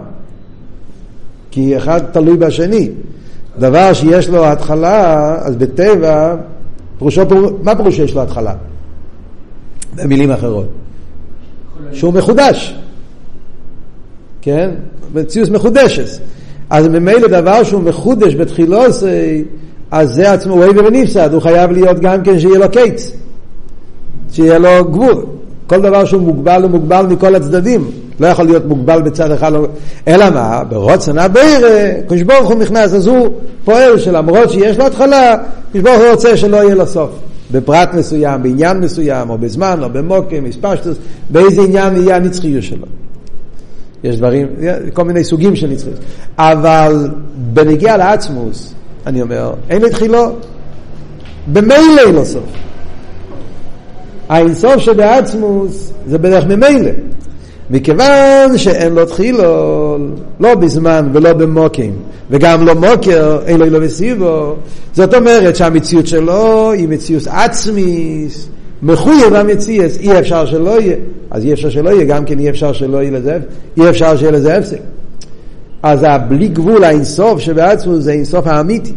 כי 1.50 1.76
אחד 1.76 2.00
תלוי 2.12 2.36
בשני. 2.36 2.90
דבר 3.58 3.92
שיש 3.92 4.28
לו 4.28 4.46
התחלה, 4.46 5.34
אז 5.42 5.56
בטבע, 5.56 6.36
פרושו, 6.98 7.22
מה 7.62 7.76
פירוש 7.76 7.96
שיש 7.96 8.14
לו 8.14 8.22
התחלה? 8.22 8.54
במילים 9.96 10.30
אחרות. 10.30 10.68
שהוא 11.92 12.14
מחודש. 12.14 12.74
כן? 14.40 14.70
מציאות 15.14 15.50
מחודשת. 15.50 16.20
אז 16.70 16.88
ממילא 16.88 17.28
דבר 17.28 17.62
שהוא 17.62 17.82
מחודש 17.82 18.34
בתחילו, 18.34 18.82
אז 19.90 20.14
זה 20.14 20.32
עצמו, 20.32 20.54
הוא 20.54 20.64
עבר 20.64 20.84
ונפסד, 20.84 21.32
הוא 21.32 21.42
חייב 21.42 21.70
להיות 21.70 22.00
גם 22.00 22.22
כן 22.22 22.38
שיהיה 22.38 22.58
לו 22.58 22.70
קיץ, 22.70 23.10
שיהיה 24.32 24.58
לו 24.58 24.84
גבול. 24.84 25.26
כל 25.66 25.80
דבר 25.80 26.04
שהוא 26.04 26.22
מוגבל 26.22 26.62
הוא 26.62 26.70
מוגבל 26.70 27.06
מכל 27.06 27.34
הצדדים, 27.34 27.90
לא 28.20 28.26
יכול 28.26 28.44
להיות 28.44 28.64
מוגבל 28.66 29.02
בצד 29.02 29.30
אחד, 29.30 29.52
לא- 29.52 29.66
אלא 30.08 30.30
מה? 30.30 30.64
ברוצן 30.68 31.18
הבירה, 31.18 31.90
קדוש 32.06 32.22
ברוך 32.22 32.48
הוא 32.50 32.58
נכנס, 32.58 32.94
אז 32.94 33.06
הוא 33.06 33.28
פועל 33.64 33.98
שלמרות 33.98 34.50
שיש 34.50 34.78
לו 34.78 34.86
התחלה, 34.86 35.36
קדוש 35.70 35.82
ברוך 35.82 36.00
הוא 36.00 36.10
רוצה 36.10 36.36
שלא 36.36 36.56
יהיה 36.56 36.74
לו 36.74 36.86
סוף. 36.86 37.10
בפרט 37.52 37.94
מסוים, 37.94 38.42
בעניין 38.42 38.80
מסוים, 38.80 39.30
או 39.30 39.38
בזמן, 39.38 39.80
או 39.82 39.90
במוקם, 39.90 40.44
מספשטוס, 40.44 40.96
באיזה 41.30 41.62
עניין 41.62 41.96
יהיה 41.96 42.16
הנצחיות 42.16 42.62
שלו. 42.62 42.86
יש 44.04 44.16
דברים, 44.16 44.46
כל 44.92 45.04
מיני 45.04 45.24
סוגים 45.24 45.56
של 45.56 45.66
נצחיות. 45.66 45.96
אבל 46.38 47.08
בנגיע 47.52 47.96
לעצמוס, 47.96 48.74
אני 49.06 49.22
אומר, 49.22 49.52
אין 49.70 49.84
התחילו, 49.84 50.32
במילא 51.52 52.00
אין 52.06 52.14
לו 52.14 52.24
סוף. 52.24 52.44
האינסוף 54.28 54.76
שבעצמוס 54.78 55.92
זה 56.06 56.18
בדרך 56.18 56.44
ממילא. 56.44 56.90
מכיוון 57.70 58.58
שאין 58.58 58.94
לו 58.94 59.06
תחילו, 59.06 59.98
לא 60.40 60.54
בזמן 60.54 61.08
ולא 61.12 61.32
במוקים, 61.32 61.92
וגם 62.30 62.66
לא 62.66 62.74
מוקר, 62.74 63.38
אין 63.46 63.58
לו 63.58 63.64
אילו 63.64 63.78
וסיבו, 63.82 64.54
זאת 64.94 65.14
אומרת 65.14 65.56
שהמציאות 65.56 66.06
שלו 66.06 66.72
היא 66.72 66.88
מציאות 66.88 67.26
עצמיס, 67.26 68.48
מחויב 68.82 69.34
המציאות, 69.34 69.90
אי 70.00 70.18
אפשר 70.18 70.46
שלא 70.46 70.80
יהיה, 70.80 70.96
אז 71.30 71.44
אי 71.44 71.52
אפשר 71.52 71.70
שלא 71.70 71.90
יהיה, 71.90 72.04
גם 72.04 72.24
כן 72.24 72.38
אי 72.38 72.50
אפשר 72.50 72.72
שלא 72.72 72.98
יהיה 72.98 73.10
לזה, 73.10 73.38
אי 73.76 73.88
אפשר 73.90 74.16
שיהיה 74.16 74.32
לזה 74.32 74.56
הפסק. 74.56 74.78
אז 75.82 76.02
הבלי 76.02 76.48
גבול 76.48 76.84
האינסוף 76.84 77.40
שבעצמו 77.40 78.00
זה 78.00 78.12
אינסוף 78.12 78.46
האמיתי. 78.46 78.92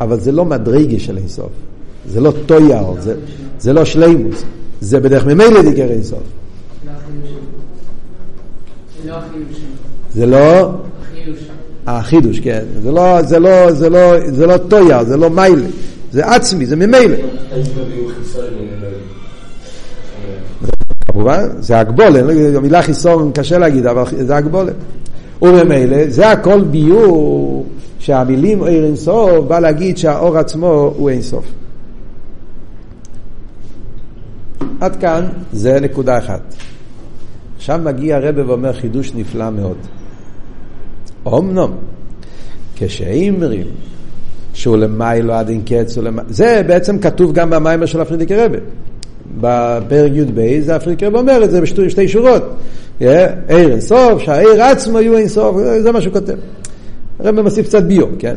אבל 0.00 0.20
זה 0.20 0.32
לא 0.32 0.44
מדרגה 0.44 0.98
של 0.98 1.16
אינסוף, 1.16 1.50
זה 2.08 2.20
לא 2.20 2.32
טויאר, 2.46 2.94
זה, 3.00 3.14
זה 3.60 3.72
לא 3.72 3.84
שלימוס, 3.84 4.42
זה 4.80 5.00
בדרך 5.00 5.26
ממילא 5.26 5.62
דיקר 5.62 5.90
אינסוף. 5.90 6.22
זה 10.14 10.26
לא 10.26 10.70
החידוש, 11.86 12.40
כן. 12.40 12.64
זה 12.82 12.92
לא, 12.92 13.22
זה 13.22 13.38
לא, 13.38 13.72
זה 13.72 13.90
לא, 13.90 14.30
זה 14.30 14.46
לא 14.46 14.56
טויה, 14.58 15.04
זה 15.04 15.16
לא 15.16 15.30
מיילה. 15.30 15.66
זה 16.12 16.26
עצמי, 16.26 16.66
זה 16.66 16.76
ממילא. 16.76 17.16
כמובן, 21.12 21.48
זה 21.60 21.78
הגבולן, 21.78 22.30
המילה 22.56 22.82
חיסון 22.82 23.32
קשה 23.34 23.58
להגיד, 23.58 23.86
אבל 23.86 24.04
זה 24.26 24.36
הגבולן. 24.36 24.72
וממילא, 25.42 26.10
זה 26.10 26.30
הכל 26.30 26.64
ביור 26.64 27.66
שהמילים 27.98 28.60
אור 28.60 28.68
אינסוף 28.68 29.44
בא 29.48 29.58
להגיד 29.58 29.98
שהאור 29.98 30.38
עצמו 30.38 30.92
הוא 30.96 31.10
אינסוף. 31.10 31.44
עד 34.80 34.96
כאן 34.96 35.26
זה 35.52 35.80
נקודה 35.80 36.18
אחת. 36.18 36.54
עכשיו 37.56 37.80
מגיע 37.84 38.16
הרבה 38.16 38.48
ואומר 38.48 38.72
חידוש 38.72 39.14
נפלא 39.14 39.50
מאוד. 39.50 39.76
אמנם, 41.26 41.70
כשאימרים 42.76 43.66
שהוא 44.54 44.76
למיילו 44.76 45.34
עד 45.34 45.48
אין 45.48 45.62
קץ, 45.66 45.98
זה 46.28 46.62
בעצם 46.66 46.98
כתוב 46.98 47.32
גם 47.32 47.50
במיימר 47.50 47.86
של 47.86 48.00
הפרידיקי 48.00 48.36
רבה. 48.36 48.58
בפרק 49.40 50.12
י"ב 50.14 50.70
הפרידיקי 50.72 51.06
רבה 51.06 51.18
אומר 51.18 51.44
את 51.44 51.50
זה 51.50 51.60
בשתי 51.60 52.08
שורות. 52.08 52.42
עיר 53.00 53.72
אינסוף, 53.72 54.18
שהעיר 54.18 54.62
עצמו 54.62 55.00
יהיו 55.00 55.16
אינסוף, 55.16 55.56
זה 55.80 55.92
מה 55.92 56.00
שהוא 56.00 56.12
כותב. 56.12 56.34
הרב 57.18 57.40
מוסיף 57.40 57.66
קצת 57.66 57.82
ביום, 57.82 58.10
כן? 58.18 58.34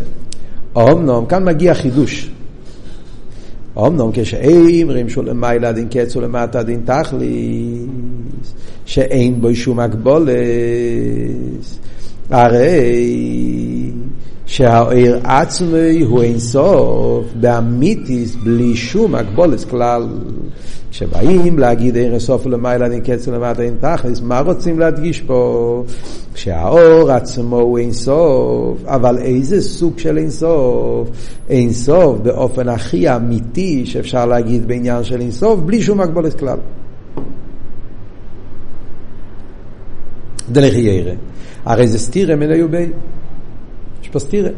אמנם, 0.77 1.25
כאן 1.25 1.43
מגיע 1.43 1.73
חידוש. 1.73 2.31
אמנם 3.77 4.09
כשאימרים 4.13 5.09
שהוא 5.09 5.23
למעלה 5.23 5.71
דין 5.71 5.87
קץ 5.89 6.15
ולמטה 6.15 6.63
דין 6.63 6.81
תכליס, 6.85 8.53
שאין 8.85 9.41
בו 9.41 9.55
שום 9.55 9.79
הגבולס, 9.79 11.79
הרי 12.29 13.91
שהעיר 14.45 15.19
עצמי 15.23 16.01
הוא 16.01 16.21
אין 16.21 16.39
סוף 16.39 17.25
באמיתיס 17.39 18.35
בלי 18.35 18.75
שום 18.75 19.15
הגבולס 19.15 19.65
כלל. 19.65 20.07
כשבאים 20.93 21.59
להגיד 21.59 21.95
אין 21.95 22.19
סוף 22.19 22.45
ולמעלה 22.45 22.85
אין 22.85 23.01
קץ 23.01 23.27
ולמטה 23.27 23.61
אין 23.61 23.75
תכלס, 23.79 24.21
מה 24.21 24.39
רוצים 24.39 24.79
להדגיש 24.79 25.21
פה? 25.21 25.83
שהאור 26.35 27.11
עצמו 27.11 27.59
הוא 27.59 27.79
אין 27.79 27.93
סוף, 27.93 28.77
אבל 28.85 29.17
איזה 29.17 29.61
סוג 29.61 29.99
של 29.99 30.17
אין 30.17 30.29
סוף? 30.29 31.09
אין 31.49 31.73
סוף 31.73 32.19
באופן 32.19 32.69
הכי 32.69 33.15
אמיתי 33.15 33.85
שאפשר 33.85 34.25
להגיד 34.25 34.67
בעניין 34.67 35.03
של 35.03 35.21
אין 35.21 35.31
סוף, 35.31 35.59
בלי 35.59 35.81
שום 35.81 36.01
הגבולת 36.01 36.39
כלל. 36.39 36.57
דלך 40.51 40.73
ירא. 40.73 41.13
הרי 41.65 41.87
זה 41.87 41.99
סתירה 41.99 42.35
מן 42.35 42.51
היובי. 42.51 42.87
יש 44.01 44.09
פה 44.09 44.19
סתירה. 44.19 44.49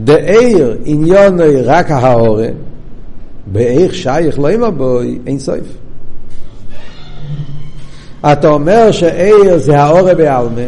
דאיר 0.00 0.78
עניון 0.84 1.38
רק 1.64 1.90
ההורה, 1.90 2.48
באיך 3.46 3.94
שייך 3.94 4.38
לא 4.38 4.54
אמר 4.54 4.70
בוי, 4.70 5.18
אין 5.26 5.38
סוף. 5.38 5.58
אתה 8.32 8.48
אומר 8.48 8.90
שעיר 8.90 9.58
זה 9.58 9.78
האורה 9.78 10.14
בעלמה, 10.14 10.62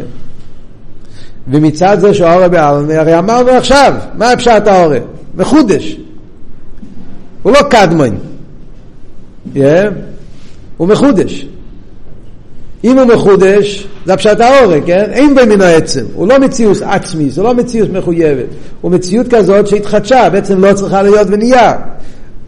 ומצד 1.47 1.97
זה 1.99 2.13
שהאורה 2.13 2.47
בעלמה, 2.47 2.93
הרי 2.93 3.19
אמרנו 3.19 3.49
עכשיו, 3.49 3.93
מה 4.17 4.35
פשט 4.37 4.67
האורה? 4.67 4.99
מחודש. 5.35 5.97
הוא 7.43 7.53
לא 7.53 7.59
קדמון. 7.69 8.17
Yeah. 9.55 9.59
הוא 10.77 10.87
מחודש. 10.87 11.45
אם 12.83 12.99
הוא 12.99 13.05
מחודש, 13.05 13.87
זה 14.05 14.13
הפשט 14.13 14.39
האורה, 14.39 14.81
כן? 14.85 15.07
אין 15.11 15.35
בו 15.35 15.41
מן 15.49 15.61
העצם. 15.61 16.05
הוא 16.13 16.27
לא 16.27 16.39
מציאות 16.39 16.77
עצמי, 16.81 17.29
זה 17.29 17.43
לא 17.43 17.53
מציאות 17.53 17.89
מחויבת. 17.89 18.45
הוא 18.81 18.91
מציאות 18.91 19.27
כזאת 19.33 19.67
שהתחדשה, 19.67 20.29
בעצם 20.29 20.65
לא 20.65 20.73
צריכה 20.73 21.01
להיות 21.01 21.27
ונהיה. 21.31 21.73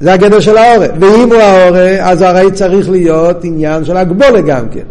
זה 0.02 0.14
הגדר 0.14 0.40
של 0.40 0.58
האורה. 0.58 0.88
ואם 1.00 1.30
הוא 1.32 1.42
האורה, 1.42 1.98
אז 2.00 2.22
הרי 2.22 2.52
צריך 2.52 2.90
להיות 2.90 3.44
עניין 3.44 3.86
של 3.86 3.98
הגבולה 3.98 4.42
גם 4.42 4.70
כן. 4.70 4.84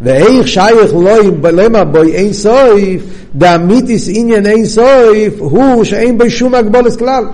ואיך 0.00 0.48
שייך 0.48 0.94
לא 0.94 1.10
למה 1.50 1.84
בוי 1.84 2.12
אין 2.12 2.32
סויף, 2.32 3.02
דאמיתיס 3.34 4.08
עניין 4.12 4.46
אין 4.46 4.66
סויף, 4.66 5.34
הוא 5.38 5.84
שאין 5.84 6.18
בו 6.18 6.30
שום 6.30 6.54
הגבולס 6.54 6.96
כלל. 6.96 7.24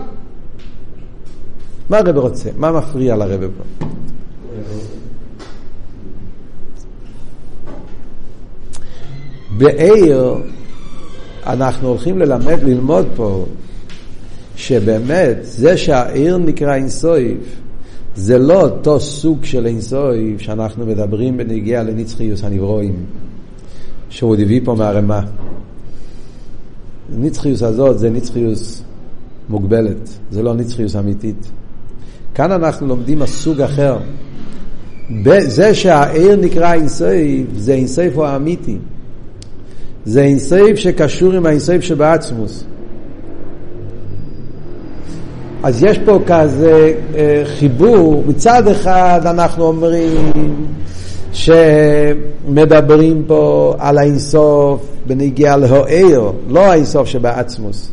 מה 1.91 1.99
הרב 1.99 2.17
רוצה? 2.17 2.49
מה 2.57 2.73
מפריע 2.73 3.17
לרב 3.17 3.41
פה? 3.41 3.85
בעיר 9.59 10.35
אנחנו 11.47 11.89
הולכים 11.89 12.19
ללמד, 12.19 12.63
ללמוד 12.63 13.07
פה 13.17 13.45
שבאמת 14.59 15.37
זה 15.43 15.77
שהעיר 15.77 16.39
נקרא 16.39 16.75
אינסויף 16.75 17.39
זה 18.17 18.39
לא 18.39 18.61
אותו 18.61 19.01
סוג 19.01 19.45
של 19.45 19.67
אינסויף 19.67 20.41
שאנחנו 20.41 20.87
מדברים 20.87 21.37
בנגיע 21.37 21.83
לנצחיוס 21.83 22.45
הנברואים 22.45 22.95
שהוא 24.11 24.37
הביא 24.37 24.61
פה 24.65 24.75
מהרמה. 24.75 25.21
נצחיוס 27.19 27.63
הזאת 27.63 27.99
זה 27.99 28.11
נצחיוס 28.11 28.83
מוגבלת, 29.49 30.09
זה 30.31 30.43
לא 30.43 30.55
נצחיוס 30.55 30.97
אמיתית. 30.97 31.51
כאן 32.35 32.53
אנחנו 32.53 32.87
לומדים 32.87 33.23
הסוג 33.23 33.61
אחר. 33.61 33.99
זה 35.41 35.75
שהעיר 35.75 36.37
נקרא 36.37 36.73
אינסויף 36.73 37.47
זה 37.57 37.73
אינסויף 37.73 38.15
הוא 38.17 38.25
האמיתי. 38.25 38.77
זה 40.05 40.23
אינסויף 40.23 40.77
שקשור 40.77 41.33
עם 41.33 41.47
האינסויף 41.47 41.83
שבעצמוס. 41.83 42.65
אז 45.63 45.85
יש 45.85 45.99
פה 45.99 46.19
כזה 46.27 46.93
אה, 47.15 47.43
חיבור, 47.45 48.25
מצד 48.27 48.69
אחד 48.69 49.21
אנחנו 49.25 49.65
אומרים 49.65 50.33
שמדברים 51.33 53.23
פה 53.27 53.75
על 53.79 53.99
האינסוף 53.99 54.81
בנגיעה 55.07 55.57
להוער, 55.57 56.31
לא 56.49 56.61
האינסוף 56.61 57.09
שבעצמוס. 57.09 57.91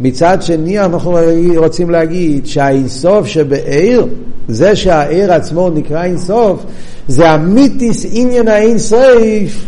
מצד 0.00 0.42
שני 0.42 0.80
אנחנו 0.80 1.18
רוצים 1.56 1.90
להגיד 1.90 2.46
שהאינסוף 2.46 3.26
שבעיר, 3.26 4.06
זה 4.48 4.76
שהעיר 4.76 5.32
עצמו 5.32 5.70
נקרא 5.70 6.04
אינסוף, 6.04 6.64
זה 7.08 7.30
המיתיס 7.30 8.06
עניין 8.12 8.48
האינסוף 8.48 9.66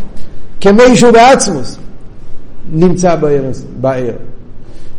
כמי 0.61 0.95
שהוא 0.95 1.11
בעצמוס 1.11 1.77
נמצא 2.71 3.15
בעיר. 3.81 4.13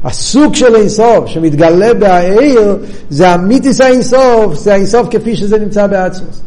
הסוג 0.04 0.54
של 0.54 0.74
אינסוף 0.74 1.26
שמתגלה 1.26 1.94
בהעיר 1.94 2.76
זה 3.10 3.28
המיתיס 3.28 3.80
האינסוף, 3.80 4.54
זה 4.54 4.72
האינסוף 4.72 5.06
כפי 5.10 5.36
שזה 5.36 5.58
נמצא 5.58 5.86
בעצמוס. 5.86 6.40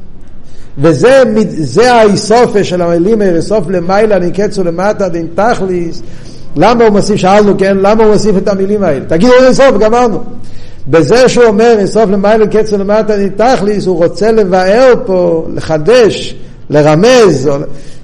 וזה 0.77 1.23
זה 1.47 1.93
האיסופה 1.93 2.63
של 2.63 2.81
המילים 2.81 3.21
איסוף 3.21 3.69
למעלה 3.69 4.19
נקצו 4.19 4.63
למטה 4.63 5.09
דין 5.09 5.27
תכליס 5.35 6.01
למה 6.55 6.83
הוא 6.83 6.91
מוסיף, 6.91 7.15
שאלנו 7.15 7.57
כן, 7.57 7.77
למה 7.77 8.03
הוא 8.03 8.13
מוסיף 8.13 8.37
את 8.37 8.47
המילים 8.47 8.83
האלה? 8.83 9.05
תגידו 9.05 9.33
אינסוף, 9.33 9.77
גמרנו. 9.79 10.19
בזה 10.87 11.29
שהוא 11.29 11.45
אומר 11.45 11.75
אינסוף 11.77 12.09
למעלה 12.09 12.47
קצר 12.47 12.77
למטה 12.77 13.17
דין 13.17 13.29
תכליס, 13.29 13.85
הוא 13.85 13.97
רוצה 13.97 14.31
לבאר 14.31 14.93
פה, 15.05 15.45
לחדש, 15.53 16.35
לרמז, 16.69 17.49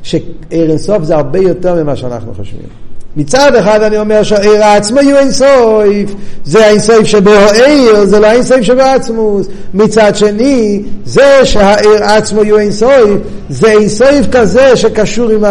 שאינסוף 0.03 1.03
זה 1.03 1.15
הרבה 1.15 1.39
יותר 1.39 1.83
ממה 1.83 1.95
שאנחנו 1.95 2.33
חושבים. 2.33 2.88
מצד 3.15 3.55
אחד 3.55 3.81
אני 3.81 3.97
אומר 3.97 4.23
שהעיר 4.23 4.63
עצמו 4.63 4.99
יהיו 4.99 5.17
אינסויף, 5.17 6.15
זה 6.45 6.65
האינסויף 6.65 7.07
שבו 7.07 7.31
העיר, 7.31 8.05
זה 8.05 8.19
לא 8.19 8.27
האינסויף 8.27 8.61
שבו 8.61 8.81
עצמוס. 8.81 9.47
מצד 9.73 10.15
שני, 10.15 10.83
זה 11.05 11.45
שהעיר 11.45 12.03
עצמו 12.03 12.43
יהיו 12.43 12.57
אינסויף, 12.57 13.19
זה 13.49 13.71
אינסויף 13.71 14.25
כזה 14.31 14.75
שקשור 14.75 15.29
עם, 15.29 15.43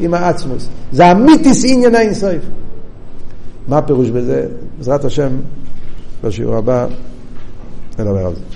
עם 0.00 0.14
העצמוס. 0.14 0.68
זה 0.92 1.06
המיתיס 1.06 1.64
עניין 1.68 1.94
האינסויף. 1.94 2.42
מה 3.68 3.78
הפירוש 3.78 4.10
בזה? 4.10 4.46
בעזרת 4.78 5.04
השם, 5.04 5.28
בשיעור 6.24 6.56
הבא 6.56 6.86
נדבר 7.98 8.26
על 8.26 8.34
זה. 8.34 8.55